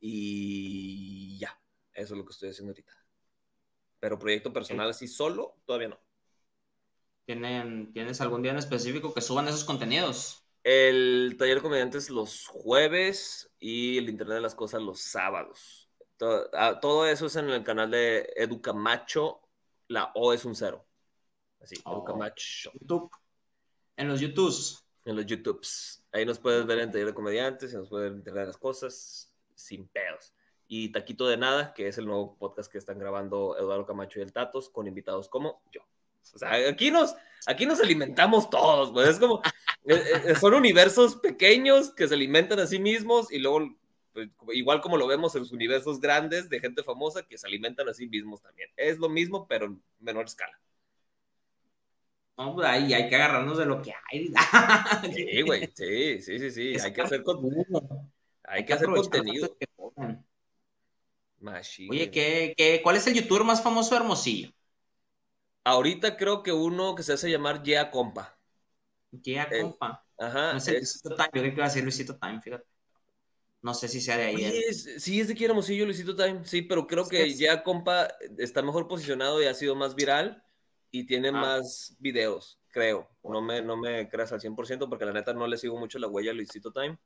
Y 0.00 1.38
ya, 1.38 1.56
eso 1.94 2.14
es 2.14 2.18
lo 2.18 2.24
que 2.24 2.32
estoy 2.32 2.50
haciendo 2.50 2.72
ahorita. 2.72 2.92
Pero 4.00 4.18
proyecto 4.18 4.52
personal 4.52 4.90
así 4.90 5.06
solo, 5.06 5.54
todavía 5.64 5.88
no. 5.88 6.00
¿Tienen, 7.26 7.92
¿Tienes 7.92 8.20
algún 8.20 8.42
día 8.42 8.50
en 8.50 8.58
específico 8.58 9.14
que 9.14 9.20
suban 9.20 9.46
esos 9.46 9.62
contenidos? 9.62 10.47
El 10.70 11.36
taller 11.38 11.54
de 11.54 11.62
comediantes 11.62 12.10
los 12.10 12.46
jueves 12.46 13.50
y 13.58 13.96
el 13.96 14.10
Internet 14.10 14.34
de 14.34 14.42
las 14.42 14.54
Cosas 14.54 14.82
los 14.82 15.00
sábados. 15.00 15.88
Todo, 16.18 16.50
ah, 16.52 16.78
todo 16.78 17.06
eso 17.06 17.24
es 17.24 17.36
en 17.36 17.48
el 17.48 17.64
canal 17.64 17.90
de 17.90 18.30
Educamacho. 18.36 19.40
La 19.86 20.12
O 20.14 20.34
es 20.34 20.44
un 20.44 20.54
cero. 20.54 20.84
Así, 21.62 21.76
oh. 21.84 21.94
Educamacho. 21.94 22.70
YouTube. 22.78 23.10
En 23.96 24.08
los 24.08 24.20
YouTubes. 24.20 24.84
En 25.06 25.16
los 25.16 25.24
YouTubes. 25.24 26.04
Ahí 26.12 26.26
nos 26.26 26.38
puedes 26.38 26.66
ver 26.66 26.80
en 26.80 26.92
taller 26.92 27.06
de 27.06 27.14
comediantes 27.14 27.72
y 27.72 27.76
nos 27.76 27.88
pueden 27.88 28.16
enterar 28.16 28.40
de 28.40 28.46
las 28.48 28.58
cosas 28.58 29.32
sin 29.54 29.88
pedos. 29.88 30.34
Y 30.66 30.92
Taquito 30.92 31.26
de 31.28 31.38
Nada, 31.38 31.72
que 31.72 31.88
es 31.88 31.96
el 31.96 32.04
nuevo 32.04 32.36
podcast 32.36 32.70
que 32.70 32.76
están 32.76 32.98
grabando 32.98 33.56
Eduardo 33.56 33.86
Camacho 33.86 34.18
y 34.18 34.22
el 34.22 34.34
Tatos, 34.34 34.68
con 34.68 34.86
invitados 34.86 35.30
como 35.30 35.62
yo. 35.72 35.80
O 36.34 36.38
sea, 36.38 36.52
aquí 36.68 36.90
nos, 36.90 37.16
aquí 37.46 37.66
nos 37.66 37.80
alimentamos 37.80 38.50
todos, 38.50 38.92
pues 38.92 39.08
es 39.08 39.18
como, 39.18 39.40
eh, 39.84 40.02
eh, 40.26 40.34
son 40.34 40.54
universos 40.54 41.16
pequeños 41.16 41.90
que 41.94 42.08
se 42.08 42.14
alimentan 42.14 42.58
a 42.58 42.66
sí 42.66 42.78
mismos 42.78 43.32
y 43.32 43.38
luego, 43.38 43.76
pues, 44.12 44.28
igual 44.52 44.80
como 44.80 44.96
lo 44.96 45.06
vemos 45.06 45.34
en 45.34 45.42
los 45.42 45.52
universos 45.52 46.00
grandes 46.00 46.48
de 46.48 46.60
gente 46.60 46.82
famosa 46.82 47.22
que 47.22 47.38
se 47.38 47.46
alimentan 47.46 47.88
a 47.88 47.94
sí 47.94 48.08
mismos 48.08 48.42
también. 48.42 48.70
Es 48.76 48.98
lo 48.98 49.08
mismo, 49.08 49.46
pero 49.46 49.66
en 49.66 49.82
menor 50.00 50.26
escala. 50.26 50.58
No, 52.36 52.54
pues 52.54 52.68
ahí 52.68 52.94
hay 52.94 53.08
que 53.08 53.16
agarrarnos 53.16 53.58
de 53.58 53.66
lo 53.66 53.82
que 53.82 53.92
hay. 54.12 54.32
sí, 55.12 55.42
güey, 55.42 55.68
sí, 55.74 56.22
sí, 56.22 56.38
sí, 56.38 56.50
sí, 56.50 56.76
hay 56.80 56.92
que 56.92 57.02
hacer 57.02 57.22
con... 57.22 57.40
Hay 58.44 58.64
que 58.64 58.72
hacer 58.72 58.88
contenido. 58.88 59.56
Oye, 61.90 62.10
¿qué, 62.10 62.54
qué, 62.56 62.80
cuál 62.82 62.96
es 62.96 63.06
el 63.06 63.14
youtuber 63.14 63.44
más 63.44 63.62
famoso 63.62 63.90
de 63.90 64.00
Hermosillo? 64.00 64.52
Ahorita 65.68 66.16
creo 66.16 66.42
que 66.42 66.50
uno 66.50 66.94
que 66.94 67.02
se 67.02 67.12
hace 67.12 67.30
llamar 67.30 67.62
Yeah 67.62 67.90
Compa. 67.90 68.38
Yeah 69.10 69.48
eh, 69.50 69.60
Compa. 69.60 70.02
ajá. 70.16 70.54
No 70.54 70.60
sé, 70.60 70.78
Luisito 70.78 71.10
Time. 71.10 71.28
Yo 71.34 71.40
creo 71.40 71.50
que 71.50 71.56
iba 71.56 71.64
a 71.64 71.68
decir 71.68 71.82
Luisito 71.82 72.16
Time, 72.16 72.40
fíjate. 72.40 72.64
No 73.60 73.74
sé 73.74 73.88
si 73.88 74.00
sea 74.00 74.16
de 74.16 74.24
ahí. 74.24 74.72
sí, 74.72 75.20
es 75.20 75.28
de 75.28 75.44
Hermosillo, 75.44 75.84
Luisito 75.84 76.16
Time. 76.16 76.40
Sí, 76.44 76.62
pero 76.62 76.86
creo 76.86 77.06
que 77.06 77.34
Yeah 77.34 77.62
Compa 77.62 78.08
está 78.38 78.62
mejor 78.62 78.88
posicionado 78.88 79.42
y 79.42 79.46
ha 79.46 79.52
sido 79.52 79.74
más 79.74 79.94
viral 79.94 80.42
y 80.90 81.04
tiene 81.04 81.28
ah. 81.28 81.32
más 81.32 81.96
videos, 81.98 82.58
creo. 82.68 83.10
No 83.22 83.42
me, 83.42 83.60
no 83.60 83.76
me 83.76 84.08
creas 84.08 84.32
al 84.32 84.40
100% 84.40 84.88
porque 84.88 85.04
la 85.04 85.12
neta 85.12 85.34
no 85.34 85.46
le 85.46 85.58
sigo 85.58 85.78
mucho 85.78 85.98
la 85.98 86.08
huella 86.08 86.30
a 86.30 86.34
Luisito 86.34 86.72
Time. 86.72 86.98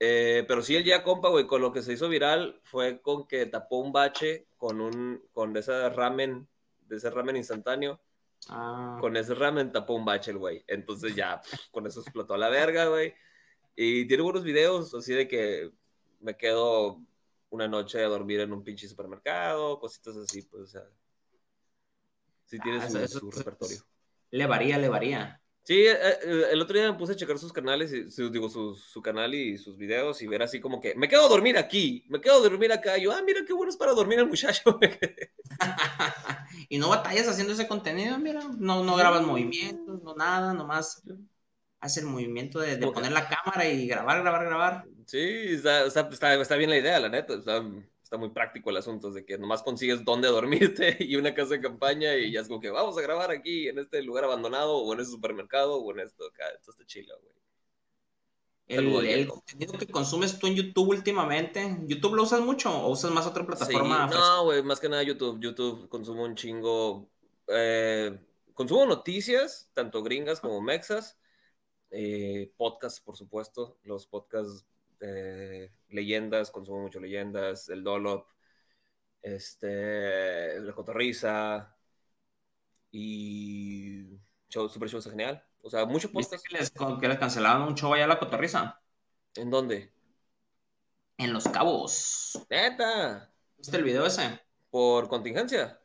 Eh, 0.00 0.44
pero 0.48 0.62
sí, 0.62 0.74
el 0.74 0.84
ya 0.84 1.02
compa, 1.02 1.28
güey, 1.28 1.46
con 1.46 1.60
lo 1.60 1.70
que 1.70 1.82
se 1.82 1.92
hizo 1.92 2.08
viral 2.08 2.60
fue 2.64 3.02
con 3.02 3.26
que 3.26 3.44
tapó 3.44 3.78
un 3.78 3.92
bache 3.92 4.46
con 4.56 4.80
un, 4.80 5.22
con 5.32 5.54
ese 5.56 5.90
ramen, 5.90 6.48
de 6.92 6.98
ese 6.98 7.10
ramen 7.10 7.36
instantáneo. 7.36 8.00
Ah. 8.48 8.98
Con 9.00 9.16
ese 9.16 9.34
ramen 9.34 9.72
tapó 9.72 9.94
un 9.94 10.04
bache 10.04 10.30
el 10.30 10.38
güey. 10.38 10.62
Entonces 10.66 11.14
ya, 11.14 11.40
con 11.70 11.86
eso 11.86 12.00
explotó 12.00 12.34
a 12.34 12.38
la 12.38 12.50
verga, 12.50 12.86
güey. 12.86 13.14
Y 13.74 14.06
tiene 14.06 14.22
buenos 14.22 14.44
videos, 14.44 14.94
así 14.94 15.14
de 15.14 15.26
que 15.26 15.70
me 16.20 16.36
quedo 16.36 17.00
una 17.48 17.66
noche 17.66 18.04
a 18.04 18.08
dormir 18.08 18.40
en 18.40 18.52
un 18.52 18.62
pinche 18.62 18.86
supermercado, 18.86 19.78
cositas 19.80 20.16
así, 20.16 20.42
pues, 20.42 20.62
o 20.62 20.66
sea. 20.66 20.82
Sí 22.44 22.58
tiene 22.58 22.78
ah, 22.78 23.08
su, 23.08 23.30
repertorio. 23.30 23.78
Le 24.30 24.46
varía, 24.46 24.76
le 24.76 24.90
varía. 24.90 25.41
Sí, 25.64 25.86
eh, 25.86 25.96
eh, 26.24 26.46
el 26.50 26.60
otro 26.60 26.76
día 26.76 26.90
me 26.90 26.98
puse 26.98 27.12
a 27.12 27.16
checar 27.16 27.38
sus 27.38 27.52
canales, 27.52 27.92
y, 27.92 28.10
su, 28.10 28.30
digo, 28.30 28.48
su, 28.48 28.74
su, 28.74 29.00
canal 29.00 29.32
y 29.32 29.56
sus 29.58 29.76
videos 29.76 30.20
y 30.20 30.26
ver 30.26 30.42
así 30.42 30.58
como 30.60 30.80
que 30.80 30.96
me 30.96 31.08
quedo 31.08 31.26
a 31.26 31.28
dormir 31.28 31.56
aquí, 31.56 32.04
me 32.08 32.20
quedo 32.20 32.36
a 32.36 32.48
dormir 32.48 32.72
acá. 32.72 32.98
Y 32.98 33.04
yo, 33.04 33.12
ah, 33.12 33.22
mira 33.24 33.42
qué 33.46 33.52
bueno 33.52 33.70
es 33.70 33.76
para 33.76 33.92
dormir 33.92 34.18
el 34.18 34.26
muchacho. 34.26 34.80
y 36.68 36.78
no 36.78 36.88
batallas 36.88 37.28
haciendo 37.28 37.52
ese 37.52 37.68
contenido, 37.68 38.18
mira, 38.18 38.42
no, 38.58 38.82
no 38.82 38.96
grabas 38.96 39.22
movimientos, 39.22 40.02
no 40.02 40.16
nada, 40.16 40.52
nomás 40.52 41.02
hace 41.78 42.00
el 42.00 42.06
movimiento 42.06 42.58
de, 42.58 42.76
poner 42.78 43.12
la 43.12 43.28
cámara 43.28 43.68
y 43.68 43.86
grabar, 43.86 44.20
grabar, 44.22 44.44
grabar. 44.44 44.84
Sí, 45.06 45.18
está, 45.18 45.84
está, 45.86 46.08
está 46.10 46.56
bien 46.56 46.70
la 46.70 46.78
idea, 46.78 46.98
la 46.98 47.08
neta. 47.08 47.34
Está, 47.34 47.62
está 48.12 48.18
muy 48.18 48.28
práctico 48.28 48.68
el 48.68 48.76
asunto, 48.76 49.10
de 49.10 49.24
que 49.24 49.38
nomás 49.38 49.62
consigues 49.62 50.04
dónde 50.04 50.28
dormirte 50.28 50.98
y 51.00 51.16
una 51.16 51.34
casa 51.34 51.54
de 51.54 51.62
campaña 51.62 52.14
y 52.14 52.30
ya 52.30 52.40
es 52.40 52.48
como 52.48 52.60
que 52.60 52.68
vamos 52.68 52.98
a 52.98 53.00
grabar 53.00 53.30
aquí 53.30 53.68
en 53.68 53.78
este 53.78 54.02
lugar 54.02 54.24
abandonado 54.24 54.76
o 54.76 54.92
en 54.92 55.00
ese 55.00 55.12
supermercado 55.12 55.76
o 55.76 55.92
en 55.92 56.00
esto 56.00 56.26
acá. 56.26 56.44
Esto 56.54 56.72
está 56.72 56.84
chido, 56.84 57.18
güey. 57.22 57.32
El, 58.68 59.26
contenido 59.28 59.72
que 59.78 59.86
consumes 59.86 60.38
tú 60.38 60.46
en 60.46 60.54
YouTube 60.54 60.90
últimamente, 60.90 61.78
¿YouTube 61.86 62.14
lo 62.14 62.22
usas 62.22 62.40
mucho 62.40 62.70
o 62.70 62.90
usas 62.90 63.10
más 63.10 63.26
otra 63.26 63.46
plataforma? 63.46 64.06
no, 64.06 64.44
güey, 64.44 64.62
más 64.62 64.78
que 64.78 64.88
nada 64.88 65.02
YouTube. 65.02 65.40
YouTube 65.40 65.88
consumo 65.88 66.24
un 66.24 66.34
chingo. 66.34 67.08
Eh, 67.48 68.18
consumo 68.54 68.86
noticias, 68.86 69.70
tanto 69.74 70.02
gringas 70.02 70.40
como 70.40 70.60
mexas. 70.60 71.18
Eh, 71.90 72.52
podcasts, 72.56 73.00
por 73.00 73.16
supuesto. 73.16 73.78
Los 73.82 74.06
podcasts 74.06 74.66
leyendas, 75.88 76.50
consumo 76.50 76.82
mucho 76.82 77.00
leyendas, 77.00 77.68
el 77.68 77.82
Dolop, 77.82 78.28
este, 79.22 80.60
la 80.60 80.72
Cotorriza 80.74 81.76
y 82.90 84.18
show, 84.48 84.68
Super 84.68 84.88
Show 84.88 84.98
está 84.98 85.10
genial. 85.10 85.44
O 85.62 85.70
sea, 85.70 85.86
mucho 85.86 86.10
podcast. 86.10 86.44
que 86.46 86.58
les, 86.58 86.70
que 86.70 87.08
les 87.08 87.18
cancelaron 87.18 87.62
un 87.62 87.74
show 87.74 87.94
allá 87.94 88.04
a 88.04 88.08
la 88.08 88.18
Cotorriza? 88.18 88.80
¿En 89.36 89.50
dónde? 89.50 89.92
En 91.16 91.32
Los 91.32 91.48
Cabos. 91.48 92.38
¿Neta? 92.50 93.32
¿Viste 93.56 93.76
el 93.76 93.84
video 93.84 94.06
ese? 94.06 94.40
¿Por 94.70 95.08
contingencia? 95.08 95.80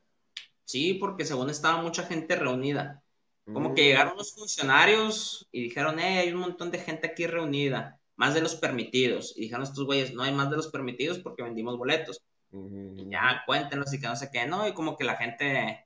Sí, 0.66 0.96
porque 0.96 1.26
según 1.26 1.50
estaba 1.50 1.82
mucha 1.82 2.04
gente 2.04 2.36
reunida. 2.36 3.04
Como 3.46 3.74
que 3.74 3.86
llegaron 3.86 4.18
los 4.18 4.34
funcionarios 4.34 5.48
y 5.54 5.62
dijeron, 5.62 6.02
eh, 6.02 6.20
hay 6.20 6.34
un 6.34 6.42
montón 6.42 6.70
de 6.70 6.80
gente 6.80 7.08
aquí 7.08 7.28
reunida, 7.28 7.98
más 8.18 8.34
de 8.34 8.42
los 8.42 8.56
permitidos. 8.56 9.34
Y 9.38 9.42
dijeron 9.42 9.64
estos 9.64 9.86
güeyes, 9.86 10.14
no 10.14 10.24
hay 10.24 10.34
más 10.34 10.50
de 10.50 10.58
los 10.58 10.68
permitidos 10.68 11.20
porque 11.20 11.44
vendimos 11.44 11.78
boletos. 11.78 12.22
Y 12.52 13.10
ya, 13.10 13.44
cuéntenos 13.46 13.94
y 13.94 14.00
que 14.00 14.08
no 14.08 14.16
sé 14.16 14.30
qué, 14.32 14.46
¿no? 14.46 14.68
Y 14.68 14.74
como 14.74 14.98
que 14.98 15.04
la 15.04 15.16
gente, 15.16 15.86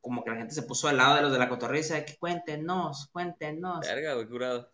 como 0.00 0.24
que 0.24 0.30
la 0.30 0.36
gente 0.36 0.54
se 0.54 0.62
puso 0.62 0.88
al 0.88 0.96
lado 0.96 1.16
de 1.16 1.22
los 1.22 1.32
de 1.32 1.38
la 1.38 1.48
cotorriza, 1.48 2.04
que 2.04 2.16
cuéntenos, 2.16 3.08
cuéntenos. 3.12 3.80
Verga, 3.80 4.14
güey, 4.14 4.26
curado. 4.26 4.70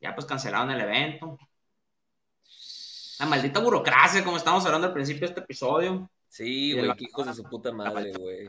Ya 0.00 0.14
pues 0.14 0.26
cancelaron 0.26 0.70
el 0.70 0.80
evento. 0.80 1.38
La 3.20 3.26
maldita 3.26 3.60
burocracia, 3.60 4.24
como 4.24 4.36
estamos 4.36 4.64
hablando 4.64 4.88
al 4.88 4.92
principio 4.92 5.20
de 5.20 5.26
este 5.26 5.40
episodio. 5.40 6.10
Sí, 6.28 6.72
güey, 6.72 6.90
hijos 6.98 7.26
de 7.26 7.34
su 7.34 7.44
puta 7.44 7.70
madre, 7.70 8.12
güey. 8.18 8.48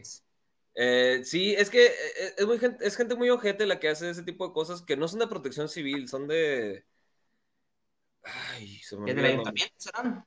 Eh, 0.75 1.21
sí, 1.23 1.53
es 1.53 1.69
que 1.69 1.85
eh, 1.85 2.33
es, 2.37 2.45
muy 2.47 2.57
gente, 2.57 2.85
es 2.85 2.95
gente 2.95 3.15
muy 3.15 3.29
ojete 3.29 3.65
la 3.65 3.79
que 3.79 3.89
hace 3.89 4.09
ese 4.09 4.23
tipo 4.23 4.47
de 4.47 4.53
cosas 4.53 4.81
que 4.81 4.97
no 4.97 5.07
son 5.07 5.19
de 5.19 5.27
protección 5.27 5.69
civil, 5.69 6.07
son 6.07 6.27
de. 6.27 6.85
Ay, 8.23 8.77
se 8.79 8.97
me 8.97 9.13
del 9.13 9.25
ayuntamiento 9.25 9.75
serán? 9.77 10.25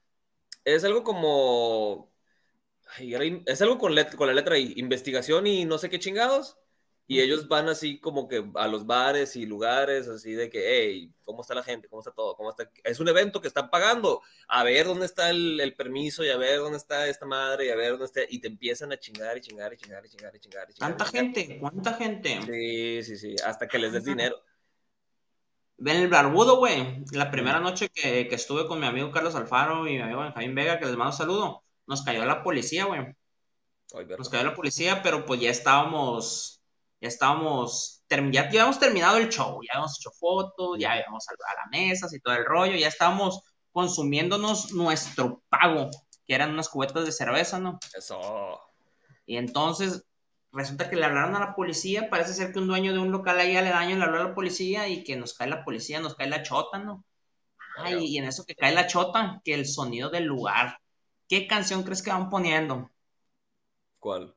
Es 0.64 0.84
algo 0.84 1.02
como. 1.02 2.12
Ay, 2.96 3.42
es 3.46 3.62
algo 3.62 3.78
con, 3.78 3.94
con 4.16 4.28
la 4.28 4.34
letra 4.34 4.58
I, 4.58 4.74
investigación 4.76 5.46
y 5.46 5.64
no 5.64 5.78
sé 5.78 5.90
qué 5.90 5.98
chingados. 5.98 6.58
Y 7.08 7.20
ellos 7.20 7.46
van 7.46 7.68
así 7.68 8.00
como 8.00 8.26
que 8.26 8.44
a 8.56 8.66
los 8.66 8.84
bares 8.84 9.36
y 9.36 9.46
lugares, 9.46 10.08
así 10.08 10.32
de 10.32 10.50
que, 10.50 10.64
hey, 10.66 11.14
¿cómo 11.24 11.42
está 11.42 11.54
la 11.54 11.62
gente? 11.62 11.88
¿Cómo 11.88 12.00
está 12.00 12.10
todo? 12.10 12.36
¿Cómo 12.36 12.50
está? 12.50 12.68
Es 12.82 12.98
un 12.98 13.08
evento 13.08 13.40
que 13.40 13.46
están 13.46 13.70
pagando. 13.70 14.22
A 14.48 14.64
ver 14.64 14.86
dónde 14.86 15.06
está 15.06 15.30
el, 15.30 15.72
permiso 15.76 16.24
y 16.24 16.30
a 16.30 16.36
ver 16.36 16.58
dónde 16.58 16.78
está 16.78 17.06
esta 17.06 17.24
madre 17.24 17.66
y 17.66 17.68
a 17.68 17.76
ver 17.76 17.90
dónde 17.90 18.06
está. 18.06 18.22
Y 18.28 18.40
te 18.40 18.48
empiezan 18.48 18.90
a 18.90 18.98
chingar 18.98 19.38
y 19.38 19.40
chingar 19.40 19.72
y 19.72 19.76
chingar 19.76 20.04
y 20.04 20.08
chingar 20.08 20.34
y 20.34 20.40
chingar. 20.40 20.68
Y 20.68 20.74
¿Cuánta 20.74 21.04
gente? 21.04 21.58
¿Cuánta 21.60 21.94
gente? 21.94 22.40
Sí, 22.44 23.02
sí, 23.04 23.16
sí. 23.16 23.36
Hasta 23.44 23.68
que 23.68 23.78
les 23.78 23.92
des 23.92 24.04
dinero. 24.04 24.42
Ven 25.78 25.96
el 25.96 26.08
barbudo, 26.08 26.56
güey. 26.58 27.04
La 27.12 27.30
primera 27.30 27.60
noche 27.60 27.88
que, 27.90 28.28
que, 28.28 28.34
estuve 28.34 28.66
con 28.66 28.80
mi 28.80 28.86
amigo 28.86 29.10
Carlos 29.10 29.34
Alfaro 29.34 29.86
y 29.86 29.92
mi 29.92 30.00
amigo 30.00 30.20
Benjamín 30.20 30.54
Vega, 30.54 30.78
que 30.78 30.86
les 30.86 30.96
mando 30.96 31.12
un 31.12 31.18
saludo, 31.18 31.64
nos 31.86 32.02
cayó 32.02 32.24
la 32.24 32.42
policía, 32.42 32.86
güey. 32.86 33.14
Nos 34.18 34.28
cayó 34.28 34.44
la 34.44 34.54
policía, 34.54 35.02
pero 35.02 35.24
pues 35.24 35.40
ya 35.40 35.50
estábamos 35.50 36.56
ya 37.00 37.08
estábamos, 37.08 38.02
ya, 38.32 38.42
habíamos 38.42 38.78
terminado 38.78 39.18
el 39.18 39.28
show, 39.28 39.60
ya 39.62 39.74
habíamos 39.74 39.98
hecho 39.98 40.10
fotos, 40.12 40.78
ya 40.78 40.92
habíamos 40.92 41.28
a 41.28 41.32
la 41.32 41.66
mesa 41.70 42.06
y 42.10 42.20
todo 42.20 42.34
el 42.34 42.44
rollo, 42.44 42.76
ya 42.76 42.88
estábamos 42.88 43.42
consumiéndonos 43.72 44.72
nuestro 44.72 45.42
pago, 45.48 45.90
que 46.26 46.34
eran 46.34 46.52
unas 46.52 46.68
cubetas 46.68 47.04
de 47.04 47.12
cerveza, 47.12 47.58
¿no? 47.58 47.78
Eso. 47.94 48.60
Y 49.26 49.36
entonces 49.36 50.04
resulta 50.56 50.90
que 50.90 50.96
le 50.96 51.04
hablaron 51.04 51.36
a 51.36 51.40
la 51.40 51.54
policía, 51.54 52.08
parece 52.10 52.34
ser 52.34 52.52
que 52.52 52.58
un 52.58 52.66
dueño 52.66 52.92
de 52.92 52.98
un 52.98 53.12
local 53.12 53.38
ahí 53.38 53.56
aledaño 53.56 53.96
le 53.96 54.04
habló 54.04 54.20
a 54.20 54.24
la 54.28 54.34
policía 54.34 54.88
y 54.88 55.04
que 55.04 55.16
nos 55.16 55.34
cae 55.34 55.48
la 55.48 55.64
policía, 55.64 56.00
nos 56.00 56.14
cae 56.14 56.28
la 56.28 56.42
chota, 56.42 56.78
¿no? 56.78 57.04
Ay, 57.78 58.06
y 58.06 58.18
en 58.18 58.24
eso 58.24 58.44
que 58.44 58.54
cae 58.54 58.74
la 58.74 58.86
chota, 58.86 59.40
que 59.44 59.54
el 59.54 59.66
sonido 59.66 60.08
del 60.10 60.24
lugar. 60.24 60.78
¿Qué 61.28 61.46
canción 61.46 61.82
crees 61.82 62.02
que 62.02 62.10
van 62.10 62.30
poniendo? 62.30 62.90
¿Cuál? 63.98 64.34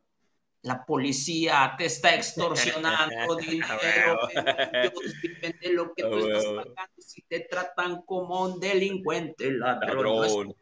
la 0.62 0.86
policía 0.86 1.74
te 1.78 1.86
está 1.86 2.16
extorsionando 2.16 3.36
dinero, 3.38 4.20
de 4.34 5.74
lo 5.74 5.94
que 5.94 6.04
tú 6.04 6.18
estás 6.18 6.46
pagando 6.46 7.02
si 7.02 7.22
te 7.24 7.42
tratan 7.42 8.02
como 8.02 8.44
un 8.44 8.60
delincuente, 8.60 9.52
ladrón. 9.52 10.54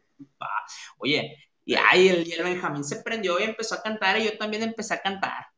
Oye, 0.98 1.47
y 1.68 1.74
ahí 1.74 2.08
el, 2.08 2.32
el, 2.32 2.44
Benjamín 2.44 2.82
se 2.82 3.02
prendió 3.02 3.38
y 3.38 3.42
empezó 3.42 3.74
a 3.74 3.82
cantar 3.82 4.18
y 4.18 4.24
yo 4.24 4.38
también 4.38 4.62
empecé 4.62 4.94
a 4.94 5.02
cantar. 5.02 5.48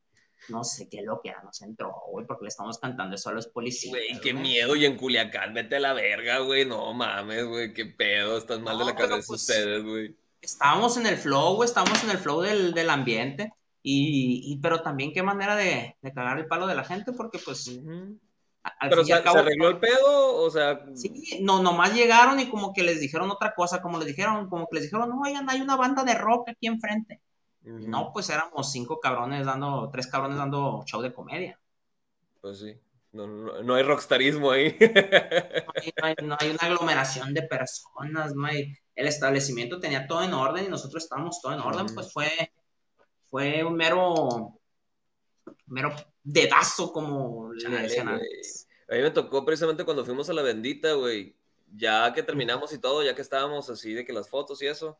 No 0.48 0.64
sé 0.64 0.88
qué 0.88 1.02
lo 1.02 1.20
que 1.22 1.28
era, 1.28 1.40
nos 1.44 1.62
entró, 1.62 1.94
güey, 2.10 2.26
porque 2.26 2.46
le 2.46 2.48
estamos 2.48 2.80
cantando 2.80 3.14
eso 3.14 3.30
a 3.30 3.32
los 3.32 3.46
policías. 3.46 3.92
Güey, 3.92 4.20
qué 4.20 4.34
miedo, 4.34 4.74
y 4.74 4.86
en 4.86 4.96
Culiacán, 4.96 5.54
vete 5.54 5.76
a 5.76 5.78
la 5.80 5.92
verga, 5.92 6.40
güey, 6.40 6.64
no 6.64 6.92
mames, 6.94 7.46
güey, 7.46 7.72
qué 7.72 7.86
pedo, 7.86 8.38
estás 8.38 8.58
mal 8.58 8.76
de 8.76 8.86
la 8.86 8.96
cabeza 8.96 9.24
pues, 9.24 9.42
ustedes, 9.42 9.84
güey. 9.84 10.16
Estábamos 10.42 10.96
en 10.96 11.06
el 11.06 11.16
flow, 11.16 11.54
güey, 11.54 11.68
estábamos 11.68 12.02
en 12.02 12.10
el 12.10 12.18
flow 12.18 12.40
del, 12.40 12.74
del 12.74 12.90
ambiente 12.90 13.52
y, 13.80 14.58
pero 14.60 14.82
también 14.82 15.12
qué 15.12 15.22
manera 15.22 15.54
de, 15.54 15.96
de, 16.02 16.12
cagar 16.12 16.40
el 16.40 16.48
palo 16.48 16.66
de 16.66 16.74
la 16.74 16.82
gente, 16.82 17.12
porque 17.12 17.38
pues... 17.38 17.70
pero 18.88 19.04
se, 19.04 19.12
arregló 19.12 19.68
el 19.68 19.78
pedo, 19.78 20.36
o 20.36 20.50
sea... 20.50 20.84
Sí, 20.94 21.40
no, 21.42 21.62
nomás 21.62 21.94
llegaron 21.94 22.40
y 22.40 22.48
como 22.48 22.72
que 22.72 22.82
les 22.82 23.00
dijeron 23.00 23.30
otra 23.30 23.54
cosa, 23.54 23.82
como 23.82 23.98
les 23.98 24.08
dijeron, 24.08 24.48
como 24.48 24.66
que 24.68 24.76
les 24.76 24.84
dijeron, 24.84 25.08
no, 25.08 25.20
oigan, 25.20 25.48
hay 25.50 25.60
una 25.60 25.76
banda 25.76 26.04
de 26.04 26.14
rock 26.14 26.50
aquí 26.50 26.66
enfrente. 26.66 27.20
No, 27.62 28.10
pues 28.12 28.30
éramos 28.30 28.72
cinco 28.72 29.00
cabrones 29.00 29.44
dando, 29.44 29.90
tres 29.92 30.06
cabrones 30.06 30.38
dando 30.38 30.82
show 30.86 31.02
de 31.02 31.12
comedia. 31.12 31.60
Pues 32.40 32.58
sí, 32.58 32.74
no, 33.12 33.26
no, 33.26 33.74
hay 33.74 33.82
rockstarismo 33.82 34.50
ahí. 34.50 34.76
No 34.80 36.06
hay, 36.06 36.14
no 36.22 36.36
hay, 36.38 36.50
una 36.50 36.58
aglomeración 36.60 37.34
de 37.34 37.42
personas, 37.42 38.34
no 38.34 38.46
hay... 38.46 38.74
El 38.94 39.06
establecimiento 39.06 39.80
tenía 39.80 40.06
todo 40.06 40.22
en 40.22 40.34
orden 40.34 40.64
y 40.66 40.68
nosotros 40.68 41.04
estábamos 41.04 41.40
todo 41.40 41.52
en 41.52 41.60
orden, 41.60 41.86
pues 41.94 42.12
fue 42.12 42.28
fue 43.30 43.62
un 43.62 43.76
mero, 43.76 44.58
mero 45.66 45.94
dedazo, 46.22 46.92
como 46.92 47.52
le 47.52 47.82
decían 47.82 48.08
antes. 48.08 48.66
A 48.90 48.94
mí 48.94 49.02
me 49.02 49.10
tocó 49.10 49.44
precisamente 49.44 49.84
cuando 49.84 50.04
fuimos 50.04 50.28
a 50.30 50.32
la 50.32 50.42
bendita, 50.42 50.94
güey. 50.94 51.36
Ya 51.76 52.12
que 52.12 52.24
terminamos 52.24 52.72
y 52.72 52.78
todo, 52.78 53.04
ya 53.04 53.14
que 53.14 53.22
estábamos 53.22 53.70
así 53.70 53.94
de 53.94 54.04
que 54.04 54.12
las 54.12 54.28
fotos 54.28 54.60
y 54.60 54.66
eso, 54.66 54.98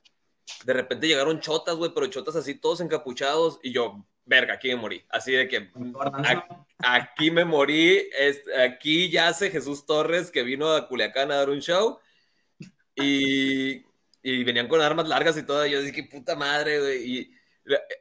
de 0.65 0.73
repente 0.73 1.09
llegaron 1.09 1.41
chotas, 1.41 1.75
güey, 1.75 1.91
pero 1.93 2.07
chotas 2.07 2.37
así 2.37 2.55
todos 2.55 2.81
encapuchados 2.81 3.59
y 3.65 3.73
yo, 3.73 4.07
verga, 4.25 4.55
aquí 4.55 4.69
me 4.69 4.77
morí. 4.77 5.05
Así 5.09 5.33
de 5.33 5.49
que 5.49 5.71
aquí, 6.79 7.33
me 7.33 7.45
morí, 7.45 8.09
aquí 8.65 9.11
yace 9.11 9.51
Jesús 9.51 9.85
Torres 9.85 10.31
que 10.31 10.45
vino 10.45 10.73
a 10.73 10.87
Culiacán 10.87 11.33
a 11.33 11.37
dar 11.37 11.51
un 11.51 11.59
show 11.59 11.99
y, 12.95 13.85
y 14.23 14.45
venían 14.45 14.69
con 14.69 14.81
armas 14.81 15.09
largas 15.09 15.37
y 15.37 15.43
todo. 15.43 15.67
Y 15.67 15.73
yo 15.73 15.83
dije, 15.83 16.05
puta 16.05 16.37
madre, 16.37 16.79
güey. 16.79 17.13
Y 17.13 17.40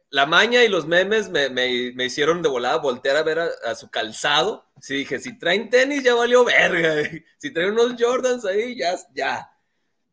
la 0.10 0.26
maña 0.26 0.64
y 0.64 0.70
los 0.70 0.88
memes 0.88 1.30
me, 1.30 1.50
me, 1.50 1.92
me 1.94 2.06
hicieron 2.06 2.42
de 2.42 2.50
volada 2.50 2.78
voltear 2.78 3.18
a 3.18 3.24
ver 3.24 3.40
a, 3.40 3.76
su 3.76 3.90
calzado. 3.90 4.66
Sí, 4.82 4.96
dije, 4.96 5.20
si 5.20 5.38
traen 5.38 5.70
tenis 5.70 6.04
ya 6.04 6.16
valió 6.16 6.44
verga. 6.44 7.10
Si 7.38 7.52
traen 7.52 7.72
unos 7.72 7.96
Jordans 7.98 8.46
ahí, 8.46 8.76
ya, 8.78 8.96
ya. 9.14 9.50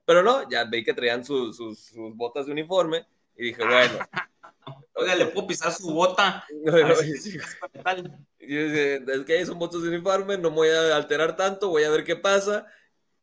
Pero 0.04 0.22
no, 0.22 0.48
ya 0.48 0.64
vi 0.64 0.84
que 0.84 0.94
traían 0.94 1.24
sus, 1.24 1.56
sus, 1.56 1.92
botas 2.14 2.46
de 2.46 2.52
uniforme 2.52 3.06
y 3.36 3.46
dije, 3.46 3.64
bueno. 3.64 3.98
Oiga, 4.94 5.14
le 5.14 5.26
puedo 5.26 5.48
pisar 5.48 5.72
su 5.72 5.92
bota. 5.92 6.44
es 8.38 9.24
que 9.26 9.46
son 9.46 9.58
botas 9.58 9.82
de 9.82 9.88
uniforme, 9.88 10.38
no 10.38 10.50
me 10.50 10.56
voy 10.56 10.68
a 10.68 10.96
alterar 10.96 11.36
tanto, 11.36 11.68
voy 11.68 11.84
a 11.84 11.90
ver 11.90 12.04
qué 12.04 12.16
pasa. 12.16 12.66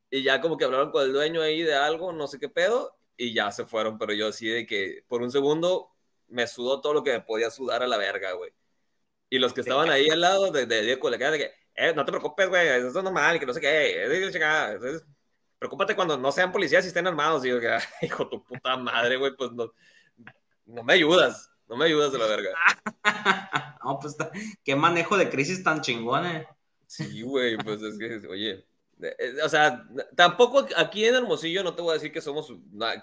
Y 0.09 0.21
ya 0.21 0.41
como 0.41 0.57
que 0.57 0.65
hablaron 0.65 0.91
con 0.91 1.03
el 1.03 1.13
dueño 1.13 1.41
ahí 1.41 1.63
de 1.63 1.73
algo, 1.73 2.13
no 2.13 2.27
sé 2.27 2.39
qué 2.39 2.49
pedo, 2.49 2.95
y 3.17 3.33
ya 3.33 3.51
se 3.51 3.65
fueron. 3.65 3.97
Pero 3.97 4.13
yo 4.13 4.27
así 4.27 4.47
de 4.47 4.65
que 4.65 5.03
por 5.07 5.21
un 5.21 5.31
segundo 5.31 5.92
me 6.33 6.47
sudó 6.47 6.81
todo 6.81 6.93
lo 6.93 7.03
que 7.03 7.11
me 7.11 7.21
podía 7.21 7.49
sudar 7.51 7.83
a 7.83 7.87
la 7.87 7.97
verga, 7.97 8.33
güey. 8.33 8.51
Y 9.29 9.39
los 9.39 9.53
que 9.53 9.61
estaban 9.61 9.89
ahí 9.89 10.09
al 10.09 10.21
lado 10.21 10.51
de, 10.51 10.65
de, 10.65 10.81
de, 10.81 10.95
de 10.95 11.37
que, 11.37 11.51
eh, 11.75 11.93
no 11.95 12.03
te 12.03 12.11
preocupes, 12.11 12.49
güey, 12.49 12.67
eso 12.67 12.87
es 12.87 13.03
normal, 13.03 13.39
que 13.39 13.45
no 13.45 13.53
sé 13.53 13.61
qué, 13.61 14.03
es, 14.03 15.05
preocúpate 15.59 15.95
cuando 15.95 16.17
no 16.17 16.31
sean 16.31 16.51
policías 16.51 16.83
y 16.85 16.87
estén 16.87 17.07
armados. 17.07 17.45
Y 17.45 17.49
yo, 17.49 17.59
que, 17.59 17.77
hijo 18.01 18.27
tu 18.27 18.43
puta 18.43 18.75
madre, 18.77 19.17
güey, 19.17 19.35
pues 19.35 19.51
no, 19.51 19.71
no 20.65 20.83
me 20.83 20.93
ayudas, 20.93 21.51
no 21.67 21.77
me 21.77 21.85
ayudas 21.85 22.11
de 22.11 22.17
la 22.17 22.25
verga. 22.25 22.49
no, 23.83 23.99
pues, 23.99 24.17
qué 24.63 24.75
manejo 24.75 25.17
de 25.17 25.29
crisis 25.29 25.63
tan 25.63 25.81
chingón, 25.81 26.25
eh. 26.25 26.47
Sí, 26.87 27.21
güey, 27.21 27.57
pues 27.57 27.81
es 27.81 27.97
que, 27.97 28.27
oye, 28.27 28.51
eh, 28.51 28.65
o 29.43 29.49
sea, 29.49 29.85
tampoco 30.15 30.65
aquí 30.77 31.05
en 31.05 31.15
Hermosillo 31.15 31.63
no 31.63 31.75
te 31.75 31.81
voy 31.81 31.91
a 31.91 31.93
decir 31.95 32.11
que 32.11 32.21
somos, 32.21 32.53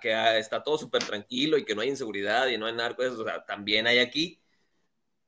que 0.00 0.38
está 0.38 0.62
todo 0.62 0.78
súper 0.78 1.04
tranquilo 1.04 1.58
y 1.58 1.64
que 1.64 1.74
no 1.74 1.82
hay 1.82 1.88
inseguridad 1.88 2.48
y 2.48 2.58
no 2.58 2.66
hay 2.66 2.74
narcos, 2.74 3.18
o 3.18 3.24
sea, 3.24 3.44
también 3.44 3.86
hay 3.86 3.98
aquí, 3.98 4.40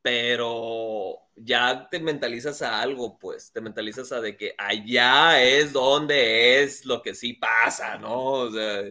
pero 0.00 1.18
ya 1.36 1.88
te 1.90 2.00
mentalizas 2.00 2.62
a 2.62 2.80
algo, 2.80 3.18
pues, 3.18 3.52
te 3.52 3.60
mentalizas 3.60 4.12
a 4.12 4.20
de 4.20 4.36
que 4.36 4.54
allá 4.56 5.42
es 5.42 5.72
donde 5.72 6.62
es 6.62 6.84
lo 6.84 7.02
que 7.02 7.14
sí 7.14 7.34
pasa, 7.34 7.98
¿no? 7.98 8.32
O 8.32 8.50
sea, 8.50 8.84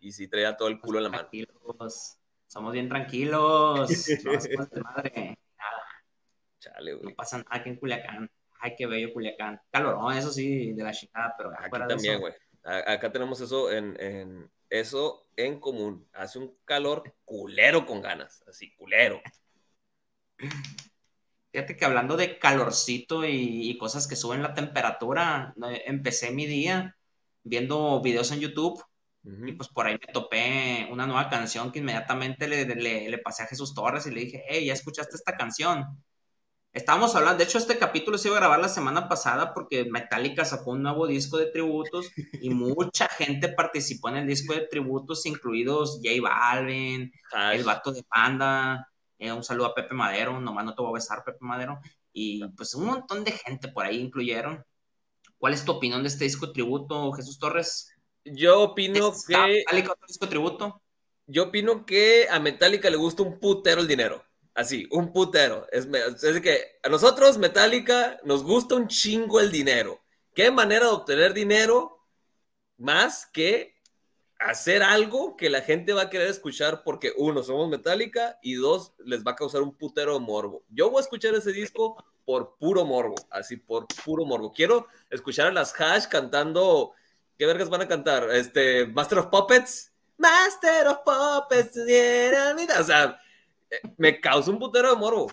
y 0.00 0.12
si 0.12 0.28
trae 0.28 0.54
todo 0.54 0.68
el 0.68 0.80
culo 0.80 0.98
en 0.98 1.04
la 1.04 1.10
mano. 1.10 1.28
Somos 2.46 2.72
bien 2.72 2.88
tranquilos, 2.88 3.90
no 4.24 4.32
madre, 4.82 5.38
nada. 5.58 5.84
Chale, 6.58 6.94
güey. 6.94 7.10
No 7.10 7.14
pasa 7.14 7.38
nada 7.38 7.50
aquí 7.50 7.68
en 7.68 7.76
Culiacán 7.76 8.30
ay, 8.60 8.74
qué 8.76 8.86
bello 8.86 9.12
Culiacán. 9.12 9.60
Calorón, 9.70 10.16
eso 10.16 10.30
sí, 10.30 10.72
de 10.72 10.82
la 10.82 10.92
chingada, 10.92 11.34
pero 11.36 11.50
aquí 11.58 11.78
también, 11.88 12.20
güey. 12.20 12.32
Acá 12.64 13.10
tenemos 13.10 13.40
eso 13.40 13.70
en, 13.70 13.96
en, 14.00 14.50
eso 14.68 15.26
en 15.36 15.58
común. 15.60 16.06
Hace 16.12 16.38
un 16.38 16.56
calor 16.64 17.14
culero 17.24 17.86
con 17.86 18.02
ganas, 18.02 18.42
así, 18.46 18.74
culero. 18.74 19.20
Fíjate 21.52 21.76
que 21.76 21.84
hablando 21.84 22.16
de 22.16 22.38
calorcito 22.38 23.24
y, 23.24 23.76
cosas 23.78 24.06
que 24.06 24.16
suben 24.16 24.42
la 24.42 24.52
temperatura, 24.54 25.54
empecé 25.86 26.30
mi 26.30 26.46
día 26.46 26.96
viendo 27.42 28.02
videos 28.02 28.30
en 28.32 28.40
YouTube 28.40 28.84
y 29.24 29.52
pues 29.52 29.68
por 29.68 29.86
ahí 29.86 29.94
me 29.94 30.12
topé 30.12 30.88
una 30.90 31.06
nueva 31.06 31.28
canción 31.28 31.72
que 31.72 31.80
inmediatamente 31.80 32.46
le, 32.48 32.64
le, 32.64 33.08
le, 33.08 33.18
pasé 33.18 33.42
a 33.42 33.46
Jesús 33.46 33.74
Torres 33.74 34.06
y 34.06 34.10
le 34.10 34.20
dije, 34.20 34.44
hey, 34.48 34.66
¿ya 34.66 34.72
escuchaste 34.72 35.16
esta 35.16 35.36
canción? 35.36 35.84
Estábamos 36.78 37.16
hablando, 37.16 37.38
de 37.38 37.44
hecho 37.44 37.58
este 37.58 37.76
capítulo 37.76 38.18
se 38.18 38.28
iba 38.28 38.36
a 38.36 38.40
grabar 38.40 38.60
la 38.60 38.68
semana 38.68 39.08
pasada 39.08 39.52
porque 39.52 39.86
Metallica 39.86 40.44
sacó 40.44 40.70
un 40.70 40.84
nuevo 40.84 41.08
disco 41.08 41.36
de 41.36 41.46
tributos 41.46 42.08
y 42.40 42.50
mucha 42.54 43.08
gente 43.08 43.48
participó 43.48 44.10
en 44.10 44.18
el 44.18 44.28
disco 44.28 44.54
de 44.54 44.68
tributos, 44.68 45.26
incluidos 45.26 46.00
J 46.04 46.22
Balvin, 46.22 47.10
el 47.52 47.64
vato 47.64 47.90
de 47.90 48.04
Panda, 48.04 48.88
eh, 49.18 49.32
un 49.32 49.42
saludo 49.42 49.66
a 49.66 49.74
Pepe 49.74 49.92
Madero, 49.92 50.40
nomás 50.40 50.64
no 50.64 50.76
te 50.76 50.80
voy 50.80 50.92
a 50.92 50.94
besar 50.94 51.24
Pepe 51.24 51.38
Madero, 51.40 51.80
y 52.12 52.46
pues 52.50 52.76
un 52.76 52.86
montón 52.86 53.24
de 53.24 53.32
gente 53.32 53.66
por 53.66 53.84
ahí 53.84 53.98
incluyeron. 53.98 54.64
¿Cuál 55.36 55.54
es 55.54 55.64
tu 55.64 55.72
opinión 55.72 56.04
de 56.04 56.08
este 56.10 56.26
disco 56.26 56.52
tributo, 56.52 57.10
Jesús 57.10 57.40
Torres? 57.40 57.92
Yo 58.24 58.60
opino 58.60 59.12
que... 59.26 59.36
Metallica 59.36 59.94
otro 59.94 60.06
disco 60.06 60.28
tributo? 60.28 60.80
Yo 61.26 61.46
opino 61.46 61.84
que 61.84 62.28
a 62.30 62.38
Metallica 62.38 62.88
le 62.88 62.96
gusta 62.98 63.24
un 63.24 63.40
putero 63.40 63.80
el 63.80 63.88
dinero. 63.88 64.22
Así, 64.58 64.88
un 64.90 65.12
putero. 65.12 65.68
Es, 65.70 65.86
que 66.42 66.80
a 66.82 66.88
nosotros, 66.88 67.38
Metallica, 67.38 68.18
nos 68.24 68.42
gusta 68.42 68.74
un 68.74 68.88
chingo 68.88 69.38
el 69.38 69.52
dinero. 69.52 70.00
¿Qué 70.34 70.50
manera 70.50 70.86
de 70.86 70.90
obtener 70.90 71.32
dinero 71.32 72.04
más 72.76 73.24
que 73.26 73.76
hacer 74.40 74.82
algo 74.82 75.36
que 75.36 75.48
la 75.48 75.60
gente 75.60 75.92
va 75.92 76.02
a 76.02 76.10
querer 76.10 76.26
escuchar 76.26 76.82
porque 76.82 77.12
uno, 77.18 77.44
somos 77.44 77.70
Metallica 77.70 78.40
y 78.42 78.54
dos, 78.54 78.94
les 79.04 79.24
va 79.24 79.30
a 79.30 79.36
causar 79.36 79.62
un 79.62 79.76
putero 79.76 80.18
morbo. 80.18 80.64
Yo 80.70 80.90
voy 80.90 80.98
a 80.98 81.02
escuchar 81.02 81.36
ese 81.36 81.52
disco 81.52 82.04
por 82.24 82.56
puro 82.56 82.84
morbo, 82.84 83.14
así 83.30 83.58
por 83.58 83.86
puro 84.04 84.24
morbo. 84.24 84.52
Quiero 84.52 84.88
escuchar 85.08 85.46
a 85.46 85.52
las 85.52 85.72
Hash 85.80 86.08
cantando, 86.08 86.94
¿qué 87.38 87.46
vergas 87.46 87.68
van 87.68 87.82
a 87.82 87.88
cantar? 87.88 88.28
Este, 88.32 88.88
Master 88.88 89.20
of 89.20 89.26
Puppets. 89.26 89.92
Master 90.16 90.88
of 90.88 90.98
Puppets, 91.04 91.76
o 91.76 92.82
sea, 92.82 93.20
me 93.96 94.20
causa 94.20 94.50
un 94.50 94.58
putero 94.58 94.90
de 94.90 94.96
morbo. 94.96 95.28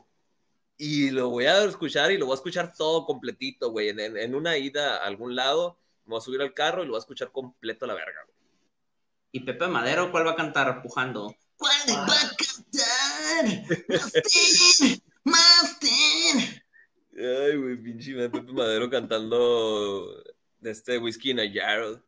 Y 0.77 1.09
lo 1.11 1.29
voy 1.29 1.45
a 1.45 1.63
escuchar 1.63 2.11
y 2.11 2.17
lo 2.17 2.25
voy 2.25 2.33
a 2.33 2.36
escuchar 2.36 2.73
todo 2.75 3.05
completito, 3.05 3.71
güey. 3.71 3.89
En, 3.89 4.36
una 4.36 4.57
ida 4.57 4.97
a 4.97 5.05
algún 5.05 5.36
lado, 5.36 5.79
me 6.05 6.11
voy 6.11 6.19
a 6.19 6.21
subir 6.21 6.41
al 6.41 6.53
carro 6.53 6.83
y 6.83 6.86
lo 6.86 6.91
voy 6.91 6.97
a 6.97 6.99
escuchar 6.99 7.31
completo 7.31 7.86
a 7.86 7.88
la 7.88 7.93
verga, 7.93 8.21
güey. 8.25 8.36
¿Y 9.31 9.39
Pepe 9.41 9.67
Madero 9.67 10.11
cuál 10.11 10.27
va 10.27 10.31
a 10.31 10.36
cantar 10.36 10.81
pujando? 10.81 11.36
¿Cuál 11.57 11.73
va 11.89 12.15
a 12.15 12.36
cantar? 12.36 13.45
¡Master! 13.88 14.99
¡Master! 15.23 16.63
Ay, 17.17 17.55
güey, 17.57 17.77
pinche 17.77 18.13
Pepe 18.13 18.41
Madero 18.51 18.89
cantando 18.89 20.23
de 20.59 20.71
este 20.71 20.97
Whisky 20.97 21.31
in 21.31 21.39
a 21.39 21.43
Jar. 21.51 22.03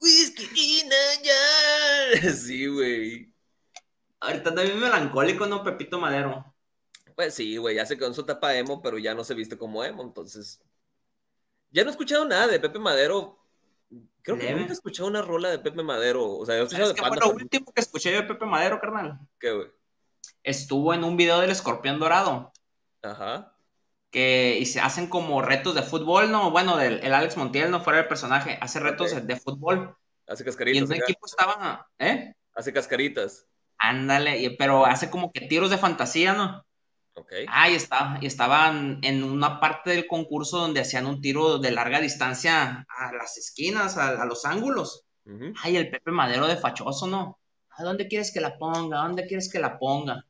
Whisky 0.00 0.80
in 0.80 0.92
a 0.92 2.22
Jar. 2.22 2.34
Sí, 2.36 2.66
güey. 2.66 3.35
Ahorita 4.26 4.54
también 4.54 4.80
melancólico, 4.80 5.46
¿no? 5.46 5.62
Pepito 5.62 6.00
Madero. 6.00 6.52
Pues 7.14 7.34
sí, 7.34 7.56
güey, 7.56 7.76
ya 7.76 7.86
se 7.86 7.96
quedó 7.96 8.08
en 8.08 8.14
su 8.14 8.22
etapa 8.22 8.54
emo, 8.56 8.82
pero 8.82 8.98
ya 8.98 9.14
no 9.14 9.24
se 9.24 9.34
viste 9.34 9.56
como 9.56 9.84
emo, 9.84 10.02
entonces. 10.02 10.60
Ya 11.70 11.82
no 11.82 11.88
he 11.88 11.92
escuchado 11.92 12.24
nada 12.24 12.46
de 12.48 12.60
Pepe 12.60 12.78
Madero. 12.78 13.38
Creo 14.22 14.38
que 14.38 14.52
nunca 14.52 14.70
he 14.70 14.72
escuchado 14.72 15.08
una 15.08 15.22
rola 15.22 15.50
de 15.50 15.58
Pepe 15.60 15.82
Madero. 15.82 16.36
O 16.36 16.44
sea, 16.44 16.56
he 16.56 16.62
escuchado 16.62 16.92
de 16.92 17.00
Fue 17.00 17.16
lo 17.16 17.30
último 17.30 17.72
que 17.72 17.80
escuché 17.80 18.10
yo 18.10 18.18
de 18.18 18.24
Pepe 18.24 18.44
Madero, 18.44 18.80
carnal. 18.80 19.20
¿Qué, 19.38 19.52
güey? 19.52 19.68
Estuvo 20.42 20.92
en 20.92 21.04
un 21.04 21.16
video 21.16 21.40
del 21.40 21.50
Escorpión 21.50 21.98
Dorado. 21.98 22.52
Ajá. 23.02 23.54
Que 24.10 24.58
y 24.60 24.66
se 24.66 24.80
hacen 24.80 25.06
como 25.08 25.42
retos 25.42 25.74
de 25.74 25.82
fútbol, 25.82 26.30
¿no? 26.32 26.50
Bueno, 26.50 26.80
el, 26.80 27.00
el 27.04 27.14
Alex 27.14 27.36
Montiel 27.36 27.70
no 27.70 27.80
fuera 27.80 28.00
el 28.00 28.08
personaje, 28.08 28.58
hace 28.60 28.80
retos 28.80 29.26
de, 29.26 29.36
fútbol. 29.36 29.96
Hace 30.26 30.44
cascaritas. 30.44 30.76
Y 30.76 30.84
en 30.84 30.90
un 30.90 30.92
equipo 30.94 31.26
estaba, 31.26 31.88
¿eh? 31.98 32.34
Hace 32.54 32.72
cascaritas. 32.72 33.46
Ándale, 33.78 34.54
pero 34.58 34.86
hace 34.86 35.10
como 35.10 35.32
que 35.32 35.42
tiros 35.42 35.70
de 35.70 35.78
fantasía, 35.78 36.32
¿no? 36.32 36.64
Ok. 37.14 37.32
Ah, 37.48 37.70
y, 37.70 37.74
estaba, 37.74 38.18
y 38.20 38.26
estaban 38.26 39.00
en 39.02 39.24
una 39.24 39.58
parte 39.58 39.90
del 39.90 40.06
concurso 40.06 40.58
donde 40.58 40.80
hacían 40.80 41.06
un 41.06 41.20
tiro 41.20 41.58
de 41.58 41.70
larga 41.70 42.00
distancia 42.00 42.86
a 42.88 43.12
las 43.12 43.38
esquinas, 43.38 43.96
a, 43.96 44.24
los 44.26 44.44
ángulos. 44.44 45.04
Ay, 45.62 45.76
el 45.76 45.90
Pepe 45.90 46.10
Madero 46.10 46.46
de 46.46 46.56
fachoso, 46.56 47.06
¿no? 47.06 47.40
¿A 47.70 47.82
dónde 47.82 48.06
quieres 48.06 48.32
que 48.32 48.40
la 48.40 48.56
ponga? 48.58 49.00
¿A 49.00 49.06
dónde 49.06 49.26
quieres 49.26 49.50
que 49.50 49.58
la 49.58 49.78
ponga? 49.78 50.24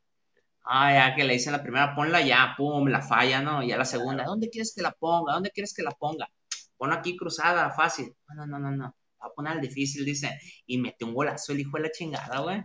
Ah, 0.65 0.93
ya 0.93 1.15
que 1.15 1.25
le 1.25 1.35
dicen 1.35 1.53
la 1.53 1.63
primera, 1.63 1.95
ponla 1.95 2.21
ya, 2.21 2.55
pum, 2.57 2.89
la 2.89 3.03
falla, 3.03 3.41
¿no? 3.41 3.63
Y 3.63 3.71
a 3.73 3.79
la 3.79 3.85
segunda, 3.85 4.25
¿a 4.25 4.27
dónde 4.27 4.51
quieres 4.51 4.73
que 4.75 4.83
la 4.83 4.93
ponga? 4.93 5.33
¿A 5.33 5.35
dónde 5.35 5.51
quieres 5.51 5.73
que 5.75 5.83
la 5.83 5.93
ponga? 5.93 6.29
Pon 6.77 6.93
aquí 6.93 7.17
cruzada, 7.17 7.71
fácil. 7.71 8.15
No, 8.35 8.47
no, 8.47 8.59
no, 8.59 8.71
no, 8.71 8.97
Va 9.23 9.29
a 9.29 9.33
poner 9.33 9.53
al 9.53 9.61
difícil, 9.61 10.05
dice. 10.05 10.39
Y 10.67 10.79
metió 10.79 11.07
un 11.07 11.15
golazo 11.15 11.53
el 11.53 11.61
hijo 11.61 11.77
de 11.77 11.85
la 11.85 11.91
chingada, 11.91 12.41
güey. 12.41 12.63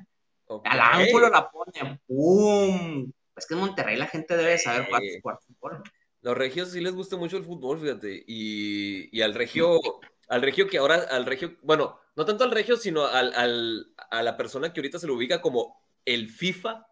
Al 0.64 0.80
ángulo 0.80 1.30
la 1.30 1.50
pone, 1.50 2.00
¡pum! 2.08 3.12
Es 3.36 3.48
que 3.48 3.54
en 3.54 3.60
Monterrey 3.60 3.98
la 3.98 4.08
gente 4.08 4.36
debe 4.38 4.58
saber 4.58 4.88
jugar, 5.22 5.40
fútbol. 5.40 5.84
Los 6.22 6.38
regios 6.38 6.72
sí 6.72 6.82
les 6.82 6.94
gusta 6.94 7.18
mucho 7.18 7.38
el 7.38 7.44
fútbol, 7.44 7.80
fíjate. 7.80 8.24
Y, 8.28 9.22
al 9.22 9.34
regio, 9.34 9.80
al 10.28 10.42
regio 10.42 10.68
que 10.68 10.78
ahora, 10.78 11.06
al 11.10 11.26
regio, 11.26 11.58
bueno, 11.64 12.00
no 12.16 12.26
tanto 12.26 12.44
al 12.44 12.52
regio, 12.52 12.78
sino 12.78 13.06
al, 13.06 13.94
a 14.12 14.22
la 14.22 14.38
persona 14.38 14.72
que 14.72 14.80
ahorita 14.80 15.00
se 15.00 15.08
lo 15.08 15.16
ubica 15.16 15.42
como 15.42 15.82
el 16.06 16.30
FIFA, 16.30 16.86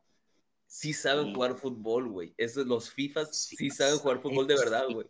sí 0.69 0.93
saben 0.93 1.33
jugar 1.33 1.55
fútbol, 1.55 2.07
güey. 2.07 2.33
Los 2.65 2.91
FIFAs 2.91 3.35
sí, 3.35 3.69
saben 3.69 3.97
jugar 3.97 4.21
fútbol 4.21 4.47
de 4.47 4.55
verdad, 4.55 4.85
güey. 4.89 5.07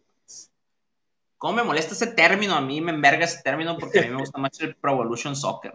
¿Cómo 1.37 1.53
me 1.53 1.63
molesta 1.63 1.93
ese 1.93 2.07
término? 2.07 2.55
A 2.55 2.61
mí 2.61 2.81
me 2.81 2.91
enverga 2.91 3.25
ese 3.25 3.41
término 3.43 3.77
porque 3.77 3.99
a 3.99 4.01
mí 4.03 4.09
me 4.09 4.19
gusta 4.19 4.37
más 4.39 4.59
el 4.61 4.75
Pro 4.75 4.93
Evolution 4.93 5.35
Soccer. 5.35 5.73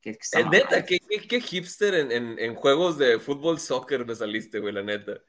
Que, 0.00 0.18
neta, 0.50 0.84
¿qué, 0.86 1.40
hipster 1.40 1.94
en, 1.94 2.54
juegos 2.54 2.96
de 2.96 3.18
fútbol 3.18 3.60
soccer 3.60 4.06
me 4.06 4.14
saliste, 4.14 4.58
güey, 4.58 4.72
la 4.72 4.82
neta. 4.82 5.20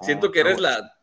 Siento 0.00 0.32
que 0.32 0.40
eres 0.40 0.60
la 0.60 0.98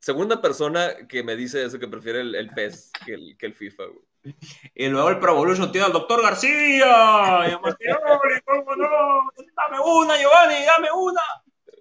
segunda 0.00 0.42
persona 0.42 1.06
que 1.08 1.22
me 1.22 1.36
dice 1.36 1.64
eso, 1.64 1.78
que 1.78 1.86
prefiere 1.86 2.20
el, 2.20 2.50
PES 2.50 2.90
que 3.06 3.14
el, 3.14 3.36
que 3.38 3.46
el 3.46 3.54
FIFA, 3.54 3.84
güey. 3.84 4.34
Y 4.74 4.88
luego 4.88 5.08
el 5.08 5.20
Pro 5.20 5.32
Evolution 5.32 5.70
tiene 5.70 5.86
al 5.86 5.92
doctor 5.92 6.20
García. 6.20 6.48
Y 6.50 7.52
a 7.52 7.58
Martinoli, 7.62 8.40
¿cómo 8.44 8.76
no? 8.76 8.88
Dame 9.56 9.80
una, 9.80 10.16
Giovanni, 10.16 10.64
dame 10.64 10.88
una. 10.92 11.22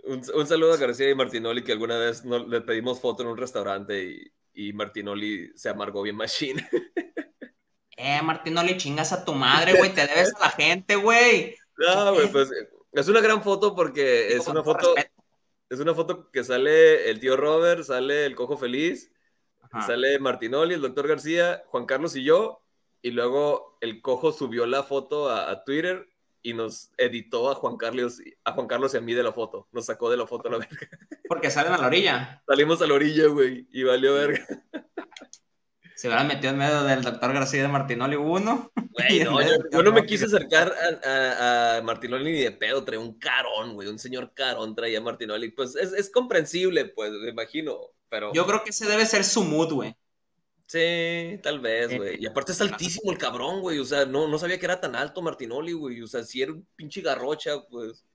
Un, 0.03 0.47
saludo 0.47 0.73
a 0.73 0.77
García 0.77 1.09
y 1.09 1.15
Martinoli, 1.15 1.63
que 1.63 1.71
alguna 1.71 1.97
vez 1.97 2.23
le 2.23 2.61
pedimos 2.61 3.01
foto 3.01 3.23
en 3.23 3.29
un 3.29 3.37
restaurante 3.37 4.03
y, 4.03 4.31
y 4.53 4.73
Martinoli 4.73 5.51
se 5.55 5.69
amargó 5.69 6.03
bien 6.03 6.15
machine. 6.15 6.65
Eh, 7.97 8.21
Martín, 8.21 8.53
no 8.53 8.63
le 8.63 8.77
chingas 8.77 9.11
a 9.11 9.25
tu 9.25 9.33
madre, 9.33 9.75
güey, 9.77 9.91
te 9.93 10.01
debes 10.07 10.33
a 10.35 10.39
la 10.39 10.49
gente, 10.51 10.95
güey. 10.95 11.55
No, 11.77 12.13
güey, 12.13 12.31
pues 12.31 12.49
es 12.91 13.07
una 13.07 13.21
gran 13.21 13.43
foto 13.43 13.75
porque 13.75 14.33
es 14.35 14.47
una 14.47 14.63
foto, 14.63 14.95
es 15.69 15.79
una 15.79 15.93
foto 15.93 16.31
que 16.31 16.43
sale 16.43 17.09
el 17.09 17.19
tío 17.19 17.35
Robert, 17.35 17.83
sale 17.83 18.25
el 18.25 18.35
cojo 18.35 18.55
feliz, 18.55 19.11
sale 19.85 20.19
Martinoli, 20.19 20.75
el 20.75 20.81
doctor 20.81 21.07
García, 21.07 21.63
Juan 21.67 21.85
Carlos 21.85 22.15
y 22.15 22.23
yo, 22.23 22.63
y 23.01 23.11
luego 23.11 23.77
el 23.81 24.01
cojo 24.01 24.31
subió 24.31 24.65
la 24.65 24.83
foto 24.83 25.29
a, 25.29 25.63
Twitter 25.63 26.07
y 26.41 26.53
nos 26.53 26.91
editó 26.97 27.49
a 27.51 27.55
Juan 27.55 27.77
Carlos 27.77 28.19
a 28.43 28.53
Juan 28.53 28.67
Carlos 28.67 28.93
y 28.93 28.97
a 28.97 29.01
mí 29.01 29.13
de 29.13 29.23
la 29.23 29.33
foto. 29.33 29.67
Nos 29.71 29.85
sacó 29.85 30.09
de 30.09 30.17
la 30.17 30.27
foto 30.27 30.47
a 30.47 30.51
la 30.51 30.57
verga. 30.59 30.87
Porque 31.27 31.49
salen 31.49 31.73
a 31.73 31.77
la 31.77 31.87
orilla. 31.87 32.43
Salimos 32.47 32.81
a 32.81 32.87
la 32.87 32.93
orilla, 32.93 33.27
güey, 33.27 33.67
y 33.71 33.83
valió 33.83 34.13
verga 34.13 34.47
se 35.97 36.07
hubieran 36.07 36.27
metido 36.27 36.51
en 36.51 36.59
medio 36.59 36.83
del 36.83 37.01
doctor 37.01 37.33
García 37.33 37.63
de 37.63 37.69
Martinoli 37.69 38.15
uno. 38.17 38.71
Güey, 38.75 39.19
no, 39.23 39.41
yo, 39.41 39.81
no 39.81 39.91
me 39.91 40.05
quise 40.05 40.25
acercar 40.25 40.71
a, 41.03 41.81
Martinoli 41.83 42.31
ni 42.33 42.39
de 42.39 42.51
pedo, 42.51 42.83
traía 42.83 42.99
un 42.99 43.17
carón, 43.17 43.73
güey, 43.73 43.87
un 43.87 43.97
señor 43.97 44.31
carón 44.35 44.75
traía 44.75 45.01
Martinoli. 45.01 45.49
Pues 45.49 45.75
es, 45.75 46.11
comprensible, 46.11 46.85
pues, 46.85 47.11
me 47.13 47.29
imagino, 47.29 47.75
pero... 48.09 48.31
Yo 48.31 48.45
creo 48.45 48.63
que 48.63 48.69
ese 48.69 48.85
debe 48.85 49.07
ser 49.07 49.23
su 49.23 49.43
mood, 49.43 49.73
güey. 49.73 49.95
Sí, 50.67 51.39
tal 51.41 51.59
vez, 51.61 51.97
güey. 51.97 52.13
Eh, 52.13 52.17
y 52.19 52.27
aparte 52.27 52.51
es 52.51 52.61
altísimo 52.61 53.11
el 53.11 53.17
cabrón, 53.17 53.61
güey. 53.61 53.79
O 53.79 53.85
sea, 53.85 54.05
no, 54.05 54.27
no 54.27 54.37
sabía 54.37 54.59
que 54.59 54.65
era 54.65 54.79
tan 54.79 54.95
alto 54.95 55.23
Martinoli, 55.23 55.73
güey. 55.73 56.03
O 56.03 56.07
sea, 56.07 56.23
si 56.23 56.43
era 56.43 56.51
un 56.51 56.67
pinche 56.75 57.01
garrocha, 57.01 57.61
pues. 57.71 58.05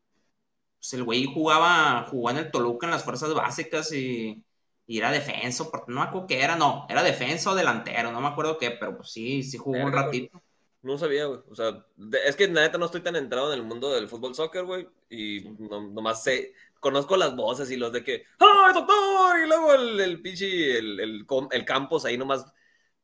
Pues 0.79 0.93
el 0.93 1.03
güey 1.03 1.25
jugaba, 1.25 2.07
jugó 2.11 2.31
en 2.31 2.37
el 2.39 2.51
Toluca 2.51 2.87
en 2.87 2.93
las 2.93 3.05
fuerzas 3.05 3.33
básicas 3.35 3.93
y 3.93 4.45
y 4.87 4.99
era 4.99 5.11
defenso, 5.11 5.71
porque 5.71 5.93
no 5.93 6.01
me 6.01 6.07
acuerdo 6.07 6.27
qué 6.27 6.43
era, 6.43 6.57
no, 6.57 6.87
era 6.89 7.03
defensa 7.03 7.51
o 7.51 7.55
delantero, 7.55 8.13
no 8.13 8.21
me 8.21 8.29
acuerdo 8.29 8.59
qué, 8.59 8.73
pero 8.73 8.97
pues 8.97 9.11
sí, 9.11 9.43
sí 9.43 9.57
jugó 9.57 9.79
un 9.85 9.93
ratito. 9.93 10.43
No 10.83 10.99
sabía, 10.99 11.27
güey. 11.27 11.41
O 11.49 11.55
sea, 11.55 11.87
es 12.27 12.35
que 12.35 12.49
la 12.49 12.63
neta 12.63 12.77
no 12.77 12.87
estoy 12.87 13.03
tan 13.03 13.15
entrado 13.15 13.53
en 13.53 13.61
el 13.61 13.65
mundo 13.65 13.93
del 13.93 14.09
fútbol 14.09 14.35
soccer, 14.35 14.65
güey. 14.65 14.89
Y 15.09 15.49
nomás 15.61 16.25
sé, 16.25 16.55
conozco 16.81 17.17
las 17.17 17.37
voces 17.37 17.71
y 17.71 17.77
los 17.77 17.93
de 17.93 18.03
que, 18.03 18.25
¡ay, 18.41 18.75
doctor! 18.75 19.39
Y 19.45 19.47
luego 19.47 19.75
el, 19.75 20.01
el 20.01 20.21
pinche, 20.21 20.79
el, 20.79 20.99
el, 20.99 21.27
el, 21.53 21.65
Campos 21.65 22.05
ahí 22.05 22.19
nomás 22.19 22.53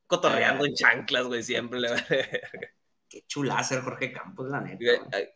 cotorreando 0.08 0.66
en 0.66 0.74
chanclas, 0.74 1.26
güey, 1.26 1.44
siempre. 1.44 1.78
Le... 1.78 1.88
Qué 3.08 3.22
chula 3.26 3.62
ser 3.62 3.80
Jorge 3.82 4.12
Campos, 4.12 4.48
la 4.48 4.60
neta. 4.60 4.84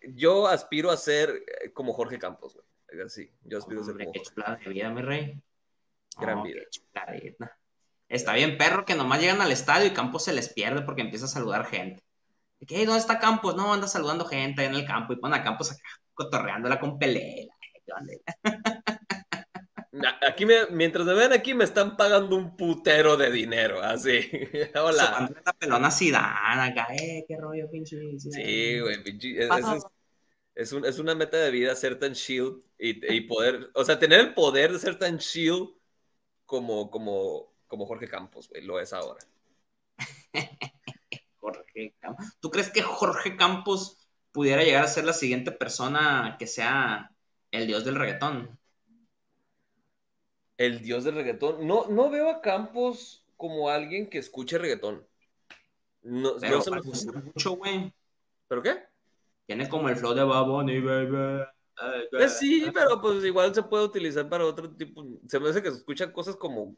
Yo 0.08 0.48
aspiro 0.48 0.90
a 0.90 0.96
ser 0.96 1.30
eh, 1.30 1.72
como 1.72 1.92
Jorge 1.92 2.18
Campos, 2.18 2.54
güey. 2.54 3.08
Sí, 3.08 3.30
yo 3.44 3.58
aspiro 3.58 3.80
a 3.80 3.84
ser 3.84 3.94
como 3.94 4.12
Qué 4.12 4.20
chulada 4.20 4.56
de 4.56 4.70
vida, 4.70 4.90
mi 4.90 5.00
rey. 5.00 5.40
Gran 6.18 6.42
vida. 6.42 6.60
Está 8.08 8.34
bien, 8.34 8.58
perro, 8.58 8.84
que 8.84 8.94
nomás 8.94 9.20
llegan 9.20 9.40
al 9.40 9.52
estadio 9.52 9.86
y 9.86 9.94
Campos 9.94 10.24
se 10.24 10.34
les 10.34 10.52
pierde 10.52 10.82
porque 10.82 11.00
empieza 11.00 11.24
a 11.24 11.28
saludar 11.28 11.64
gente. 11.64 12.02
¿Qué? 12.66 12.84
¿Dónde 12.84 13.00
está 13.00 13.18
Campos? 13.18 13.56
No, 13.56 13.72
anda 13.72 13.88
saludando 13.88 14.24
gente 14.24 14.64
en 14.64 14.74
el 14.74 14.84
campo 14.84 15.12
y 15.12 15.16
pone 15.16 15.36
a 15.36 15.42
Campos 15.42 15.72
acá 15.72 15.82
cotorreándola 16.14 16.78
con 16.78 16.98
pelea. 16.98 17.46
Aquí 20.26 20.46
me, 20.46 20.66
mientras 20.70 21.04
me 21.06 21.12
ven 21.12 21.32
aquí 21.32 21.52
me 21.52 21.64
están 21.64 21.96
pagando 21.96 22.34
un 22.34 22.56
putero 22.56 23.16
de 23.16 23.30
dinero, 23.30 23.82
así. 23.82 24.20
Hola. 24.74 25.30
La 25.44 25.52
pelona 25.52 25.90
Zidane 25.90 26.62
acá, 26.62 26.86
eh, 26.94 27.24
qué 27.28 27.36
rollo, 27.36 27.68
pinche. 27.70 27.98
Sí, 28.18 28.80
güey, 28.80 29.02
pinche. 29.02 29.36
Es, 30.54 30.72
es, 30.72 30.98
una 30.98 31.14
meta 31.14 31.36
de 31.36 31.50
vida 31.50 31.74
ser 31.74 31.98
tan 31.98 32.12
shield 32.12 32.62
y, 32.78 33.14
y, 33.14 33.20
poder, 33.22 33.70
o 33.74 33.84
sea, 33.84 33.98
tener 33.98 34.20
el 34.20 34.34
poder 34.34 34.72
de 34.72 34.78
ser 34.78 34.98
tan 34.98 35.18
shield 35.18 35.70
como, 36.52 36.90
como, 36.90 37.50
como 37.66 37.86
Jorge 37.86 38.06
Campos, 38.06 38.50
güey, 38.50 38.62
lo 38.62 38.78
es 38.78 38.92
ahora. 38.92 39.24
Jorge 41.40 41.94
Campos. 41.98 42.26
¿Tú 42.40 42.50
crees 42.50 42.70
que 42.70 42.82
Jorge 42.82 43.38
Campos 43.38 44.06
pudiera 44.32 44.62
llegar 44.62 44.84
a 44.84 44.88
ser 44.88 45.06
la 45.06 45.14
siguiente 45.14 45.50
persona 45.50 46.36
que 46.38 46.46
sea 46.46 47.10
el 47.52 47.66
dios 47.66 47.86
del 47.86 47.94
reggaetón? 47.94 48.58
El 50.58 50.82
dios 50.82 51.04
del 51.04 51.14
reggaetón. 51.14 51.66
No, 51.66 51.86
no 51.86 52.10
veo 52.10 52.28
a 52.28 52.42
Campos 52.42 53.24
como 53.38 53.70
alguien 53.70 54.10
que 54.10 54.18
escuche 54.18 54.58
reggaetón. 54.58 55.08
No, 56.02 56.36
Pero 56.38 56.58
no 56.58 56.92
se 56.92 57.06
lo 57.06 57.14
mucho, 57.14 57.52
güey. 57.52 57.94
¿Pero 58.46 58.62
qué? 58.62 58.76
Tiene 59.46 59.70
como 59.70 59.88
el 59.88 59.96
flow 59.96 60.12
de 60.12 60.22
Baboni, 60.22 60.80
baby. 60.80 61.46
Pues 62.10 62.38
sí, 62.38 62.70
pero 62.72 63.00
pues 63.00 63.24
igual 63.24 63.54
se 63.54 63.62
puede 63.62 63.84
utilizar 63.84 64.28
para 64.28 64.44
otro 64.44 64.70
tipo. 64.70 65.04
Se 65.28 65.40
me 65.40 65.48
hace 65.48 65.62
que 65.62 65.70
se 65.70 65.78
escuchan 65.78 66.12
cosas 66.12 66.36
como 66.36 66.76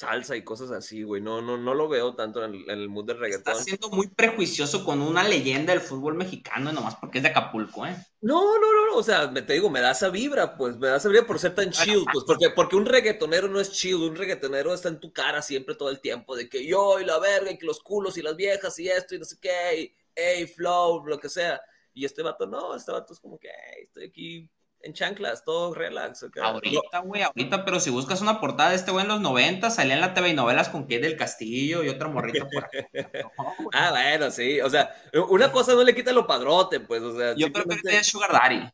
salsa 0.00 0.34
y 0.34 0.42
cosas 0.42 0.70
así, 0.70 1.02
güey. 1.02 1.20
No, 1.20 1.42
no, 1.42 1.58
no 1.58 1.74
lo 1.74 1.88
veo 1.88 2.14
tanto 2.14 2.42
en 2.42 2.54
el, 2.54 2.70
en 2.70 3.06
del 3.06 3.18
reggaetón. 3.18 3.52
Estás 3.52 3.64
siendo 3.64 3.90
muy 3.90 4.08
prejuicioso 4.08 4.82
con 4.82 5.02
una 5.02 5.22
leyenda 5.24 5.74
del 5.74 5.82
fútbol 5.82 6.14
mexicano, 6.14 6.72
nomás 6.72 6.96
porque 6.96 7.18
es 7.18 7.24
de 7.24 7.30
Acapulco, 7.30 7.86
¿eh? 7.86 7.94
No, 8.22 8.58
no, 8.58 8.86
no, 8.86 8.96
o 8.96 9.02
sea, 9.02 9.32
te 9.32 9.52
digo, 9.52 9.68
me 9.68 9.80
da 9.80 9.90
esa 9.90 10.08
vibra, 10.08 10.56
pues, 10.56 10.78
me 10.78 10.88
da 10.88 10.96
esa 10.96 11.08
vibra 11.10 11.26
por 11.26 11.38
ser 11.38 11.54
tan 11.54 11.70
chill, 11.70 12.04
pues, 12.10 12.24
porque, 12.26 12.48
porque 12.50 12.76
un 12.76 12.86
reggaetonero 12.86 13.48
no 13.48 13.60
es 13.60 13.72
chill, 13.72 13.96
un 13.96 14.16
reggaetonero 14.16 14.72
está 14.72 14.88
en 14.88 15.00
tu 15.00 15.12
cara 15.12 15.42
siempre 15.42 15.74
todo 15.74 15.90
el 15.90 16.00
tiempo, 16.00 16.34
de 16.34 16.48
que 16.48 16.66
yo 16.66 16.98
y 16.98 17.04
la 17.04 17.18
verga, 17.18 17.50
y 17.50 17.58
que 17.58 17.66
los 17.66 17.80
culos 17.80 18.16
y 18.16 18.22
las 18.22 18.36
viejas 18.36 18.78
y 18.78 18.88
esto 18.88 19.14
y 19.14 19.18
no 19.18 19.26
sé 19.26 19.36
qué, 19.38 19.80
y 19.80 19.94
hey, 20.14 20.46
flow, 20.46 21.04
lo 21.06 21.18
que 21.18 21.28
sea. 21.28 21.60
Y 22.00 22.06
este 22.06 22.22
vato 22.22 22.46
no, 22.46 22.74
este 22.74 22.92
vato 22.92 23.12
es 23.12 23.20
como 23.20 23.38
que, 23.38 23.50
hey, 23.50 23.82
estoy 23.84 24.04
aquí 24.06 24.50
en 24.80 24.94
chanclas, 24.94 25.44
todo 25.44 25.74
relax. 25.74 26.24
Ahorita, 26.40 27.00
güey, 27.00 27.20
ahorita, 27.20 27.62
pero 27.66 27.78
si 27.78 27.90
buscas 27.90 28.22
una 28.22 28.40
portada 28.40 28.70
de 28.70 28.76
este 28.76 28.90
güey 28.90 29.04
en 29.04 29.10
los 29.10 29.20
90, 29.20 29.68
salía 29.68 29.92
en 29.92 30.00
la 30.00 30.14
TV 30.14 30.30
y 30.30 30.34
novelas 30.34 30.70
con 30.70 30.84
Kate 30.84 31.00
del 31.00 31.18
Castillo 31.18 31.84
y 31.84 31.90
otra 31.90 32.08
morrita 32.08 32.48
por 32.48 32.64
aquí. 32.64 32.78
ah, 33.74 33.90
bueno, 33.90 34.30
sí, 34.30 34.62
o 34.62 34.70
sea, 34.70 34.94
una 35.28 35.52
cosa 35.52 35.74
no 35.74 35.84
le 35.84 35.94
quita 35.94 36.10
lo 36.14 36.26
padrote, 36.26 36.80
pues, 36.80 37.02
o 37.02 37.14
sea. 37.14 37.34
Yo 37.36 37.52
creo 37.52 37.66
que 37.66 37.98
es 37.98 38.06
Sugar 38.06 38.32
Daddy. 38.32 38.66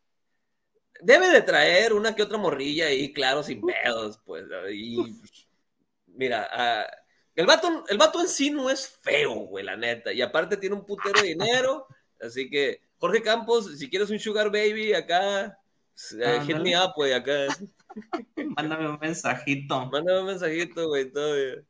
Debe 1.00 1.28
de 1.28 1.42
traer 1.42 1.94
una 1.94 2.14
que 2.14 2.22
otra 2.22 2.38
morrilla 2.38 2.86
ahí, 2.86 3.12
claro, 3.12 3.42
sin 3.42 3.60
pedos, 3.60 4.20
pues, 4.24 4.44
y 4.72 5.20
mira, 6.06 6.48
ah, 6.52 6.86
el 7.34 7.44
vato, 7.44 7.84
el 7.88 7.98
vato 7.98 8.20
en 8.20 8.28
sí 8.28 8.50
no 8.50 8.70
es 8.70 8.88
feo, 9.02 9.34
güey, 9.34 9.64
la 9.64 9.76
neta, 9.76 10.12
y 10.12 10.22
aparte 10.22 10.56
tiene 10.56 10.76
un 10.76 10.86
putero 10.86 11.20
de 11.20 11.28
dinero, 11.30 11.88
así 12.20 12.48
que, 12.48 12.85
Jorge 12.98 13.22
Campos, 13.22 13.78
si 13.78 13.90
quieres 13.90 14.10
un 14.10 14.18
Sugar 14.18 14.50
Baby 14.50 14.94
acá, 14.94 15.58
eh, 16.20 16.40
hit 16.46 16.58
me 16.58 16.76
up, 16.76 16.92
güey, 16.94 17.12
acá. 17.12 17.46
Mándame 18.56 18.88
un 18.88 18.98
mensajito. 19.00 19.86
Mándame 19.86 20.20
un 20.20 20.26
mensajito, 20.26 20.88
güey, 20.88 21.10
todavía. 21.10 21.62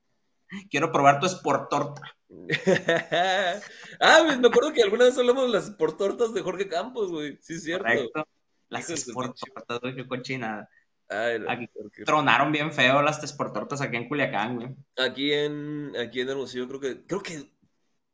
Quiero 0.70 0.92
probar 0.92 1.20
tu 1.20 1.26
Sport 1.26 1.70
Torta. 1.70 2.02
ah, 4.00 4.22
güey, 4.24 4.38
me 4.38 4.48
acuerdo 4.48 4.72
que 4.72 4.82
alguna 4.82 5.04
vez 5.04 5.16
hablamos 5.18 5.46
de 5.46 5.52
las 5.52 5.68
Sport 5.68 5.96
Tortas 5.96 6.34
de 6.34 6.42
Jorge 6.42 6.68
Campos, 6.68 7.10
güey. 7.10 7.38
Sí, 7.40 7.54
es 7.54 7.64
cierto. 7.64 7.84
Correcto. 7.84 8.28
Las 8.68 8.90
Sport 8.90 9.36
Tortas, 9.54 9.80
güey, 9.80 9.94
qué 9.94 10.06
cochina. 10.06 10.68
aquí, 11.08 11.68
tronaron 12.04 12.50
bien 12.50 12.72
feo 12.72 13.02
las 13.02 13.20
Tortas 13.36 13.80
aquí 13.80 13.96
en 13.96 14.08
Culiacán, 14.08 14.56
güey. 14.56 14.68
Aquí 14.96 15.32
en, 15.32 15.92
aquí 15.96 16.20
en 16.20 16.28
Hermosillo 16.28 16.66
creo 16.68 16.80
que, 16.80 17.06
creo 17.06 17.22
que, 17.22 17.50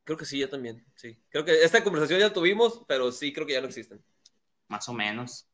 creo 0.04 0.16
que 0.16 0.24
sí, 0.24 0.38
ya 0.38 0.48
también, 0.48 0.84
sí. 0.94 1.18
Creo 1.30 1.44
que 1.44 1.62
esta 1.62 1.82
conversación 1.82 2.20
ya 2.20 2.32
tuvimos, 2.32 2.82
pero 2.86 3.12
sí 3.12 3.32
creo 3.32 3.46
que 3.46 3.54
ya 3.54 3.60
no 3.60 3.68
existen. 3.68 4.02
Más 4.68 4.88
o 4.88 4.92
menos. 4.92 5.48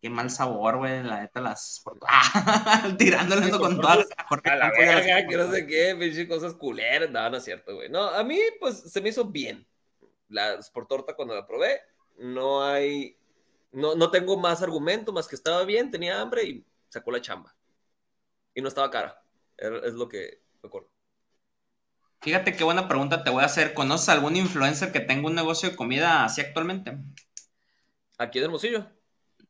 Qué 0.00 0.10
mal 0.10 0.30
sabor, 0.30 0.76
güey, 0.76 1.02
la 1.02 1.22
neta, 1.22 1.40
las. 1.40 1.82
Ah, 2.08 2.94
tirándole 2.98 3.46
eso 3.46 3.58
con 3.58 3.80
todas 3.80 4.06
A 4.44 4.56
la 4.56 4.70
verga, 4.70 5.26
que 5.26 5.36
no 5.36 5.50
sé 5.50 5.66
qué, 5.66 5.96
pinche 5.98 6.28
cosas 6.28 6.54
culeras. 6.54 7.10
No, 7.10 7.30
no 7.30 7.36
es 7.38 7.44
cierto, 7.44 7.74
güey. 7.74 7.88
No, 7.88 8.08
a 8.08 8.22
mí, 8.22 8.38
pues, 8.60 8.92
se 8.92 9.00
me 9.00 9.08
hizo 9.08 9.24
bien. 9.24 9.66
La 10.28 10.58
Torta 10.88 11.14
cuando 11.14 11.34
la 11.34 11.46
probé, 11.46 11.80
no 12.18 12.62
hay. 12.62 13.16
No, 13.72 13.94
no 13.94 14.10
tengo 14.10 14.36
más 14.36 14.62
argumento, 14.62 15.12
más 15.12 15.28
que 15.28 15.36
estaba 15.36 15.64
bien, 15.64 15.90
tenía 15.90 16.20
hambre 16.20 16.44
y 16.44 16.66
sacó 16.88 17.10
la 17.10 17.20
chamba. 17.20 17.54
Y 18.54 18.62
no 18.62 18.68
estaba 18.68 18.90
cara. 18.90 19.22
Es 19.56 19.94
lo 19.94 20.08
que 20.08 20.40
recuerdo. 20.62 20.95
Fíjate 22.20 22.56
qué 22.56 22.64
buena 22.64 22.88
pregunta 22.88 23.22
te 23.22 23.30
voy 23.30 23.42
a 23.42 23.46
hacer. 23.46 23.74
¿Conoces 23.74 24.08
algún 24.08 24.36
influencer 24.36 24.92
que 24.92 25.00
tenga 25.00 25.28
un 25.28 25.34
negocio 25.34 25.70
de 25.70 25.76
comida 25.76 26.24
así 26.24 26.40
actualmente? 26.40 26.98
Aquí 28.18 28.38
de 28.38 28.46
Hermosillo. 28.46 28.86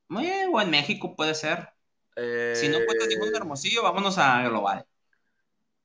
Muy 0.08 0.24
bien, 0.24 0.50
o 0.52 0.60
en 0.60 0.70
México 0.70 1.14
puede 1.16 1.34
ser. 1.34 1.70
Si 2.16 2.68
no 2.68 2.78
cuentas 2.84 3.08
ningún 3.08 3.28
eh, 3.28 3.36
hermosillo, 3.36 3.82
vámonos 3.82 4.18
a 4.18 4.48
global. 4.48 4.86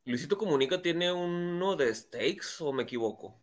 Luisito 0.06 0.38
Comunica 0.38 0.82
tiene 0.82 1.12
uno 1.12 1.76
de 1.76 1.94
steaks 1.94 2.62
o 2.62 2.74
me 2.74 2.84
equivoco. 2.84 3.40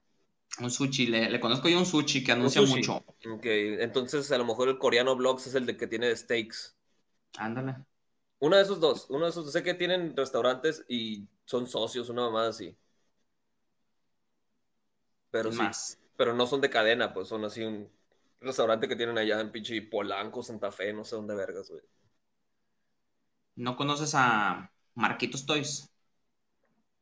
Un 0.60 0.70
sushi, 0.70 1.06
le, 1.06 1.38
conozco 1.38 1.68
yo 1.68 1.78
un 1.78 1.86
sushi 1.86 2.24
que 2.24 2.32
anuncia 2.32 2.62
mucho. 2.62 2.96
Ok, 3.30 3.44
entonces 3.44 4.30
a 4.32 4.38
lo 4.38 4.44
mejor 4.44 4.68
el 4.68 4.78
coreano 4.78 5.14
blogs 5.14 5.46
es 5.46 5.54
el 5.54 5.66
de 5.66 5.76
que 5.76 5.86
tiene 5.86 6.08
de 6.08 6.16
steaks. 6.16 6.76
Ándale. 7.38 7.76
Uno 8.40 8.56
de 8.56 8.62
esos 8.62 8.80
dos, 8.80 9.06
uno 9.10 9.24
de 9.24 9.30
esos, 9.30 9.52
sé 9.52 9.62
que 9.62 9.74
tienen 9.74 10.16
restaurantes 10.16 10.84
y 10.88 11.26
son 11.44 11.66
socios, 11.66 12.08
una 12.08 12.22
mamá 12.22 12.48
así. 12.48 12.76
Pero 15.30 15.52
sí, 15.52 15.58
más? 15.58 15.98
pero 16.16 16.34
no 16.34 16.46
son 16.46 16.60
de 16.60 16.70
cadena, 16.70 17.12
pues 17.12 17.28
son 17.28 17.44
así 17.44 17.62
un, 17.62 17.90
restaurante 18.40 18.88
que 18.88 18.96
tienen 18.96 19.18
allá 19.18 19.40
en 19.40 19.50
pinche 19.50 19.80
Polanco, 19.82 20.42
Santa 20.42 20.70
Fe, 20.70 20.92
no 20.92 21.04
sé 21.04 21.16
dónde 21.16 21.34
vergas, 21.34 21.70
güey. 21.70 21.82
¿No 23.56 23.76
conoces 23.76 24.14
a 24.14 24.70
Marquitos 24.94 25.44
Toys? 25.44 25.90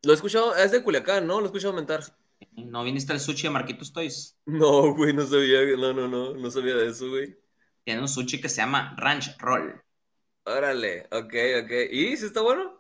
Lo 0.03 0.12
he 0.12 0.14
escuchado, 0.14 0.57
es 0.57 0.72
de 0.72 0.83
Culiacán, 0.83 1.27
¿no? 1.27 1.39
Lo 1.39 1.45
he 1.45 1.47
escuchado 1.47 1.74
mentar. 1.74 2.03
¿No 2.53 2.85
viniste 2.85 3.12
al 3.12 3.20
sushi 3.20 3.45
de 3.45 3.51
Marquitos 3.51 3.93
Toys? 3.93 4.37
No, 4.47 4.95
güey, 4.95 5.12
no 5.12 5.27
sabía, 5.27 5.61
no, 5.77 5.93
no, 5.93 6.09
no, 6.09 6.35
no 6.35 6.51
sabía 6.51 6.74
de 6.74 6.89
eso, 6.89 7.09
güey. 7.11 7.37
Tiene 7.85 8.01
un 8.01 8.09
sushi 8.09 8.41
que 8.41 8.49
se 8.49 8.57
llama 8.57 8.95
Ranch 8.97 9.37
Roll. 9.39 9.83
Órale, 10.45 11.07
ok, 11.11 11.35
ok. 11.64 11.72
¿Y 11.91 12.16
si 12.16 12.27
está 12.27 12.41
bueno? 12.41 12.76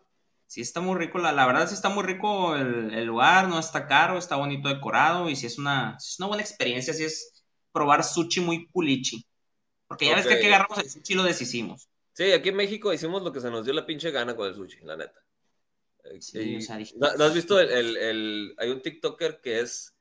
Sí, 0.46 0.60
está 0.60 0.80
muy 0.80 0.96
rico, 0.96 1.18
la, 1.18 1.32
la 1.32 1.46
verdad 1.46 1.68
sí 1.68 1.74
está 1.74 1.88
muy 1.88 2.04
rico 2.04 2.54
el, 2.54 3.04
lugar, 3.04 3.48
no 3.48 3.58
está 3.58 3.86
caro, 3.86 4.16
está 4.16 4.36
bonito 4.36 4.68
decorado 4.68 5.28
y 5.28 5.34
si 5.34 5.46
es 5.46 5.58
una, 5.58 5.96
es 5.98 6.16
una 6.18 6.28
buena 6.28 6.42
experiencia, 6.42 6.94
si 6.94 7.04
es 7.04 7.44
probar 7.72 8.04
sushi 8.04 8.40
muy 8.40 8.68
culichi. 8.68 9.26
Porque 9.88 10.06
ya 10.06 10.16
ves 10.16 10.26
que 10.26 10.34
aquí 10.34 10.46
agarramos 10.46 10.78
el 10.78 10.88
sushi 10.88 11.12
y 11.12 11.16
lo 11.16 11.24
deshicimos. 11.24 11.88
Sí, 12.12 12.32
aquí 12.32 12.48
en 12.50 12.56
México 12.56 12.92
hicimos 12.92 13.22
lo 13.22 13.32
que 13.32 13.40
se 13.40 13.50
nos 13.50 13.64
dio 13.64 13.74
la 13.74 13.86
pinche 13.86 14.10
gana 14.10 14.36
con 14.36 14.48
el 14.48 14.54
sushi, 14.54 14.78
la 14.84 14.96
neta. 14.96 15.20
Sí, 16.20 16.58
¿no, 16.96 17.24
has 17.24 17.34
visto 17.34 17.58
el, 17.58 18.54
Hay 18.58 18.70
un 18.70 18.80
TikToker 18.80 19.40
que 19.40 19.60
es, 19.60 19.94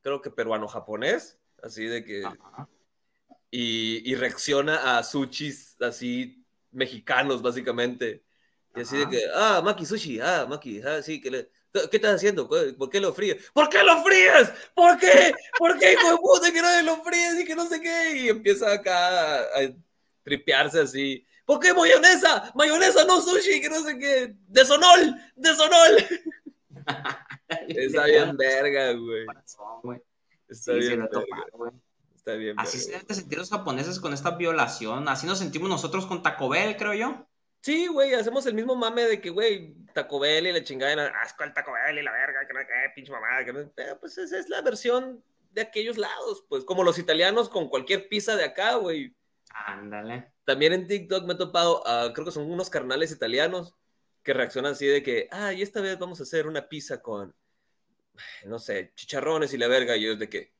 creo 0.00 0.22
que 0.22 0.30
peruano-japonés, 0.30 1.38
así 1.62 1.84
de 1.84 2.04
que... 2.04 2.24
Y, 3.50 4.10
y, 4.10 4.14
reacciona 4.14 4.98
a 4.98 5.02
sushis 5.02 5.74
así 5.80 6.44
mexicanos, 6.70 7.40
básicamente. 7.40 8.22
Y 8.76 8.80
así 8.80 8.96
de 8.96 9.08
que, 9.08 9.22
ah, 9.34 9.60
Maki 9.64 9.86
Sushi, 9.86 10.20
ah, 10.20 10.46
Maki, 10.48 10.80
ah, 10.82 11.02
sí, 11.02 11.20
que 11.20 11.30
le... 11.30 11.50
¿Qué 11.90 11.98
estás 11.98 12.16
haciendo? 12.16 12.48
¿Por 12.48 12.88
qué 12.88 12.98
lo 12.98 13.12
fríes? 13.12 13.50
¿Por 13.52 13.68
qué 13.68 13.82
lo 13.82 14.02
fríes? 14.02 14.50
¿Por 14.74 14.98
qué? 14.98 15.34
¿Por 15.58 15.78
qué, 15.78 15.92
hijo 15.92 16.10
de 16.10 16.16
puta, 16.16 16.50
que 16.50 16.62
no 16.62 16.82
lo 16.82 17.02
fríes 17.02 17.40
y 17.40 17.44
que 17.44 17.54
no 17.54 17.66
sé 17.66 17.80
qué? 17.80 18.16
Y 18.16 18.28
empieza 18.28 18.72
acá 18.72 19.40
a 19.40 19.70
tripearse 20.22 20.80
así. 20.80 21.26
¿Por 21.44 21.60
qué 21.60 21.72
mayonesa? 21.72 22.52
Mayonesa, 22.54 23.04
no 23.04 23.20
sushi, 23.20 23.60
que 23.60 23.68
no 23.68 23.82
sé 23.82 23.98
qué. 23.98 24.34
Desonol, 24.48 25.14
desonol. 25.36 25.96
Está 27.68 28.04
bien 28.04 28.36
verga, 28.36 28.92
güey. 28.92 29.26
Está 30.48 30.72
bien 30.72 31.00
verga. 31.00 31.72
Está 32.16 32.32
bien 32.34 32.58
Así 32.58 32.78
se 32.78 32.90
deben 32.90 33.14
sentir 33.14 33.38
los 33.38 33.50
japoneses 33.50 34.00
con 34.00 34.12
esta 34.12 34.32
violación. 34.32 35.08
Así 35.08 35.26
nos 35.26 35.38
sentimos 35.38 35.68
nosotros 35.68 36.06
con 36.06 36.22
Taco 36.22 36.48
Bell, 36.48 36.76
creo 36.76 36.94
yo. 36.94 37.27
Sí, 37.60 37.86
güey, 37.88 38.14
hacemos 38.14 38.46
el 38.46 38.54
mismo 38.54 38.76
mame 38.76 39.02
de 39.02 39.20
que, 39.20 39.30
güey, 39.30 39.74
Taco 39.92 40.20
Bell 40.20 40.46
y 40.46 40.52
la 40.52 40.62
chingada, 40.62 41.08
asco 41.22 41.44
el 41.44 41.52
Taco 41.52 41.72
Bell 41.72 41.98
y 41.98 42.02
la 42.02 42.12
verga, 42.12 42.46
que 42.46 42.54
no, 42.54 42.60
que 42.60 42.92
pinche 42.94 43.10
mamada, 43.10 43.44
que 43.44 43.52
no, 43.52 43.70
pero 43.74 43.98
pues 43.98 44.16
esa 44.16 44.38
es 44.38 44.48
la 44.48 44.62
versión 44.62 45.22
de 45.50 45.62
aquellos 45.62 45.98
lados, 45.98 46.44
pues, 46.48 46.64
como 46.64 46.84
los 46.84 46.98
italianos 46.98 47.48
con 47.48 47.68
cualquier 47.68 48.08
pizza 48.08 48.36
de 48.36 48.44
acá, 48.44 48.74
güey. 48.74 49.14
Ándale. 49.50 50.32
También 50.44 50.72
en 50.72 50.86
TikTok 50.86 51.26
me 51.26 51.34
he 51.34 51.36
topado, 51.36 51.82
uh, 51.82 52.12
creo 52.12 52.24
que 52.24 52.32
son 52.32 52.50
unos 52.50 52.70
carnales 52.70 53.10
italianos 53.10 53.74
que 54.22 54.34
reaccionan 54.34 54.72
así 54.72 54.86
de 54.86 55.02
que, 55.02 55.28
ah, 55.30 55.52
y 55.52 55.62
esta 55.62 55.80
vez 55.80 55.98
vamos 55.98 56.20
a 56.20 56.22
hacer 56.22 56.46
una 56.46 56.68
pizza 56.68 57.02
con, 57.02 57.34
no 58.44 58.58
sé, 58.58 58.92
chicharrones 58.94 59.52
y 59.52 59.58
la 59.58 59.68
verga, 59.68 59.96
y 59.96 60.06
es 60.06 60.18
de 60.18 60.28
que, 60.28 60.54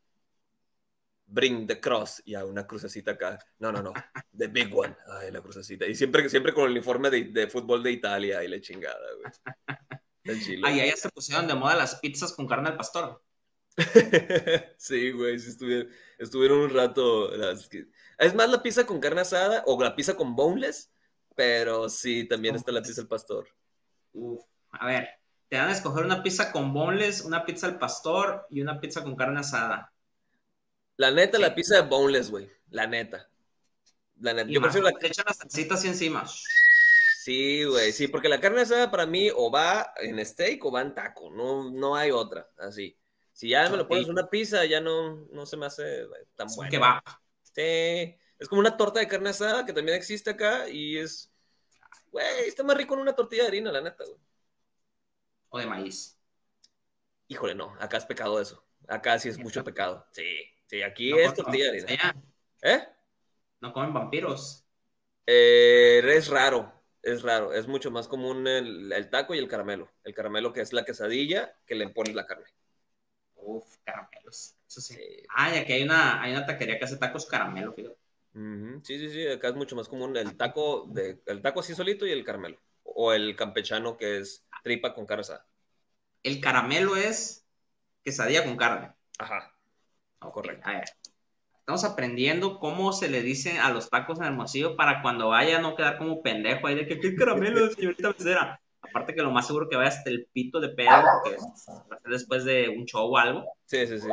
bring 1.28 1.66
the 1.66 1.78
cross, 1.78 2.22
y 2.24 2.34
a 2.34 2.44
una 2.44 2.66
crucecita 2.66 3.12
acá. 3.12 3.38
No, 3.58 3.70
no, 3.70 3.82
no, 3.82 3.92
the 4.36 4.48
big 4.48 4.74
one. 4.74 4.96
Ay, 5.20 5.30
la 5.30 5.40
crucecita. 5.40 5.86
Y 5.86 5.94
siempre, 5.94 6.28
siempre 6.28 6.52
con 6.52 6.64
el 6.64 6.72
uniforme 6.72 7.10
de, 7.10 7.24
de 7.24 7.46
fútbol 7.46 7.82
de 7.82 7.92
Italia 7.92 8.42
y 8.42 8.48
la 8.48 8.60
chingada, 8.60 9.06
güey. 9.20 9.32
Ahí 10.64 10.88
ya 10.88 10.96
se 10.96 11.08
pusieron 11.10 11.46
de 11.46 11.54
moda 11.54 11.74
las 11.74 11.96
pizzas 11.96 12.32
con 12.32 12.46
carne 12.46 12.68
al 12.68 12.76
pastor. 12.76 13.22
sí, 14.76 15.12
güey, 15.12 15.38
sí 15.38 15.50
estuvieron, 15.50 15.88
estuvieron 16.18 16.58
un 16.58 16.70
rato. 16.70 17.30
Es 18.18 18.34
más 18.34 18.50
la 18.50 18.62
pizza 18.62 18.84
con 18.84 19.00
carne 19.00 19.20
asada 19.20 19.62
o 19.66 19.80
la 19.82 19.94
pizza 19.94 20.16
con 20.16 20.34
boneless, 20.34 20.90
pero 21.34 21.88
sí, 21.88 22.26
también 22.26 22.56
está 22.56 22.72
la 22.72 22.82
pizza 22.82 23.00
al 23.00 23.08
pastor. 23.08 23.48
Uf, 24.12 24.44
a 24.72 24.86
ver, 24.86 25.08
te 25.48 25.56
dan 25.56 25.68
a 25.68 25.72
escoger 25.72 26.04
una 26.04 26.22
pizza 26.22 26.50
con 26.52 26.72
boneless, 26.72 27.22
una 27.22 27.44
pizza 27.44 27.66
al 27.66 27.78
pastor 27.78 28.46
y 28.50 28.60
una 28.60 28.80
pizza 28.80 29.02
con 29.02 29.16
carne 29.16 29.40
asada. 29.40 29.92
La 30.98 31.12
neta, 31.12 31.38
la 31.38 31.54
pizza 31.54 31.76
de 31.76 31.88
boneless, 31.88 32.30
güey. 32.30 32.50
La 32.70 32.86
neta. 32.86 33.30
La 34.20 34.34
neta. 34.34 34.50
Yo 34.50 34.60
prefiero 34.60 34.88
la. 34.88 34.92
Te 34.98 35.06
echan 35.06 35.24
las 35.26 35.38
salsitas 35.38 35.78
así 35.78 35.88
encima. 35.88 36.26
Sí, 37.28 37.64
güey, 37.64 37.92
sí, 37.92 38.08
porque 38.08 38.28
la 38.28 38.40
carne 38.40 38.62
asada 38.62 38.90
para 38.90 39.06
mí 39.06 39.30
o 39.34 39.50
va 39.50 39.92
en 39.96 40.24
steak 40.24 40.64
o 40.64 40.72
va 40.72 40.80
en 40.80 40.94
taco, 40.94 41.30
no, 41.30 41.70
no 41.70 41.94
hay 41.94 42.10
otra, 42.10 42.48
así. 42.56 42.98
Si 43.32 43.50
ya 43.50 43.68
me 43.68 43.76
lo 43.76 43.86
pones 43.86 44.08
una 44.08 44.28
pizza, 44.28 44.64
ya 44.64 44.80
no, 44.80 45.26
no 45.30 45.46
se 45.46 45.56
me 45.56 45.66
hace 45.66 46.06
tan 46.34 46.48
bueno. 46.56 46.70
Que 46.70 46.78
va. 46.78 47.04
Sí, 47.42 48.16
es 48.38 48.48
como 48.48 48.60
una 48.60 48.76
torta 48.76 49.00
de 49.00 49.08
carne 49.08 49.30
asada 49.30 49.66
que 49.66 49.72
también 49.72 49.96
existe 49.96 50.30
acá 50.30 50.68
y 50.68 50.96
es, 50.96 51.30
güey, 52.10 52.26
está 52.46 52.64
más 52.64 52.76
rico 52.76 52.94
en 52.94 53.00
una 53.00 53.14
tortilla 53.14 53.42
de 53.42 53.48
harina, 53.48 53.70
la 53.70 53.82
neta, 53.82 54.04
güey. 54.04 54.18
O 55.50 55.58
de 55.58 55.66
maíz. 55.66 56.18
Híjole, 57.28 57.54
no, 57.54 57.76
acá 57.78 57.98
es 57.98 58.06
pecado 58.06 58.40
eso. 58.40 58.66
Acá 58.88 59.18
sí 59.18 59.28
es 59.28 59.38
mucho 59.38 59.62
pecado. 59.62 60.06
Sí, 60.12 60.24
sí, 60.68 60.82
aquí 60.82 61.12
es 61.12 61.34
tortilla 61.34 61.72
de 61.72 61.82
harina. 61.82 62.16
¿Eh? 62.62 62.86
¿No 63.60 63.72
comen 63.72 63.92
vampiros? 63.92 64.64
Eh, 65.26 66.00
es 66.04 66.28
raro, 66.28 66.72
es 67.02 67.22
raro. 67.22 67.52
Es 67.52 67.66
mucho 67.66 67.90
más 67.90 68.08
común 68.08 68.46
el, 68.46 69.08
taco 69.10 69.34
y 69.34 69.38
el 69.38 69.48
caramelo. 69.48 69.90
El 70.04 70.14
caramelo 70.14 70.52
que 70.52 70.60
es 70.60 70.72
la 70.72 70.84
quesadilla 70.84 71.54
que 71.66 71.74
le 71.74 71.88
pones 71.88 72.14
la 72.14 72.26
carne. 72.26 72.46
Uf, 73.34 73.76
caramelos. 73.84 74.56
Eso 74.66 74.80
sí. 74.80 74.96
Ah, 75.34 75.54
y 75.54 75.58
aquí 75.58 75.72
hay 75.72 75.82
una, 75.82 76.22
hay 76.22 76.32
una 76.32 76.46
taquería 76.46 76.78
que 76.78 76.84
hace 76.84 76.96
tacos 76.96 77.26
caramelo, 77.26 77.72
fíjate. 77.72 77.96
Sí, 78.84 78.98
sí, 78.98 79.10
sí. 79.10 79.26
Acá 79.26 79.48
es 79.48 79.54
mucho 79.54 79.74
más 79.74 79.88
común 79.88 80.16
el 80.16 80.36
taco, 80.36 80.86
de, 80.88 81.20
el 81.26 81.42
taco 81.42 81.60
así 81.60 81.74
solito 81.74 82.06
y 82.06 82.12
el 82.12 82.24
caramelo. 82.24 82.60
O 82.84 83.12
el 83.12 83.34
campechano 83.36 83.96
que 83.96 84.18
es 84.18 84.46
tripa 84.62 84.94
con 84.94 85.06
carne 85.06 85.22
asada. 85.22 85.46
El 86.22 86.40
caramelo 86.40 86.96
es 86.96 87.46
quesadilla 88.04 88.44
con 88.44 88.56
carne. 88.56 88.92
Ajá. 89.18 89.57
Correcto. 90.18 90.68
A 90.68 90.72
ver. 90.72 90.84
Estamos 91.68 91.84
aprendiendo 91.84 92.58
cómo 92.58 92.94
se 92.94 93.10
le 93.10 93.20
dice 93.20 93.58
a 93.58 93.70
los 93.70 93.90
tacos 93.90 94.18
en 94.18 94.24
Hermosillo 94.24 94.74
para 94.74 95.02
cuando 95.02 95.28
vaya 95.28 95.60
no 95.60 95.76
quedar 95.76 95.98
como 95.98 96.22
pendejo 96.22 96.66
ahí 96.66 96.74
de 96.74 96.86
que 96.86 96.98
qué 96.98 97.14
caramelo, 97.14 97.68
señorita 97.70 98.14
mesera. 98.16 98.60
Aparte 98.80 99.14
que 99.14 99.20
lo 99.20 99.30
más 99.30 99.46
seguro 99.46 99.68
que 99.68 99.76
vaya 99.76 99.90
hasta 99.90 100.08
el 100.08 100.26
pito 100.32 100.60
de 100.60 100.70
pedo, 100.70 101.02
porque 101.88 102.08
después 102.08 102.44
de 102.44 102.70
un 102.70 102.86
show 102.86 103.12
o 103.12 103.18
algo. 103.18 103.44
Sí, 103.66 103.86
sí, 103.86 103.98
sí. 104.00 104.08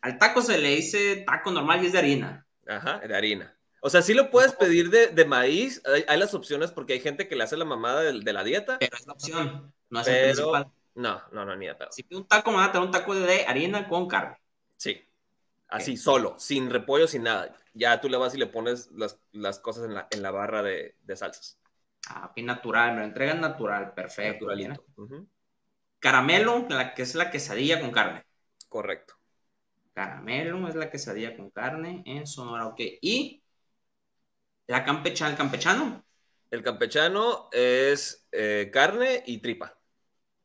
Al 0.00 0.18
taco 0.18 0.42
se 0.42 0.58
le 0.58 0.70
dice 0.70 1.22
taco 1.26 1.52
normal 1.52 1.82
y 1.82 1.86
es 1.86 1.92
de 1.92 1.98
harina. 1.98 2.46
Ajá, 2.66 2.98
de 2.98 3.16
harina. 3.16 3.56
O 3.80 3.88
sea, 3.88 4.02
sí 4.02 4.14
lo 4.14 4.30
puedes 4.32 4.52
pedir 4.52 4.90
de, 4.90 5.08
de 5.08 5.24
maíz, 5.26 5.80
hay, 6.08 6.18
las 6.18 6.34
opciones 6.34 6.72
porque 6.72 6.94
hay 6.94 7.00
gente 7.00 7.28
que 7.28 7.36
le 7.36 7.44
hace 7.44 7.56
la 7.56 7.64
mamada 7.64 8.02
de, 8.02 8.18
de 8.18 8.32
la 8.32 8.42
dieta. 8.42 8.78
Pero 8.80 8.96
es 8.96 9.06
la 9.06 9.12
opción, 9.12 9.72
no 9.90 10.00
es 10.00 10.08
el 10.08 10.24
principal. 10.24 10.72
No, 10.96 11.22
no, 11.30 11.44
no, 11.44 11.54
ni 11.54 11.66
de 11.66 11.76
Si 11.90 12.02
pide 12.02 12.18
un 12.18 12.26
taco, 12.26 12.50
me 12.50 12.56
va 12.56 12.64
a 12.64 12.72
tener 12.72 12.84
un 12.84 12.90
taco 12.90 13.14
de 13.14 13.44
harina 13.46 13.86
con 13.86 14.08
carne. 14.08 14.36
Sí. 14.76 15.02
Así, 15.68 15.96
solo, 15.96 16.38
sin 16.38 16.70
repollo, 16.70 17.08
sin 17.08 17.24
nada. 17.24 17.54
Ya 17.74 18.00
tú 18.00 18.08
le 18.08 18.16
vas 18.16 18.34
y 18.34 18.38
le 18.38 18.46
pones 18.46 18.90
las, 18.92 19.58
cosas 19.58 19.84
en 19.84 19.94
la, 19.94 20.06
en 20.10 20.22
la 20.22 20.30
barra 20.30 20.62
de, 20.62 20.94
salsas. 21.14 21.58
Ah, 22.08 22.32
bien 22.34 22.46
natural, 22.46 22.94
me 22.94 23.00
lo 23.00 23.06
entregan 23.06 23.40
natural, 23.40 23.92
perfecto. 23.92 24.46
Caramelo, 25.98 26.66
la 26.68 26.94
que 26.94 27.02
es 27.02 27.14
la 27.14 27.30
quesadilla 27.30 27.80
con 27.80 27.90
carne. 27.90 28.24
Correcto. 28.68 29.14
Caramelo 29.92 30.68
es 30.68 30.74
la 30.74 30.90
quesadilla 30.90 31.36
con 31.36 31.50
carne 31.50 32.02
en 32.06 32.26
Sonora, 32.26 32.68
ok. 32.68 32.80
Y 33.00 33.42
la 34.66 34.84
campechana, 34.84 35.32
el 35.32 35.36
campechano. 35.36 36.04
El 36.50 36.62
campechano 36.62 37.48
es 37.50 38.28
eh, 38.30 38.70
carne 38.72 39.24
y 39.26 39.38
tripa. 39.38 39.76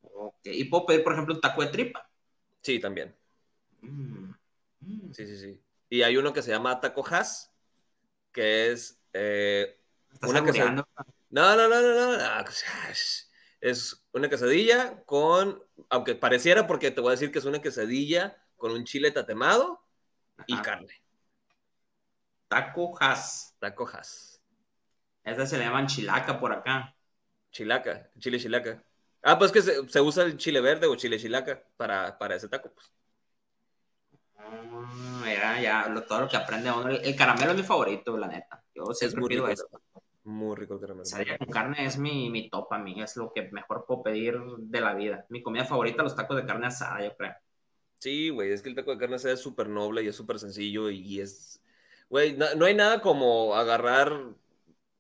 Ok. 0.02 0.40
¿Y 0.46 0.64
puedo 0.66 0.86
pedir, 0.88 1.04
por 1.04 1.14
ejemplo, 1.14 1.36
un 1.36 1.42
taco 1.42 1.62
de 1.62 1.68
tripa? 1.68 2.10
Sí, 2.62 2.80
también. 2.80 3.16
Mm. 3.82 4.34
Mm. 4.82 5.14
Sí, 5.14 5.28
sí, 5.28 5.38
sí. 5.38 5.62
Y 5.90 6.04
hay 6.04 6.18
uno 6.18 6.34
que 6.34 6.42
se 6.42 6.52
llama 6.52 6.80
Taco 6.80 7.06
Has, 7.08 7.52
que 8.32 8.72
es 8.72 9.02
eh, 9.14 9.78
una 10.22 10.44
quesadilla. 10.44 10.88
No, 11.30 11.56
no, 11.56 11.68
no, 11.68 11.82
no, 11.82 12.18
no. 12.18 12.46
Es 13.60 14.06
una 14.12 14.30
quesadilla 14.30 15.04
con, 15.06 15.64
aunque 15.90 16.16
pareciera, 16.16 16.66
porque 16.66 16.92
te 16.92 17.02
voy 17.02 17.10
a 17.10 17.12
decir 17.12 17.32
que 17.32 17.40
es 17.40 17.46
una 17.46 17.62
quesadilla 17.62 18.42
con 18.56 18.72
un 18.72 18.86
chile 18.86 19.12
tatemado 19.12 19.86
y 20.48 20.58
carne. 20.58 21.04
Taco 22.48 22.98
Has. 23.00 23.56
Taco 23.60 23.88
Has. 23.88 24.42
Esta 25.24 25.46
se 25.46 25.58
le 25.58 25.66
llaman 25.66 25.88
chilaca 25.88 26.40
por 26.40 26.52
acá. 26.52 26.96
Chilaca, 27.52 28.10
chile 28.18 28.40
chilaca. 28.40 28.84
Ah, 29.22 29.38
pues 29.38 29.52
que 29.52 29.62
se, 29.62 30.02
usa 30.02 30.24
el 30.24 30.38
chile 30.38 30.62
verde 30.62 30.88
o 30.88 30.96
chile 30.96 31.20
chilaca 31.20 31.64
para, 31.78 32.18
para 32.18 32.36
ese 32.36 32.50
taco, 32.50 32.74
pues. 32.74 32.92
Mira, 35.24 35.62
ya 35.62 35.94
todo 36.08 36.22
lo 36.22 36.28
que 36.28 36.38
aprende 36.38 36.72
uno. 36.72 36.90
El, 36.90 37.16
caramelo 37.16 37.52
es 37.52 37.58
mi 37.58 37.64
favorito, 37.64 38.18
la 38.18 38.28
neta. 38.28 38.64
Yo 38.74 38.84
es 39.00 39.16
muy 39.16 39.30
rico, 39.30 39.48
eso. 39.48 39.68
Muy 40.24 40.56
rico 40.56 40.76
el 40.76 40.82
caramelo. 40.82 41.06
Con 41.40 41.48
carne 41.48 41.86
es 41.86 41.98
mi, 41.98 42.30
mi 42.30 42.50
top 42.50 42.72
a 42.74 42.78
mí, 42.78 43.02
es 43.02 43.16
lo 43.18 43.32
que 43.34 43.50
mejor 43.52 43.86
puedo 43.88 44.04
pedir 44.04 44.40
de 44.58 44.82
la 44.82 44.94
vida. 44.94 45.26
Mi 45.30 45.42
comida 45.42 45.66
favorita, 45.66 46.04
los 46.04 46.16
tacos 46.16 46.38
de 46.38 46.46
carne 46.46 46.68
asada, 46.68 47.04
yo 47.04 47.16
creo. 47.16 47.34
Sí, 48.00 48.30
güey, 48.30 48.52
es 48.52 48.62
que 48.62 48.70
el 48.70 48.76
taco 48.76 48.92
de 48.92 48.98
carne 48.98 49.16
asada 49.16 49.34
es 49.34 49.40
súper 49.40 49.70
noble 49.70 50.04
y 50.04 50.08
es 50.08 50.16
súper 50.16 50.40
sencillo 50.40 50.90
y, 50.90 51.22
es... 51.22 51.62
Güey, 52.10 52.36
no, 52.36 52.66
hay 52.66 52.74
nada 52.74 53.00
como 53.00 53.56
agarrar, 53.56 54.12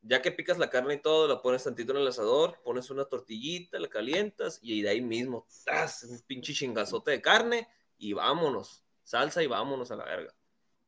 ya 0.01 0.21
que 0.21 0.31
picas 0.31 0.57
la 0.57 0.69
carne 0.69 0.93
y 0.93 1.01
todo, 1.01 1.27
la 1.27 1.41
pones 1.41 1.63
tantito 1.63 1.91
en 1.91 1.99
el 1.99 2.07
asador, 2.07 2.59
pones 2.63 2.89
una 2.89 3.05
tortillita, 3.05 3.79
la 3.79 3.89
calientas 3.89 4.59
y 4.61 4.81
de 4.81 4.89
ahí 4.89 5.01
mismo, 5.01 5.45
¡tas! 5.65 6.03
un 6.03 6.19
pinche 6.25 6.53
chingazote 6.53 7.11
de 7.11 7.21
carne 7.21 7.67
y 7.97 8.13
vámonos 8.13 8.85
salsa 9.11 9.43
y 9.43 9.47
vámonos 9.47 9.91
a 9.91 9.97
la 9.97 10.05
verga. 10.05 10.33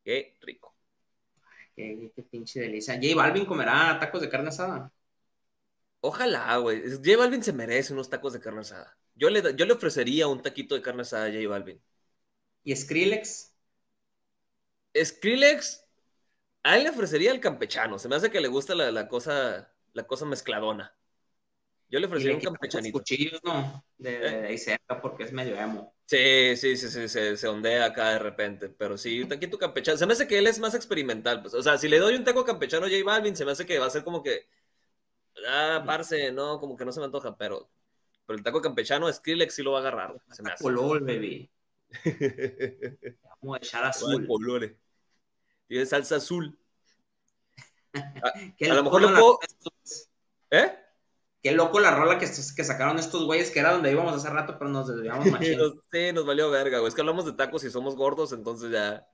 Qué 0.02 0.36
rico. 0.40 0.74
Qué, 1.76 2.10
pinche 2.30 2.60
delicia. 2.60 2.94
J 2.94 3.14
Balvin 3.14 3.44
comerá 3.44 3.98
tacos 4.00 4.22
de 4.22 4.30
carne 4.30 4.48
asada. 4.48 4.90
Ojalá, 6.00 6.56
güey. 6.56 6.82
J 6.82 7.16
Balvin 7.18 7.42
se 7.42 7.52
merece 7.52 7.92
unos 7.92 8.08
tacos 8.08 8.32
de 8.32 8.40
carne 8.40 8.60
asada. 8.60 8.96
Yo 9.14 9.28
le, 9.28 9.54
yo 9.54 9.66
le 9.66 9.72
ofrecería 9.74 10.26
un 10.26 10.40
taquito 10.40 10.74
de 10.74 10.82
carne 10.82 11.02
asada 11.02 11.26
a 11.26 11.32
J 11.32 11.46
Balvin. 11.48 11.80
¿Y 12.62 12.74
Skrillex? 12.74 13.54
Skrillex, 14.96 15.84
a 16.62 16.78
él 16.78 16.84
le 16.84 16.90
ofrecería 16.90 17.30
el 17.30 17.40
campechano. 17.40 17.98
Se 17.98 18.08
me 18.08 18.16
hace 18.16 18.30
que 18.30 18.40
le 18.40 18.48
gusta 18.48 18.74
la, 18.74 19.08
cosa, 19.08 19.70
la 19.92 20.06
cosa 20.06 20.24
mezcladona. 20.24 20.96
Yo 21.90 22.00
le 22.00 22.06
ofrecería 22.06 22.36
un 22.36 22.40
campechanito. 22.40 22.98
cuchillos, 22.98 23.40
¿no? 23.44 23.84
De, 23.98 24.18
de, 24.18 24.46
ahí 24.46 24.56
cerca 24.56 25.00
porque 25.02 25.24
es 25.24 25.32
medio 25.32 25.56
emo. 25.56 25.93
Sí, 26.06 26.54
sí, 26.56 26.76
sí, 26.76 26.88
sí, 26.90 27.08
se, 27.08 27.36
se, 27.36 27.48
ondea 27.48 27.86
acá 27.86 28.10
de 28.10 28.18
repente, 28.18 28.68
pero 28.68 28.98
sí, 28.98 29.22
un 29.22 29.28
taquito 29.28 29.58
campechano, 29.58 29.96
se 29.96 30.04
me 30.04 30.12
hace 30.12 30.28
que 30.28 30.38
él 30.38 30.46
es 30.46 30.58
más 30.58 30.74
experimental, 30.74 31.40
pues, 31.40 31.54
o 31.54 31.62
sea, 31.62 31.78
si 31.78 31.88
le 31.88 31.98
doy 31.98 32.14
un 32.14 32.24
taco 32.24 32.44
campechano 32.44 32.84
a 32.84 32.90
J 32.90 33.02
Balvin, 33.02 33.34
se 33.34 33.46
me 33.46 33.52
hace 33.52 33.64
que 33.64 33.78
va 33.78 33.86
a 33.86 33.90
ser 33.90 34.04
como 34.04 34.22
que, 34.22 34.46
ah, 35.48 35.82
parce, 35.86 36.30
no, 36.30 36.60
como 36.60 36.76
que 36.76 36.84
no 36.84 36.92
se 36.92 37.00
me 37.00 37.06
antoja, 37.06 37.36
pero, 37.38 37.70
pero 38.26 38.36
el 38.36 38.44
taco 38.44 38.60
campechano 38.60 39.10
Skrillex 39.10 39.54
sí 39.54 39.62
lo 39.62 39.72
va 39.72 39.78
a 39.78 39.80
agarrar, 39.80 40.20
se 40.30 40.42
me 40.42 40.52
hace. 40.52 40.62
Color, 40.62 41.00
baby. 41.04 41.50
Vamos 43.40 43.56
a 43.56 43.58
echar 43.58 43.84
azul. 43.84 44.26
Colores. 44.26 44.72
Tiene 45.66 45.86
salsa 45.86 46.16
azul. 46.16 46.58
A, 47.94 48.28
a 48.70 48.74
lo 48.74 48.82
mejor 48.82 49.02
lo 49.02 49.08
puedo... 49.08 49.38
¿Eh? 50.50 50.83
Qué 51.44 51.52
loco 51.52 51.78
la 51.78 51.94
rola 51.94 52.18
que, 52.18 52.24
que 52.24 52.64
sacaron 52.64 52.98
estos 52.98 53.26
güeyes, 53.26 53.50
que 53.50 53.60
era 53.60 53.72
donde 53.72 53.92
íbamos 53.92 54.14
hace 54.14 54.30
rato, 54.30 54.56
pero 54.58 54.70
nos 54.70 54.88
desviamos 54.88 55.26
machín. 55.30 55.58
sí, 55.92 56.10
nos 56.14 56.24
valió 56.24 56.50
verga, 56.50 56.78
güey. 56.78 56.88
Es 56.88 56.94
que 56.94 57.02
hablamos 57.02 57.26
de 57.26 57.34
tacos 57.34 57.62
y 57.64 57.70
somos 57.70 57.96
gordos, 57.96 58.32
entonces 58.32 58.70
ya. 58.70 59.06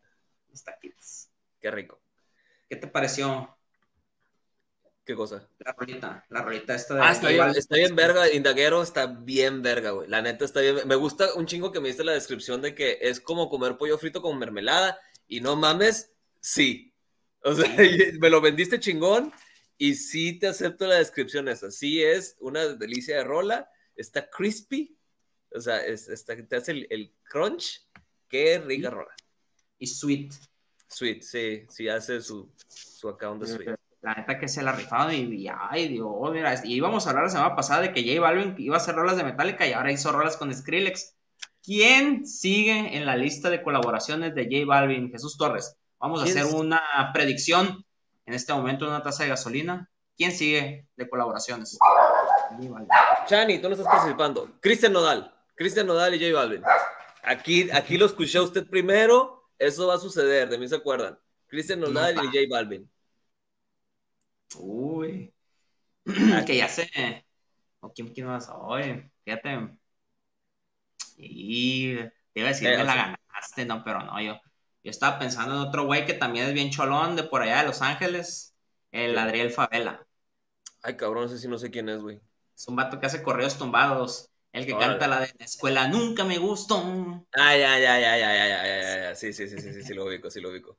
Los 0.48 0.62
taquitos. 0.62 1.28
Qué 1.60 1.72
rico. 1.72 2.00
¿Qué 2.68 2.76
te 2.76 2.86
pareció? 2.86 3.58
¿Qué 5.04 5.16
cosa? 5.16 5.48
La 5.58 5.72
rolita, 5.72 6.24
la 6.28 6.42
rolita 6.42 6.76
esta 6.76 6.94
de. 6.94 7.00
Ah, 7.02 7.10
está 7.10 7.30
bien, 7.30 7.48
está 7.48 7.74
bien 7.74 7.96
verga. 7.96 8.32
Indaguero 8.32 8.80
está 8.80 9.06
bien 9.06 9.60
verga, 9.60 9.90
güey. 9.90 10.08
La 10.08 10.22
neta 10.22 10.44
está 10.44 10.60
bien. 10.60 10.86
Me 10.86 10.94
gusta 10.94 11.34
un 11.34 11.46
chingo 11.46 11.72
que 11.72 11.80
me 11.80 11.88
diste 11.88 12.04
la 12.04 12.12
descripción 12.12 12.62
de 12.62 12.76
que 12.76 12.98
es 13.00 13.20
como 13.20 13.50
comer 13.50 13.76
pollo 13.76 13.98
frito 13.98 14.22
con 14.22 14.38
mermelada. 14.38 15.00
Y 15.26 15.40
no 15.40 15.56
mames, 15.56 16.12
sí. 16.38 16.94
O 17.42 17.54
sea, 17.54 17.68
me 18.20 18.30
lo 18.30 18.40
vendiste 18.40 18.78
chingón 18.78 19.32
y 19.80 19.94
sí 19.94 20.38
te 20.38 20.46
acepto 20.46 20.86
la 20.86 20.96
descripción 20.96 21.48
esa. 21.48 21.70
Sí 21.70 22.02
es 22.02 22.36
una 22.38 22.66
delicia 22.66 23.16
de 23.16 23.24
rola. 23.24 23.70
Está 23.96 24.28
crispy. 24.28 24.94
O 25.54 25.58
sea, 25.58 25.78
es, 25.78 26.06
te 26.26 26.54
hace 26.56 26.86
el, 26.90 27.14
crunch. 27.24 27.88
Qué 28.28 28.58
rica 28.58 28.90
rola. 28.90 29.14
y 29.78 29.86
Sweet. 29.86 30.34
Sweet, 30.86 31.22
sí, 31.22 31.64
sí 31.70 31.88
hace 31.88 32.20
su, 32.20 32.52
su 32.68 33.08
account 33.08 33.42
de 33.42 33.48
Sweet. 33.48 33.76
La 34.02 34.14
neta 34.16 34.38
que 34.38 34.48
se 34.48 34.62
la 34.62 34.72
rifado 34.72 35.12
y, 35.12 35.48
ay 35.48 35.88
Dios, 35.88 36.30
mira, 36.30 36.60
y 36.62 36.74
íbamos 36.74 37.06
a 37.06 37.10
hablar 37.10 37.24
la 37.24 37.30
semana 37.30 37.56
pasada 37.56 37.80
de 37.80 37.92
que 37.94 38.02
J 38.02 38.20
Balvin 38.20 38.56
iba 38.58 38.74
a 38.74 38.78
hacer 38.78 38.94
rolas 38.94 39.16
de 39.16 39.24
Metallica 39.24 39.66
y 39.66 39.72
ahora 39.72 39.92
hizo 39.92 40.12
rolas 40.12 40.36
con 40.36 40.54
Skrillex. 40.54 41.16
¿Quién 41.62 42.26
sigue 42.26 42.98
en 42.98 43.06
la 43.06 43.16
lista 43.16 43.48
de 43.48 43.62
colaboraciones 43.62 44.34
de 44.34 44.44
J 44.44 44.66
Balvin? 44.66 45.10
Jesús 45.10 45.38
Torres. 45.38 45.74
Vamos 45.98 46.20
a 46.20 46.24
hacer 46.24 46.44
una 46.54 46.82
predicción 47.14 47.86
en 48.26 48.34
este 48.34 48.52
momento 48.52 48.86
una 48.86 49.02
taza 49.02 49.24
de 49.24 49.30
gasolina. 49.30 49.90
¿Quién 50.16 50.32
sigue 50.32 50.86
de 50.96 51.08
colaboraciones? 51.08 51.78
Chani, 53.26 53.58
tú 53.58 53.68
no 53.68 53.74
estás 53.74 53.90
participando. 53.90 54.50
Cristian 54.60 54.92
Nodal. 54.92 55.34
Cristian 55.54 55.86
Nodal 55.86 56.14
y 56.14 56.18
J 56.18 56.38
Balvin. 56.38 56.62
Aquí, 57.22 57.70
aquí 57.70 57.96
lo 57.96 58.06
escuché 58.06 58.40
usted 58.40 58.66
primero. 58.68 59.50
Eso 59.58 59.86
va 59.86 59.94
a 59.94 59.98
suceder, 59.98 60.48
de 60.48 60.58
mí 60.58 60.68
se 60.68 60.76
acuerdan. 60.76 61.18
Cristian 61.46 61.80
Nodal 61.80 62.16
y 62.16 62.26
J 62.26 62.38
Balvin. 62.50 62.90
Uy. 64.58 65.32
que 66.46 66.56
ya 66.56 66.68
sé. 66.68 67.26
¿O 67.80 67.92
quién, 67.92 68.12
quién 68.12 68.26
más? 68.26 68.50
Oye, 68.50 69.10
fíjate. 69.24 69.70
Y 71.16 71.96
te 71.96 72.40
iba 72.40 72.48
a 72.48 72.52
decir 72.52 72.70
que 72.70 72.84
la 72.84 73.16
ganaste, 73.32 73.64
no, 73.64 73.82
pero 73.84 74.02
no, 74.02 74.20
yo, 74.20 74.40
yo 74.82 74.90
estaba 74.90 75.18
pensando 75.18 75.54
en 75.54 75.60
otro 75.60 75.86
güey 75.86 76.06
que 76.06 76.14
también 76.14 76.46
es 76.46 76.54
bien 76.54 76.70
cholón 76.70 77.16
de 77.16 77.24
por 77.24 77.42
allá 77.42 77.58
de 77.58 77.66
Los 77.66 77.82
Ángeles, 77.82 78.54
el 78.92 79.18
Adriel 79.18 79.50
Favela. 79.50 80.06
Ay, 80.82 80.96
cabrón, 80.96 81.28
sé 81.28 81.38
si 81.38 81.48
no 81.48 81.58
sé 81.58 81.70
quién 81.70 81.88
es, 81.88 82.00
güey. 82.00 82.20
Es 82.56 82.68
un 82.68 82.76
vato 82.76 82.98
que 82.98 83.06
hace 83.06 83.22
correos 83.22 83.58
tumbados. 83.58 84.30
El 84.52 84.66
que 84.66 84.76
canta 84.76 85.06
la 85.06 85.20
de 85.20 85.32
la 85.38 85.44
escuela 85.44 85.86
nunca 85.86 86.24
me 86.24 86.38
gustó. 86.38 86.82
Ay, 87.32 87.62
ay, 87.62 87.84
ay, 87.84 88.04
ay, 88.04 88.22
ay, 88.22 88.40
ay, 88.40 88.52
ay, 88.52 89.06
ay, 89.06 89.16
sí, 89.16 89.32
sí, 89.32 89.48
sí, 89.48 89.60
sí, 89.60 89.72
sí, 89.72 89.82
sí, 89.82 89.94
lo 89.94 90.06
ubico, 90.06 90.30
sí 90.30 90.40
lo 90.40 90.50
ubico. 90.50 90.76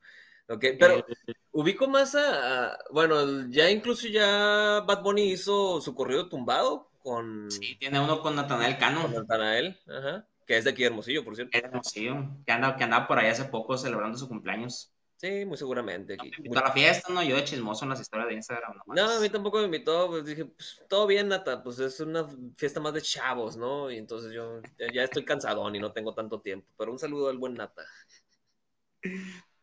Ok, 0.48 0.64
pero 0.78 1.06
ubico 1.52 1.88
más 1.88 2.14
a, 2.14 2.76
bueno, 2.90 3.48
ya 3.48 3.70
incluso 3.70 4.08
ya 4.08 4.82
Bad 4.86 5.02
Bunny 5.02 5.32
hizo 5.32 5.80
su 5.80 5.94
corrido 5.94 6.28
tumbado 6.28 6.90
con... 7.02 7.50
Sí, 7.50 7.76
tiene 7.76 7.98
uno 8.00 8.20
con 8.20 8.36
Natanael 8.36 8.76
Cano. 8.76 9.02
Con 9.02 9.14
Natanael, 9.14 9.80
ajá, 9.88 10.26
que 10.46 10.56
es 10.56 10.64
de 10.64 10.70
aquí 10.70 10.84
Hermosillo, 10.84 11.24
por 11.24 11.36
cierto. 11.36 11.56
Es 11.56 11.64
Hermosillo, 11.64 12.28
que 12.46 12.52
anda, 12.52 12.76
que 12.76 12.84
anda 12.84 13.06
por 13.06 13.18
ahí 13.18 13.28
hace 13.28 13.44
poco 13.44 13.76
celebrando 13.76 14.18
su 14.18 14.28
cumpleaños. 14.28 14.92
Sí, 15.22 15.44
muy 15.44 15.56
seguramente. 15.56 16.14
Aquí. 16.14 16.32
Me 16.42 16.58
a 16.58 16.62
la 16.62 16.72
fiesta, 16.72 17.12
¿no? 17.12 17.22
Yo 17.22 17.36
de 17.36 17.44
chismoso 17.44 17.84
en 17.84 17.90
las 17.90 18.00
historias 18.00 18.28
de 18.28 18.34
Instagram. 18.34 18.80
No, 18.86 19.08
a 19.08 19.20
mí 19.20 19.28
tampoco 19.28 19.58
me 19.58 19.66
invitó, 19.66 20.08
pues 20.08 20.24
dije, 20.24 20.46
pues 20.46 20.82
todo 20.88 21.06
bien, 21.06 21.28
Nata, 21.28 21.62
pues 21.62 21.78
es 21.78 22.00
una 22.00 22.26
fiesta 22.56 22.80
más 22.80 22.92
de 22.92 23.02
chavos, 23.02 23.56
¿no? 23.56 23.88
Y 23.88 23.98
entonces 23.98 24.32
yo 24.32 24.60
ya, 24.92 25.04
estoy 25.04 25.24
cansadón 25.24 25.76
y 25.76 25.78
no 25.78 25.92
tengo 25.92 26.12
tanto 26.12 26.40
tiempo, 26.40 26.66
pero 26.76 26.90
un 26.90 26.98
saludo 26.98 27.28
al 27.28 27.38
buen 27.38 27.54
Nata. 27.54 27.84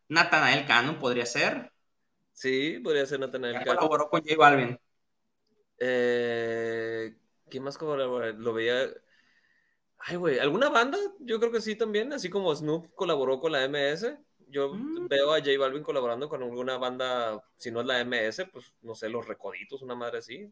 Natanael 0.07 0.65
Cano 0.65 0.97
podría 0.97 1.25
ser. 1.25 1.69
Sí, 2.31 2.79
podría 2.81 3.05
ser 3.05 3.19
Natanael 3.19 3.55
Cano. 3.55 3.75
colaboró 3.75 4.09
con 4.09 4.21
J 4.21 4.35
Balvin? 4.37 4.79
Eh, 5.77 7.15
¿Quién 7.49 7.63
más 7.63 7.77
colaboró? 7.77 8.31
Lo 8.31 8.53
veía... 8.53 8.87
Ay, 9.99 10.15
güey, 10.15 10.39
¿alguna 10.39 10.69
banda? 10.69 10.97
Yo 11.19 11.39
creo 11.39 11.51
que 11.51 11.61
sí 11.61 11.75
también, 11.75 12.13
así 12.13 12.29
como 12.29 12.55
Snoop 12.55 12.93
colaboró 12.95 13.39
con 13.39 13.51
la 13.51 13.67
MS. 13.67 14.17
Yo 14.47 14.73
mm. 14.73 15.07
veo 15.07 15.33
a 15.33 15.39
J 15.39 15.51
Balvin 15.59 15.83
colaborando 15.83 16.29
con 16.29 16.41
alguna 16.41 16.77
banda, 16.77 17.43
si 17.57 17.69
no 17.69 17.81
es 17.81 17.85
la 17.85 18.03
MS, 18.03 18.45
pues 18.51 18.73
no 18.81 18.95
sé, 18.95 19.09
Los 19.09 19.27
Recoditos, 19.27 19.81
una 19.81 19.95
madre 19.95 20.19
así. 20.19 20.51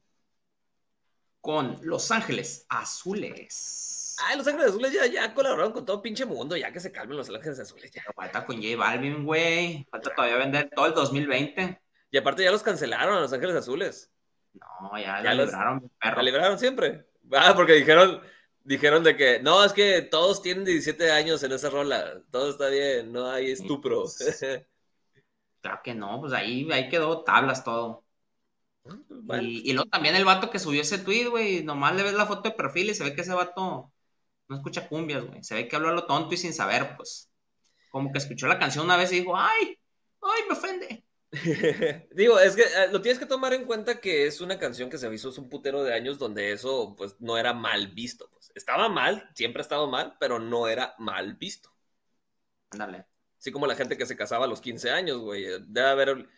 Con 1.41 1.79
Los 1.81 2.11
Ángeles 2.11 2.65
Azules. 2.69 4.15
Ay, 4.25 4.37
Los 4.37 4.47
Ángeles 4.47 4.69
Azules 4.69 4.91
ya, 4.91 5.05
ya 5.05 5.33
colaboraron 5.33 5.71
con 5.71 5.85
todo 5.85 6.01
pinche 6.01 6.25
mundo, 6.25 6.57
ya 6.57 6.71
que 6.71 6.79
se 6.79 6.91
calmen 6.91 7.17
Los 7.17 7.29
Ángeles 7.29 7.59
Azules. 7.59 7.89
Ya. 7.91 8.03
falta 8.15 8.45
con 8.45 8.57
J 8.57 8.75
Balvin, 8.75 9.23
güey. 9.23 9.87
Falta 9.89 10.13
todavía 10.13 10.37
vender 10.37 10.69
todo 10.75 10.87
el 10.87 10.93
2020. 10.93 11.81
Y 12.11 12.17
aparte 12.17 12.43
ya 12.43 12.51
los 12.51 12.63
cancelaron 12.63 13.17
a 13.17 13.21
Los 13.21 13.33
Ángeles 13.33 13.55
Azules. 13.55 14.11
No, 14.53 14.97
ya, 14.99 15.21
la 15.21 15.33
libraron, 15.33 15.91
perro. 15.99 16.15
La 16.17 16.23
libraron 16.23 16.59
siempre. 16.59 17.05
Ah, 17.31 17.53
porque 17.55 17.73
dijeron, 17.73 18.21
dijeron 18.67 19.03
de 19.03 19.15
que 19.15 19.39
no, 19.39 19.63
es 19.63 19.71
que 19.71 20.01
todos 20.01 20.41
tienen 20.41 20.65
17 20.65 21.09
años 21.09 21.41
en 21.41 21.53
esa 21.53 21.69
rola, 21.69 22.21
todo 22.31 22.49
está 22.49 22.67
bien, 22.67 23.13
no 23.13 23.29
hay 23.29 23.51
estupro. 23.51 24.01
Pues, 24.01 24.45
claro 25.61 25.81
que 25.83 25.95
no, 25.95 26.19
pues 26.19 26.33
ahí, 26.33 26.69
ahí 26.71 26.89
quedó 26.89 27.23
tablas 27.23 27.63
todo. 27.63 28.03
Ah, 29.29 29.41
y, 29.41 29.73
luego 29.73 29.89
también 29.89 30.15
el 30.15 30.25
vato 30.25 30.49
que 30.49 30.59
subió 30.59 30.81
ese 30.81 30.97
tweet, 30.97 31.27
güey, 31.27 31.63
nomás 31.63 31.95
le 31.95 32.03
ves 32.03 32.13
la 32.13 32.25
foto 32.25 32.49
de 32.49 32.55
perfil 32.55 32.89
y 32.89 32.93
se 32.93 33.03
ve 33.03 33.15
que 33.15 33.21
ese 33.21 33.33
vato 33.33 33.91
no 34.49 34.55
escucha 34.55 34.87
cumbias, 34.87 35.25
güey. 35.25 35.43
Se 35.43 35.55
ve 35.55 35.67
que 35.67 35.75
habló 35.75 35.89
a 35.89 35.93
lo 35.93 36.05
tonto 36.05 36.33
y 36.33 36.37
sin 36.37 36.53
saber, 36.53 36.95
pues. 36.95 37.29
Como 37.89 38.11
que 38.11 38.17
escuchó 38.17 38.47
la 38.47 38.59
canción 38.59 38.85
una 38.85 38.97
vez 38.97 39.11
y 39.11 39.19
dijo, 39.19 39.35
ay, 39.35 39.77
ay, 40.21 40.41
me 40.47 40.53
ofende. 40.53 41.05
Digo, 42.11 42.39
es 42.39 42.55
que 42.55 42.63
eh, 42.63 42.87
lo 42.91 43.01
tienes 43.01 43.19
que 43.19 43.25
tomar 43.25 43.53
en 43.53 43.65
cuenta 43.65 43.99
que 43.99 44.27
es 44.27 44.39
una 44.39 44.57
canción 44.57 44.89
que 44.89 44.97
se 44.97 45.13
hizo 45.13 45.29
hace 45.29 45.41
un 45.41 45.49
putero 45.49 45.83
de 45.83 45.93
años 45.93 46.17
donde 46.17 46.51
eso 46.53 46.95
pues 46.97 47.15
no 47.19 47.37
era 47.37 47.53
mal 47.53 47.87
visto. 47.89 48.29
Pues. 48.31 48.51
Estaba 48.55 48.87
mal, 48.89 49.29
siempre 49.35 49.59
ha 49.59 49.63
estado 49.63 49.87
mal, 49.87 50.15
pero 50.19 50.39
no 50.39 50.67
era 50.67 50.95
mal 50.97 51.35
visto. 51.35 51.73
Dale. 52.71 53.05
Así 53.37 53.51
como 53.51 53.67
la 53.67 53.75
gente 53.75 53.97
que 53.97 54.05
se 54.05 54.15
casaba 54.15 54.45
a 54.45 54.47
los 54.47 54.61
15 54.61 54.89
años, 54.89 55.19
güey. 55.19 55.45
Debe 55.67 55.87
haber... 55.87 56.29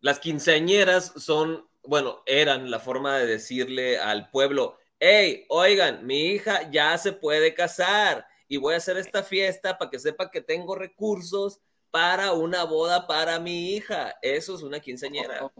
Las 0.00 0.18
quinceañeras 0.18 1.12
son, 1.16 1.66
bueno, 1.82 2.22
eran 2.26 2.70
la 2.70 2.80
forma 2.80 3.16
de 3.16 3.26
decirle 3.26 3.98
al 3.98 4.30
pueblo, 4.30 4.78
hey, 4.98 5.46
oigan, 5.48 6.06
mi 6.06 6.26
hija 6.26 6.70
ya 6.70 6.96
se 6.98 7.12
puede 7.12 7.54
casar 7.54 8.26
y 8.46 8.58
voy 8.58 8.74
a 8.74 8.76
hacer 8.76 8.98
esta 8.98 9.22
fiesta 9.22 9.78
para 9.78 9.90
que 9.90 9.98
sepa 9.98 10.30
que 10.30 10.42
tengo 10.42 10.74
recursos 10.74 11.60
para 11.96 12.34
una 12.34 12.64
boda 12.64 13.06
para 13.06 13.40
mi 13.40 13.70
hija. 13.70 14.14
Eso 14.20 14.54
es 14.54 14.62
una 14.62 14.80
quinceañera. 14.80 15.50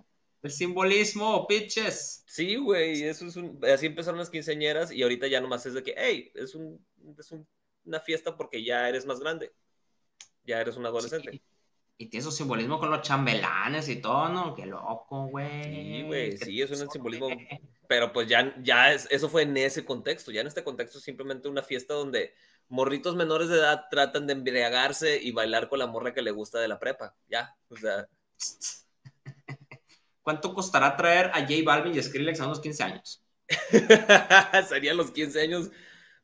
El 0.43 0.51
simbolismo, 0.51 1.47
pitches. 1.47 2.25
Sí, 2.27 2.57
güey, 2.57 3.05
eso 3.05 3.27
es 3.27 3.37
un... 3.37 3.59
Así 3.65 3.87
empezaron 3.87 4.19
las 4.19 4.29
quinceañeras 4.29 4.93
y 4.93 5.03
ahorita 5.03 5.29
ya 5.29 5.41
nomás 5.41 5.65
es 5.65 5.73
de 5.73 5.83
que, 5.83 5.95
hey, 5.97 6.31
es, 6.35 6.55
un, 6.55 6.85
es 7.19 7.35
una 7.87 8.01
fiesta 8.01 8.37
porque 8.37 8.63
ya 8.63 8.87
eres 8.87 9.07
más 9.07 9.19
grande. 9.19 9.55
Ya 10.45 10.61
eres 10.61 10.77
un 10.77 10.85
adolescente. 10.85 11.41
Y 11.97 12.11
tiene 12.11 12.23
su 12.23 12.31
simbolismo 12.31 12.79
con 12.79 12.91
los 12.91 13.01
chambelanes 13.01 13.89
y 13.89 13.97
todo, 14.03 14.29
¿no? 14.29 14.55
Qué 14.55 14.67
loco, 14.67 15.29
güey. 15.29 15.63
Sí, 15.65 16.03
güey, 16.03 16.37
sí, 16.37 16.61
es 16.61 16.71
un 16.79 16.91
simbolismo. 16.91 17.29
Pero 17.89 18.13
pues 18.13 18.29
ya, 18.29 18.55
ya 18.63 18.93
es, 18.93 19.09
eso 19.11 19.31
fue 19.31 19.45
en 19.45 19.57
ese 19.57 19.87
contexto. 19.87 20.31
Ya 20.31 20.43
en 20.43 20.49
este 20.49 20.63
contexto 20.63 20.99
es 20.99 21.05
simplemente 21.05 21.49
una 21.49 21.63
fiesta 21.63 21.95
donde 21.95 22.35
morritos 22.69 23.17
menores 23.17 23.49
de 23.49 23.57
edad 23.57 23.87
tratan 23.91 24.27
de 24.27 24.35
embriagarse 24.35 25.21
y 25.21 25.33
bailar 25.33 25.69
con 25.69 25.79
la 25.79 25.87
morra 25.87 26.15
que 26.15 26.23
le 26.23 26.31
gusta 26.31 26.59
de 26.59 26.69
la 26.69 26.79
prepa. 26.79 27.15
Ya, 27.29 27.57
o 27.69 27.77
sea. 27.77 28.09
¿Cuánto 30.23 30.53
costará 30.55 30.97
traer 30.97 31.27
a 31.27 31.41
J 31.41 31.55
Balvin 31.65 31.95
y 31.95 32.03
Skrillex 32.03 32.41
a 32.41 32.47
unos 32.47 32.61
15 32.61 32.83
años? 32.83 33.23
Serían 34.69 34.97
los 34.97 35.13
15 35.13 35.41
años 35.41 35.71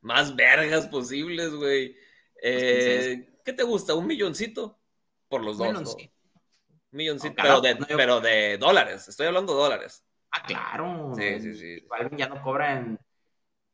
más 0.01 0.35
vergas 0.35 0.87
posibles, 0.87 1.53
güey. 1.53 1.95
Eh, 2.41 3.39
¿Qué 3.45 3.53
te 3.53 3.63
gusta? 3.63 3.93
¿Un 3.93 4.07
milloncito? 4.07 4.77
Por 5.29 5.43
los 5.43 5.57
dos, 5.57 5.73
¿no? 5.73 5.79
Un 5.79 6.11
milloncito, 6.91 7.35
pero, 7.41 7.61
de, 7.61 7.75
pero 7.75 8.19
de 8.19 8.57
dólares. 8.57 9.07
Estoy 9.07 9.27
hablando 9.27 9.55
de 9.55 9.61
dólares. 9.61 10.05
Ah, 10.31 10.43
claro. 10.45 11.13
Sí, 11.15 11.39
sí, 11.39 11.55
sí. 11.55 11.85
Balvin 11.87 12.17
ya 12.17 12.27
no 12.27 12.41
cobra 12.41 12.73
en. 12.73 12.99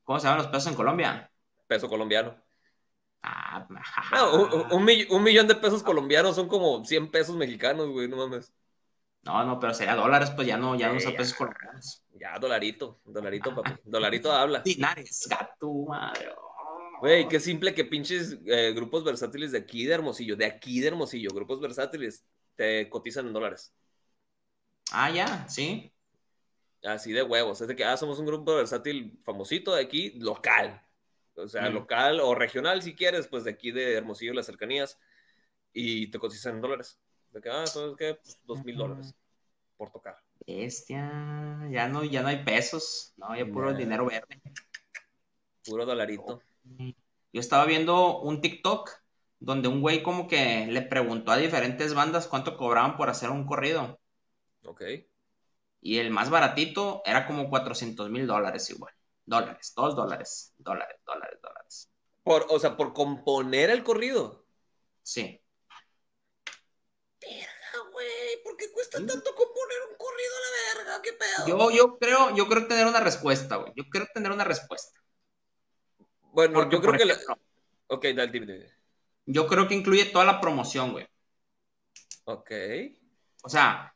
¿Cómo 0.04 0.20
se 0.20 0.28
llaman 0.28 0.44
los 0.44 0.48
pesos 0.48 0.68
en 0.68 0.76
Colombia? 0.76 1.32
Peso 1.66 1.90
colombiano. 1.90 2.36
Ah, 3.22 3.68
un, 4.72 4.86
millón 5.24 5.48
de 5.48 5.56
pesos 5.56 5.84
colombianos 5.84 6.36
son 6.36 6.48
como 6.48 6.86
100 6.86 7.12
pesos 7.12 7.36
mexicanos, 7.36 7.90
güey, 7.90 8.08
no 8.08 8.18
mames. 8.18 8.54
No, 9.24 9.44
no, 9.44 9.60
pero 9.60 9.74
sería 9.74 9.96
dólares, 9.96 10.32
pues 10.32 10.48
ya 10.48 10.58
no, 10.58 10.76
ya 10.76 10.92
no 10.92 11.00
son 11.00 11.16
pesos 11.16 11.34
colombianos. 11.34 12.04
Ya, 12.18 12.40
dolarito, 12.40 13.02
dolarito, 13.06 13.54
papi. 13.54 13.72
Dolarito 13.84 14.32
habla. 14.32 14.60
Dinares, 14.60 15.28
gato, 15.30 15.72
madre. 15.88 16.30
Güey, 17.02 17.28
qué 17.28 17.40
simple 17.40 17.74
que 17.74 17.86
pinches 17.86 18.38
eh, 18.46 18.74
grupos 18.74 19.04
versátiles 19.04 19.52
de 19.52 19.60
aquí 19.60 19.86
de 19.86 19.94
Hermosillo, 19.94 20.36
de 20.36 20.46
aquí 20.46 20.80
de 20.80 20.88
Hermosillo, 20.88 21.30
grupos 21.34 21.60
versátiles, 21.60 22.26
te 22.56 22.90
cotizan 22.90 23.28
en 23.28 23.34
dólares. 23.34 23.74
Ah, 24.92 25.10
ya, 25.12 25.48
sí. 25.48 25.94
Así 26.84 27.12
de 27.12 27.24
huevos. 27.24 27.62
Es 27.62 27.68
de 27.68 27.76
que, 27.76 27.86
ah, 27.86 27.96
somos 27.98 28.20
un 28.20 28.26
grupo 28.26 28.56
versátil 28.56 29.20
famosito 29.24 29.76
de 29.76 29.82
aquí, 29.82 30.12
local 30.20 30.82
o 31.40 31.48
sea, 31.48 31.70
local 31.70 32.20
o 32.20 32.36
regional 32.36 32.82
si 32.82 32.96
quieres, 32.96 33.28
pues 33.28 33.44
de 33.44 33.52
aquí 33.52 33.72
de 33.72 33.96
Hermosillo, 33.96 34.34
las 34.34 34.46
cercanías, 34.46 35.00
y 35.74 36.12
te 36.12 36.20
cotizan 36.20 36.56
en 36.56 36.62
dólares. 36.62 37.00
De 37.32 37.42
que, 37.42 37.50
ah, 37.50 37.66
¿sabes 37.68 37.96
qué? 37.98 38.16
Pues 38.16 38.42
dos 38.46 38.64
mil 38.64 38.76
dólares 38.76 39.16
por 39.78 39.92
tocar. 39.92 40.18
Bestia, 40.46 41.68
ya 41.72 41.88
no, 41.88 42.04
ya 42.04 42.22
no 42.22 42.28
hay 42.28 42.44
pesos, 42.44 43.14
no, 43.18 43.36
ya 43.36 43.46
puro 43.46 43.74
dinero 43.74 44.06
verde. 44.06 44.42
Puro 45.64 45.86
dolarito. 45.86 46.42
Yo 47.32 47.40
estaba 47.40 47.66
viendo 47.66 48.20
un 48.20 48.42
TikTok 48.42 48.90
donde 49.40 49.68
un 49.68 49.82
güey 49.82 50.04
como 50.04 50.28
que 50.28 50.66
le 50.68 50.82
preguntó 50.82 51.32
a 51.32 51.38
diferentes 51.38 51.94
bandas 51.94 52.28
cuánto 52.28 52.58
cobraban 52.58 52.98
por 52.98 53.10
hacer 53.10 53.30
un 53.30 53.46
corrido. 53.46 54.00
Ok. 54.66 54.82
Y 55.82 55.98
el 56.00 56.10
más 56.10 56.30
baratito 56.30 57.02
era 57.06 57.26
como 57.26 57.50
400 57.50 58.10
mil 58.10 58.28
dólares 58.28 58.70
igual 58.70 58.94
Dólares, 59.30 59.74
dos 59.76 59.96
dólares, 59.96 60.54
dólares, 60.58 60.98
dólares, 61.06 61.40
dólares. 61.40 61.90
Por, 62.24 62.48
o 62.50 62.58
sea, 62.58 62.76
por 62.76 62.94
componer 62.94 63.70
el 63.70 63.84
corrido. 63.84 64.44
Sí. 65.04 65.40
Verga, 67.22 67.92
güey, 67.92 68.44
¿por 68.44 68.58
qué 68.58 68.72
cuesta 68.72 68.98
tanto 68.98 69.36
componer 69.36 69.78
un 69.92 69.98
corrido 69.98 70.32
a 70.36 70.42
la 70.42 70.84
verga? 70.84 71.02
¿Qué 71.04 71.14
pedo? 71.14 71.48
Yo, 71.48 71.70
yo 71.70 72.00
creo, 72.00 72.36
yo 72.36 72.48
creo 72.48 72.68
tener 72.68 72.88
una 72.88 73.02
respuesta, 73.02 73.58
güey. 73.58 73.72
Yo 73.76 73.84
creo 73.88 74.08
tener 74.12 74.32
una 74.32 74.46
respuesta. 74.46 75.00
Bueno, 76.32 76.68
yo 76.68 76.82
creo 76.82 76.94
que 76.94 77.04
ejemplo, 77.04 77.36
la... 77.36 77.96
Ok, 77.96 78.06
dale, 78.16 78.32
dime, 78.32 78.52
dime. 78.52 78.74
Yo 79.28 79.46
creo 79.46 79.68
que 79.68 79.76
incluye 79.76 80.06
toda 80.06 80.26
la 80.26 80.42
promoción, 80.42 80.92
güey. 80.92 81.08
Ok. 82.24 82.52
O 83.44 83.50
sea, 83.50 83.96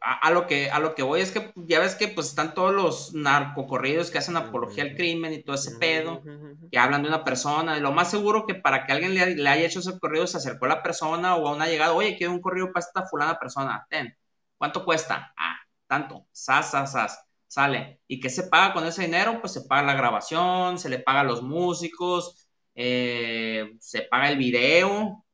a, 0.00 0.30
lo 0.30 0.46
que, 0.46 0.70
a 0.70 0.78
lo 0.78 0.94
que 0.94 1.02
voy 1.02 1.20
es 1.20 1.30
que 1.30 1.52
ya 1.56 1.78
ves 1.78 1.94
que 1.94 2.08
pues 2.08 2.28
están 2.28 2.54
todos 2.54 2.72
los 2.72 3.14
narcocorridos 3.14 4.10
que 4.10 4.18
hacen 4.18 4.36
apología 4.36 4.82
al 4.84 4.94
crimen 4.94 5.32
y 5.32 5.42
todo 5.42 5.56
ese 5.56 5.76
pedo, 5.76 6.22
que 6.70 6.78
hablan 6.78 7.02
de 7.02 7.08
una 7.08 7.22
persona, 7.24 7.76
y 7.76 7.80
lo 7.80 7.92
más 7.92 8.10
seguro 8.10 8.46
que 8.46 8.54
para 8.54 8.86
que 8.86 8.92
alguien 8.92 9.14
le, 9.14 9.48
haya 9.48 9.66
hecho 9.66 9.80
ese 9.80 9.98
corrido 9.98 10.26
se 10.26 10.38
acercó 10.38 10.64
a 10.64 10.68
la 10.68 10.82
persona 10.82 11.36
o 11.36 11.48
a 11.48 11.54
una 11.54 11.66
llegada, 11.66 11.92
oye, 11.92 12.16
quiero 12.16 12.32
un 12.32 12.40
corrido 12.40 12.72
para 12.72 12.86
esta 12.86 13.06
fulana 13.06 13.38
persona, 13.38 13.86
ten, 13.90 14.16
¿cuánto 14.56 14.84
cuesta? 14.84 15.34
Ah, 15.36 15.56
tanto, 15.86 16.26
sas, 16.32 16.70
sas, 16.70 16.92
sas, 16.92 17.24
sale. 17.46 18.00
¿Y 18.06 18.20
qué 18.20 18.30
se 18.30 18.44
paga 18.44 18.72
con 18.72 18.86
ese 18.86 19.02
dinero? 19.02 19.40
Pues 19.40 19.52
se 19.52 19.62
paga 19.62 19.82
la 19.82 19.94
grabación, 19.94 20.78
se 20.78 20.88
le 20.88 21.00
paga 21.00 21.20
a 21.20 21.24
los 21.24 21.42
músicos, 21.42 22.48
eh, 22.74 23.76
se 23.80 24.02
paga 24.02 24.30
el 24.30 24.38
video, 24.38 25.24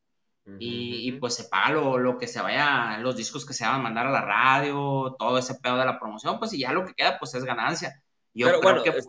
y, 0.58 1.12
pues 1.12 1.34
se 1.34 1.44
paga 1.44 1.70
lo, 1.70 2.18
que 2.18 2.28
se 2.28 2.40
vaya, 2.40 2.98
los 2.98 3.16
discos 3.16 3.44
que 3.44 3.52
se 3.52 3.64
van 3.64 3.76
a 3.76 3.82
mandar 3.82 4.06
a 4.06 4.10
la 4.10 4.20
radio, 4.20 5.16
todo 5.18 5.38
ese 5.38 5.56
pedo 5.56 5.76
de 5.76 5.84
la 5.84 5.98
promoción, 5.98 6.38
pues 6.38 6.52
y 6.52 6.60
ya 6.60 6.72
lo 6.72 6.86
que 6.86 6.94
queda 6.94 7.18
pues 7.18 7.34
es 7.34 7.44
ganancia. 7.44 8.02
Yo 8.32 8.46
Pero 8.46 8.60
bueno, 8.60 8.82
que 8.82 8.92
pues, 8.92 9.08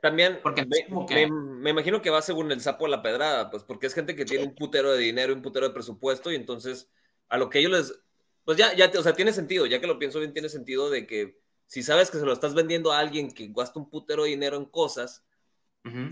también 0.00 0.38
porque 0.42 0.64
me, 0.64 1.70
imagino 1.70 2.00
que 2.00 2.10
va 2.10 2.22
según 2.22 2.52
el 2.52 2.60
sapo 2.60 2.86
a 2.86 2.88
la 2.88 3.02
pedrada, 3.02 3.50
pues 3.50 3.64
porque 3.64 3.86
es 3.86 3.94
gente 3.94 4.14
que 4.14 4.24
tiene 4.24 4.44
un 4.44 4.54
putero 4.54 4.92
de 4.92 4.98
dinero, 4.98 5.34
un 5.34 5.42
putero 5.42 5.66
de 5.66 5.74
presupuesto 5.74 6.30
y 6.30 6.36
entonces 6.36 6.88
a 7.28 7.36
lo 7.36 7.50
que 7.50 7.58
ellos 7.58 7.72
les, 7.72 8.00
pues 8.44 8.56
ya, 8.56 8.74
ya, 8.74 8.90
o 8.96 9.02
sea, 9.02 9.12
tiene 9.12 9.32
sentido, 9.32 9.66
ya 9.66 9.80
que 9.80 9.88
lo 9.88 9.98
pienso 9.98 10.20
bien, 10.20 10.32
tiene 10.32 10.48
sentido 10.48 10.88
de 10.88 11.06
que 11.06 11.40
si 11.66 11.82
sabes 11.82 12.10
que 12.10 12.18
se 12.18 12.24
lo 12.24 12.32
estás 12.32 12.54
vendiendo 12.54 12.92
a 12.92 13.00
alguien 13.00 13.32
que 13.32 13.50
gasta 13.52 13.80
un 13.80 13.90
putero 13.90 14.22
de 14.22 14.30
dinero 14.30 14.56
en 14.56 14.66
cosas, 14.66 15.24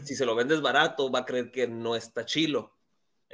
si 0.05 0.15
se 0.15 0.25
lo 0.25 0.37
vendes 0.37 0.61
barato, 0.61 1.11
va 1.11 1.21
a 1.21 1.25
creer 1.25 1.51
que 1.51 1.67
no 1.67 1.97
está 1.97 2.25
chilo. 2.25 2.74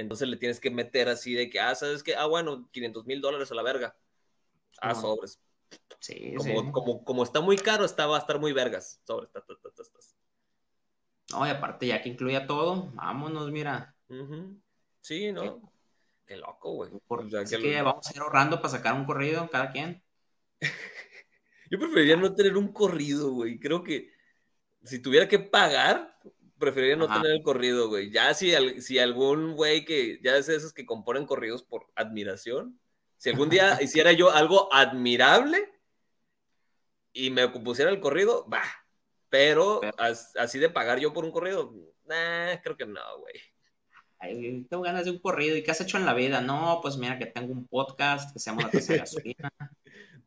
Entonces 0.00 0.28
le 0.28 0.38
tienes 0.38 0.60
que 0.60 0.70
meter 0.70 1.10
así 1.10 1.34
de 1.34 1.50
que, 1.50 1.60
ah, 1.60 1.74
¿sabes 1.74 2.02
qué? 2.02 2.14
Ah, 2.14 2.24
bueno, 2.24 2.66
500 2.72 3.04
mil 3.04 3.20
dólares 3.20 3.52
a 3.52 3.54
la 3.54 3.62
verga. 3.62 3.94
Ah, 4.80 4.94
sobres. 4.94 5.38
Sí, 5.98 6.32
como, 6.36 6.62
sí. 6.62 6.72
Como, 6.72 7.04
como, 7.04 7.22
está 7.22 7.40
muy 7.42 7.58
caro, 7.58 7.84
está, 7.84 8.06
va 8.06 8.16
a 8.16 8.20
estar 8.20 8.40
muy 8.40 8.54
vergas. 8.54 8.98
Sobres. 9.04 9.30
no, 11.30 11.46
y 11.46 11.50
aparte 11.50 11.86
ya 11.86 12.00
que 12.00 12.08
incluya 12.08 12.46
todo, 12.46 12.90
vámonos, 12.94 13.50
mira. 13.50 13.94
Sí, 15.02 15.32
¿no? 15.32 15.70
Qué, 16.26 16.36
loco, 16.38 16.72
güey. 16.72 16.90
que 17.46 17.82
vamos 17.82 18.08
a 18.08 18.14
ir 18.14 18.22
ahorrando 18.22 18.56
para 18.56 18.70
sacar 18.70 18.94
un 18.94 19.04
corrido 19.04 19.50
cada 19.50 19.70
quien. 19.70 20.02
Yo 21.70 21.78
preferiría 21.78 22.16
no 22.16 22.34
tener 22.34 22.56
un 22.56 22.72
corrido, 22.72 23.32
güey. 23.32 23.58
Creo 23.58 23.84
que 23.84 24.10
si 24.82 24.98
tuviera 25.00 25.28
que 25.28 25.38
pagar, 25.38 26.18
preferiría 26.60 26.94
no 26.94 27.08
tener 27.08 27.32
el 27.32 27.42
corrido, 27.42 27.88
güey. 27.88 28.12
Ya 28.12 28.32
si, 28.34 28.52
si 28.80 29.00
algún 29.00 29.56
güey 29.56 29.84
que, 29.84 30.20
ya 30.22 30.36
es 30.36 30.48
esos 30.48 30.72
que 30.72 30.86
componen 30.86 31.26
corridos 31.26 31.64
por 31.64 31.86
admiración, 31.96 32.78
si 33.16 33.30
algún 33.30 33.50
día 33.50 33.78
hiciera 33.82 34.12
yo 34.12 34.30
algo 34.30 34.72
admirable 34.72 35.68
y 37.12 37.30
me 37.30 37.48
pusiera 37.48 37.90
el 37.90 37.98
corrido, 38.00 38.48
va. 38.48 38.62
Pero, 39.28 39.80
así 39.98 40.58
de 40.58 40.70
pagar 40.70 40.98
yo 40.98 41.12
por 41.12 41.24
un 41.24 41.30
corrido, 41.30 41.72
nah, 42.04 42.56
creo 42.62 42.76
que 42.76 42.86
no, 42.86 43.00
güey. 43.18 44.64
tengo 44.68 44.82
ganas 44.82 45.04
de 45.04 45.12
un 45.12 45.20
corrido. 45.20 45.56
¿Y 45.56 45.62
qué 45.62 45.70
has 45.70 45.80
hecho 45.80 45.98
en 45.98 46.06
la 46.06 46.14
vida? 46.14 46.40
No, 46.40 46.80
pues 46.82 46.96
mira 46.96 47.18
que 47.18 47.26
tengo 47.26 47.52
un 47.52 47.66
podcast 47.66 48.32
que 48.32 48.40
se 48.40 48.50
llama 48.50 48.62
La 48.62 48.70
Casa 48.70 48.92
de 48.92 48.98
Gasolina. 48.98 49.52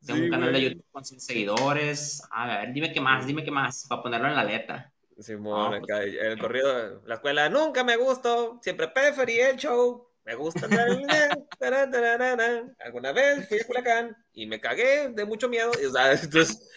tengo 0.06 0.24
un 0.24 0.30
canal 0.30 0.54
de 0.54 0.62
YouTube 0.62 0.86
con 0.92 1.04
100 1.04 1.20
seguidores. 1.20 2.22
A 2.32 2.48
ver, 2.48 2.74
dime 2.74 2.94
qué 2.94 3.02
más, 3.02 3.28
dime 3.28 3.44
qué 3.44 3.52
más, 3.52 3.86
para 3.90 4.02
ponerlo 4.02 4.30
en 4.30 4.36
la 4.36 4.44
letra. 4.46 4.93
Simón, 5.20 5.82
pues 5.86 6.16
el 6.20 6.40
corrido, 6.40 7.02
la 7.06 7.16
escuela 7.16 7.50
nunca 7.50 7.84
me 7.84 7.98
gustó, 7.98 8.60
siempre 8.62 8.88
preferí 8.88 9.40
el 9.40 9.58
show. 9.58 10.08
Me 10.26 10.36
gusta. 10.36 10.68
Alguna 12.80 13.12
vez 13.12 13.48
fui 13.48 13.60
a 13.60 13.66
Culacán 13.66 14.16
y 14.32 14.46
me 14.46 14.60
cagué 14.60 15.10
de 15.10 15.26
mucho 15.26 15.50
miedo. 15.50 15.72
Y, 15.82 15.86
entonces, 16.24 16.70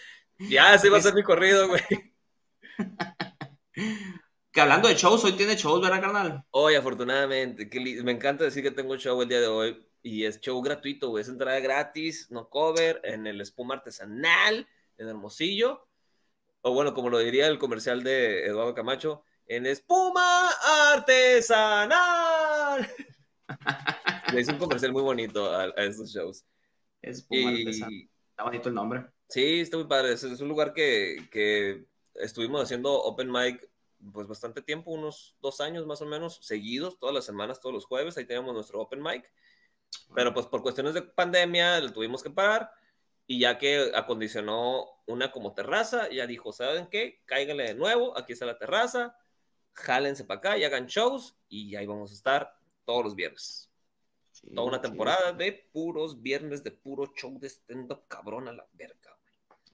ya 0.49 0.77
se 0.77 0.89
va 0.89 0.97
a 0.97 1.01
ser 1.01 1.13
mi 1.13 1.23
corrido, 1.23 1.67
güey. 1.67 1.81
Que 4.51 4.61
hablando 4.61 4.87
de 4.87 4.95
shows, 4.95 5.23
hoy 5.23 5.33
tiene 5.33 5.55
shows, 5.55 5.81
¿verdad, 5.81 6.01
carnal? 6.01 6.43
Hoy, 6.49 6.73
afortunadamente. 6.73 7.69
me 8.03 8.11
encanta 8.11 8.43
decir 8.43 8.63
que 8.63 8.71
tengo 8.71 8.97
show 8.97 9.21
el 9.21 9.29
día 9.29 9.39
de 9.39 9.45
hoy. 9.45 9.87
Y 10.01 10.25
es 10.25 10.41
show 10.41 10.59
gratuito, 10.63 11.09
güey. 11.09 11.21
Es 11.21 11.29
entrada 11.29 11.59
gratis, 11.59 12.31
no 12.31 12.49
cover, 12.49 12.99
en 13.03 13.27
el 13.27 13.39
espuma 13.39 13.75
artesanal, 13.75 14.67
en 14.97 15.07
Hermosillo 15.07 15.86
o 16.61 16.73
bueno, 16.73 16.93
como 16.93 17.09
lo 17.09 17.19
diría 17.19 17.47
el 17.47 17.59
comercial 17.59 18.03
de 18.03 18.45
Eduardo 18.45 18.73
Camacho, 18.73 19.23
en 19.45 19.65
espuma 19.65 20.49
artesanal. 20.93 22.87
Le 24.33 24.41
hice 24.41 24.51
un 24.51 24.57
comercial 24.57 24.91
muy 24.91 25.03
bonito 25.03 25.55
a, 25.55 25.67
estos 25.77 26.11
shows. 26.11 26.45
Espuma 27.01 27.49
artesanal. 27.51 28.09
Está 28.29 28.43
bonito 28.43 28.69
el 28.69 28.75
nombre. 28.75 29.05
Sí, 29.29 29.61
está 29.61 29.77
muy 29.77 29.87
padre. 29.87 30.13
Es, 30.13 30.23
un 30.23 30.47
lugar 30.47 30.73
que, 30.73 31.27
que, 31.31 31.85
estuvimos 32.15 32.61
haciendo 32.61 32.93
open 32.93 33.31
mic 33.31 33.69
pues 34.13 34.27
bastante 34.27 34.61
tiempo, 34.61 34.91
unos 34.91 35.35
dos 35.41 35.59
años 35.59 35.87
más 35.87 36.01
o 36.01 36.05
menos, 36.05 36.39
seguidos, 36.43 36.99
todas 36.99 37.15
las 37.15 37.25
semanas, 37.25 37.59
todos 37.59 37.73
los 37.73 37.85
jueves, 37.85 38.15
ahí 38.17 38.25
teníamos 38.25 38.53
nuestro 38.53 38.79
open 38.79 39.01
mic. 39.01 39.31
Pero 40.13 40.33
pues 40.33 40.45
por 40.45 40.61
cuestiones 40.61 40.93
de 40.93 41.01
pandemia 41.01 41.79
lo 41.79 41.91
tuvimos 41.91 42.21
que 42.21 42.29
parar 42.29 42.71
y 43.27 43.39
ya 43.39 43.57
que 43.57 43.91
acondicionó 43.93 44.85
una 45.05 45.31
como 45.31 45.53
terraza, 45.53 46.09
ya 46.09 46.25
dijo, 46.25 46.53
¿saben 46.53 46.87
qué? 46.87 47.21
Cáiganle 47.25 47.65
de 47.65 47.75
nuevo, 47.75 48.17
aquí 48.17 48.33
está 48.33 48.45
la 48.45 48.57
terraza, 48.57 49.17
jálense 49.73 50.23
para 50.23 50.37
acá 50.39 50.57
y 50.57 50.63
hagan 50.63 50.87
shows 50.87 51.37
y 51.49 51.75
ahí 51.75 51.85
vamos 51.85 52.11
a 52.11 52.15
estar 52.15 52.57
todos 52.85 53.03
los 53.03 53.15
viernes. 53.15 53.69
Toda 54.53 54.67
una 54.67 54.81
temporada 54.81 55.33
de 55.33 55.69
puros 55.73 56.21
viernes, 56.21 56.63
de 56.63 56.71
puro 56.71 57.11
show 57.15 57.37
de 57.39 57.49
stand-up 57.49 58.07
cabrón 58.07 58.47
a 58.47 58.53
la 58.53 58.65
verga. 58.73 59.17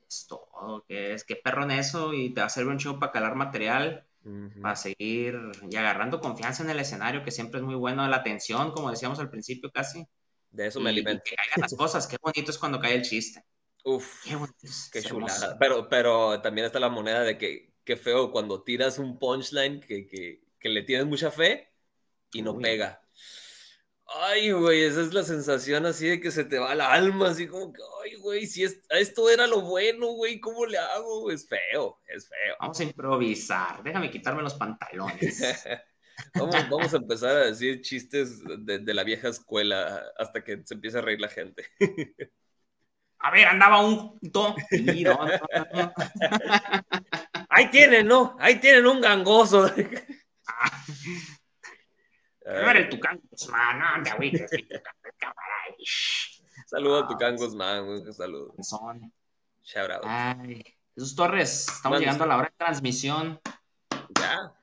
Es 0.07 0.25
todo, 0.27 0.83
que 0.87 1.13
es 1.13 1.23
que 1.23 1.35
perro 1.35 1.63
en 1.63 1.71
eso 1.71 2.13
y 2.13 2.33
te 2.33 2.41
va 2.41 2.47
a 2.47 2.49
servir 2.49 2.71
un 2.71 2.79
show 2.79 2.99
para 2.99 3.11
calar 3.11 3.35
material, 3.35 4.07
para 4.61 4.75
seguir 4.75 5.37
y 5.69 5.75
agarrando 5.75 6.21
confianza 6.21 6.63
en 6.63 6.69
el 6.69 6.79
escenario, 6.79 7.23
que 7.23 7.31
siempre 7.31 7.59
es 7.59 7.65
muy 7.65 7.75
bueno, 7.75 8.07
la 8.07 8.17
atención, 8.17 8.71
como 8.71 8.89
decíamos 8.89 9.19
al 9.19 9.29
principio 9.29 9.69
casi. 9.71 10.07
De 10.53 10.67
eso 10.67 10.79
me 10.79 10.91
alimento. 10.91 11.23
que 11.25 11.35
caigan 11.35 11.61
las 11.61 11.75
cosas, 11.75 12.07
qué 12.07 12.15
bonito 12.21 12.51
es 12.51 12.57
cuando 12.59 12.79
cae 12.79 12.95
el 12.95 13.01
chiste. 13.01 13.43
Uf, 13.83 14.23
qué, 14.91 15.01
chulada. 15.01 15.57
Pero, 15.59 15.89
pero 15.89 16.39
también 16.41 16.65
está 16.65 16.79
la 16.79 16.89
moneda 16.89 17.23
de 17.23 17.37
que 17.37 17.73
qué 17.83 17.97
feo 17.97 18.31
cuando 18.31 18.63
tiras 18.63 18.99
un 18.99 19.19
punchline 19.19 19.81
que, 19.81 20.07
que, 20.07 20.43
que 20.59 20.69
le 20.69 20.83
tienes 20.83 21.07
mucha 21.07 21.31
fe 21.31 21.73
y 22.31 22.43
no 22.43 22.57
pega. 22.57 23.01
Ay, 24.05 24.51
güey, 24.51 24.83
esa 24.83 25.01
es 25.01 25.11
la 25.13 25.23
sensación 25.23 25.87
así 25.87 26.07
de 26.07 26.21
que 26.21 26.29
se 26.29 26.45
te 26.45 26.59
va 26.59 26.75
la 26.75 26.93
alma, 26.93 27.29
así 27.29 27.47
como 27.47 27.73
que, 27.73 27.81
ay, 28.03 28.15
güey, 28.15 28.45
si 28.45 28.63
esto 28.63 29.29
era 29.29 29.47
lo 29.47 29.61
bueno, 29.61 30.11
güey, 30.11 30.39
¿cómo 30.39 30.67
le 30.67 30.77
hago? 30.77 31.31
Es 31.31 31.47
feo, 31.47 31.99
es 32.07 32.29
feo. 32.29 32.55
Vamos 32.59 32.79
a 32.79 32.83
improvisar, 32.83 33.81
déjame 33.81 34.11
quitarme 34.11 34.43
los 34.43 34.53
pantalones. 34.53 35.41
Vamos, 36.35 36.93
a 36.93 36.97
empezar 36.97 37.31
a 37.31 37.45
decir 37.45 37.81
chistes 37.81 38.41
de, 38.43 38.93
la 38.93 39.03
vieja 39.03 39.29
escuela 39.29 40.03
hasta 40.17 40.43
que 40.43 40.61
se 40.65 40.75
empiece 40.75 40.97
a 40.97 41.01
reír 41.01 41.19
la 41.19 41.29
gente. 41.29 41.65
A 43.19 43.31
ver, 43.31 43.47
andaba 43.47 43.81
un... 43.81 44.19
Ahí 47.49 47.71
tienen, 47.71 48.07
¿no? 48.07 48.35
Ahí 48.39 48.59
tienen 48.59 48.85
un 48.85 48.99
gangoso. 48.99 49.65
A 52.45 52.51
ver, 52.51 52.77
el 52.77 52.89
Tucán 52.89 53.21
Guzmán, 53.29 53.81
anda, 53.81 54.15
güey. 54.15 54.33
Saludos 56.65 57.03
a 57.03 57.07
Tucán 57.07 57.35
Guzmán, 57.37 58.13
saludos. 58.13 58.55
Shout 59.63 59.91
out. 59.91 60.03
Ay, 60.05 60.61
Jesús 60.93 61.15
Torres, 61.15 61.67
estamos 61.69 61.99
llegando 61.99 62.25
a 62.25 62.27
la 62.27 62.37
hora 62.37 62.49
de 62.49 62.55
transmisión. 62.57 63.39
Ya. 64.19 64.53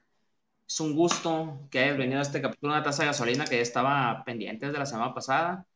Es 0.70 0.78
un 0.78 0.94
gusto 0.94 1.66
que 1.68 1.80
hayas 1.80 1.98
venido 1.98 2.20
a 2.20 2.22
este 2.22 2.40
capítulo 2.40 2.72
de 2.72 2.78
una 2.78 2.84
taza 2.84 3.02
de 3.02 3.08
gasolina 3.08 3.44
que 3.44 3.56
ya 3.56 3.62
estaba 3.62 4.22
pendiente 4.24 4.66
desde 4.66 4.78
la 4.78 4.86
semana 4.86 5.12
pasada. 5.12 5.66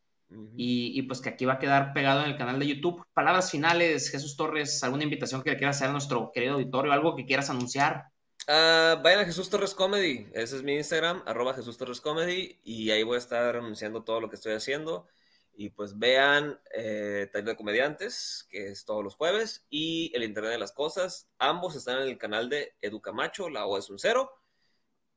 y, 0.56 1.02
pues 1.02 1.20
que 1.20 1.30
aquí 1.30 1.44
va 1.44 1.54
a 1.54 1.58
quedar 1.58 1.92
pegado 1.92 2.22
en 2.22 2.30
el 2.30 2.38
canal 2.38 2.60
de 2.60 2.68
YouTube. 2.68 3.04
Palabras 3.12 3.50
finales, 3.50 4.08
Jesús 4.08 4.36
Torres, 4.36 4.84
alguna 4.84 5.02
invitación 5.02 5.42
que 5.42 5.50
le 5.50 5.56
quieras 5.56 5.76
hacer 5.76 5.88
a 5.88 5.92
nuestro 5.92 6.30
querido 6.32 6.54
auditorio, 6.54 6.92
algo 6.92 7.16
que 7.16 7.26
quieras 7.26 7.50
anunciar. 7.50 8.04
Uh, 8.46 9.02
vayan 9.02 9.20
a 9.22 9.24
Jesús 9.24 9.50
Torres 9.50 9.74
Comedy, 9.74 10.28
ese 10.32 10.56
es 10.56 10.62
mi 10.62 10.76
Instagram, 10.76 11.24
arroba 11.26 11.54
Jesús 11.54 11.76
Torres 11.76 12.00
Comedy, 12.00 12.60
y 12.62 12.90
ahí 12.92 13.02
voy 13.02 13.16
a 13.16 13.18
estar 13.18 13.56
anunciando 13.56 14.04
todo 14.04 14.20
lo 14.20 14.28
que 14.28 14.36
estoy 14.36 14.52
haciendo. 14.52 15.08
Y 15.56 15.70
pues 15.70 15.98
vean 15.98 16.60
eh, 16.72 17.28
Taller 17.32 17.48
de 17.48 17.56
Comediantes, 17.56 18.46
que 18.48 18.68
es 18.68 18.84
todos 18.84 19.02
los 19.02 19.16
jueves, 19.16 19.66
y 19.70 20.12
el 20.14 20.22
Internet 20.22 20.52
de 20.52 20.58
las 20.58 20.72
Cosas. 20.72 21.28
Ambos 21.38 21.74
están 21.74 22.00
en 22.00 22.08
el 22.08 22.18
canal 22.18 22.48
de 22.48 22.74
Educamacho, 22.80 23.50
la 23.50 23.66
O 23.66 23.76
es 23.76 23.90
un 23.90 23.98
cero. 23.98 24.30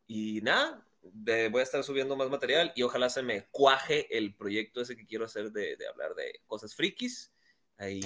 Y 0.07 0.41
nada, 0.41 0.83
voy 1.01 1.59
a 1.59 1.63
estar 1.63 1.83
subiendo 1.83 2.15
más 2.15 2.29
material 2.29 2.71
y 2.75 2.83
ojalá 2.83 3.09
se 3.09 3.21
me 3.21 3.45
cuaje 3.51 4.17
el 4.17 4.35
proyecto 4.35 4.81
ese 4.81 4.95
que 4.95 5.05
quiero 5.05 5.25
hacer 5.25 5.51
de, 5.51 5.77
hablar 5.89 6.15
de 6.15 6.41
cosas 6.47 6.73
frikis. 6.75 7.31
Ahí, 7.77 8.01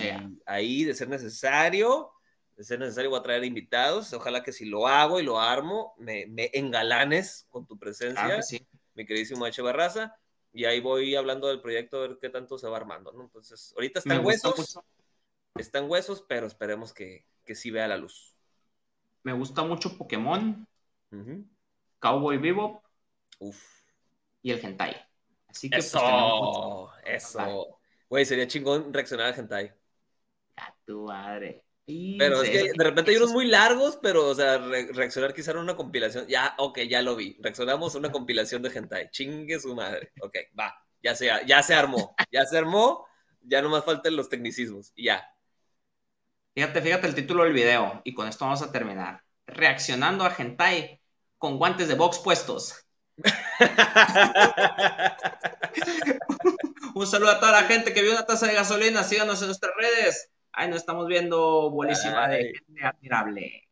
ahí, 0.45 0.83
de 0.83 0.93
ser 0.93 1.07
necesario, 1.07 2.11
de 2.57 2.63
ser 2.63 2.79
necesario 2.79 3.09
voy 3.09 3.19
a 3.19 3.23
traer 3.23 3.45
invitados. 3.45 4.11
Ojalá 4.13 4.43
que 4.43 4.51
si 4.51 4.65
lo 4.65 4.87
hago 4.87 5.19
y 5.19 5.23
lo 5.23 5.39
armo, 5.39 5.93
me, 5.97 6.25
engalanes 6.53 7.47
con 7.49 7.65
tu 7.65 7.77
presencia, 7.77 8.39
mi 8.93 9.05
queridísimo 9.05 9.45
H. 9.45 9.61
Barraza. 9.61 10.17
Y 10.53 10.65
ahí 10.65 10.81
voy 10.81 11.15
hablando 11.15 11.47
del 11.47 11.61
proyecto, 11.61 11.97
a 11.97 12.07
ver 12.07 12.17
qué 12.19 12.29
tanto 12.29 12.57
se 12.57 12.67
va 12.67 12.75
armando, 12.75 13.13
¿no? 13.13 13.23
Entonces, 13.23 13.73
ahorita 13.75 13.99
está 13.99 14.15
en 14.15 14.25
huesos, 14.25 14.79
está 15.55 15.79
en 15.79 15.89
huesos, 15.89 16.25
pero 16.27 16.45
esperemos 16.45 16.93
que, 16.93 17.25
que 17.45 17.55
sí 17.55 17.71
vea 17.71 17.87
la 17.87 17.95
luz. 17.95 18.35
Me 19.23 19.31
gusta 19.31 19.63
mucho 19.63 19.97
Pokémon, 19.97 20.67
Cowboy 22.01 22.37
Bebop 22.37 22.83
y 24.41 24.51
el 24.51 24.59
Hentai. 24.59 24.95
Así 25.47 25.69
que 25.69 25.77
pues, 25.77 25.87
eso, 25.87 26.91
eso. 27.05 27.79
Güey, 28.09 28.25
sería 28.25 28.47
chingón 28.47 28.91
reaccionar 28.93 29.27
al 29.27 29.39
Hentai. 29.39 29.71
A 30.57 30.75
tu 30.85 31.05
madre. 31.05 31.63
pero 32.17 32.41
es 32.41 32.49
que 32.49 32.71
de 32.75 32.83
repente 32.83 33.11
hay 33.11 33.17
unos 33.17 33.31
muy 33.31 33.45
largos, 33.45 33.99
pero, 34.01 34.27
o 34.27 34.35
sea, 34.35 34.57
reaccionar 34.57 35.33
quizá 35.33 35.51
en 35.51 35.57
una 35.57 35.75
compilación. 35.75 36.27
Ya, 36.27 36.55
ok, 36.57 36.79
ya 36.89 37.01
lo 37.01 37.15
vi. 37.15 37.37
Reaccionamos 37.39 37.93
a 37.93 37.99
una 37.99 38.11
compilación 38.11 38.61
de 38.63 38.69
hentai. 38.69 39.09
Chingue 39.11 39.59
su 39.59 39.75
madre. 39.75 40.11
Ok, 40.21 40.35
va. 40.59 40.83
Ya 41.03 41.15
se, 41.15 41.29
ya 41.45 41.63
se 41.63 41.73
armó. 41.73 42.15
Ya 42.31 42.45
se 42.45 42.57
armó. 42.57 43.05
Ya 43.41 43.61
nomás 43.61 43.85
faltan 43.85 44.15
los 44.15 44.29
tecnicismos. 44.29 44.91
Y 44.95 45.05
ya. 45.05 45.27
Fíjate, 46.53 46.81
fíjate 46.81 47.07
el 47.07 47.15
título 47.15 47.43
del 47.43 47.53
video. 47.53 48.01
Y 48.03 48.13
con 48.13 48.27
esto 48.27 48.45
vamos 48.45 48.61
a 48.61 48.71
terminar. 48.71 49.23
Reaccionando 49.45 50.23
a 50.23 50.35
hentai 50.37 51.00
con 51.41 51.57
guantes 51.57 51.87
de 51.87 51.95
box 51.95 52.19
puestos. 52.19 52.85
Un 56.93 57.07
saludo 57.07 57.31
a 57.31 57.39
toda 57.39 57.53
la 57.53 57.63
gente 57.63 57.95
que 57.95 58.03
vio 58.03 58.11
una 58.11 58.27
taza 58.27 58.45
de 58.45 58.53
gasolina. 58.53 59.03
Síganos 59.03 59.41
en 59.41 59.47
nuestras 59.47 59.73
redes. 59.75 60.29
Ahí 60.53 60.69
nos 60.69 60.77
estamos 60.77 61.07
viendo. 61.07 61.71
Buenísima 61.71 62.27
de 62.27 62.53
gente 62.53 62.85
admirable. 62.85 63.67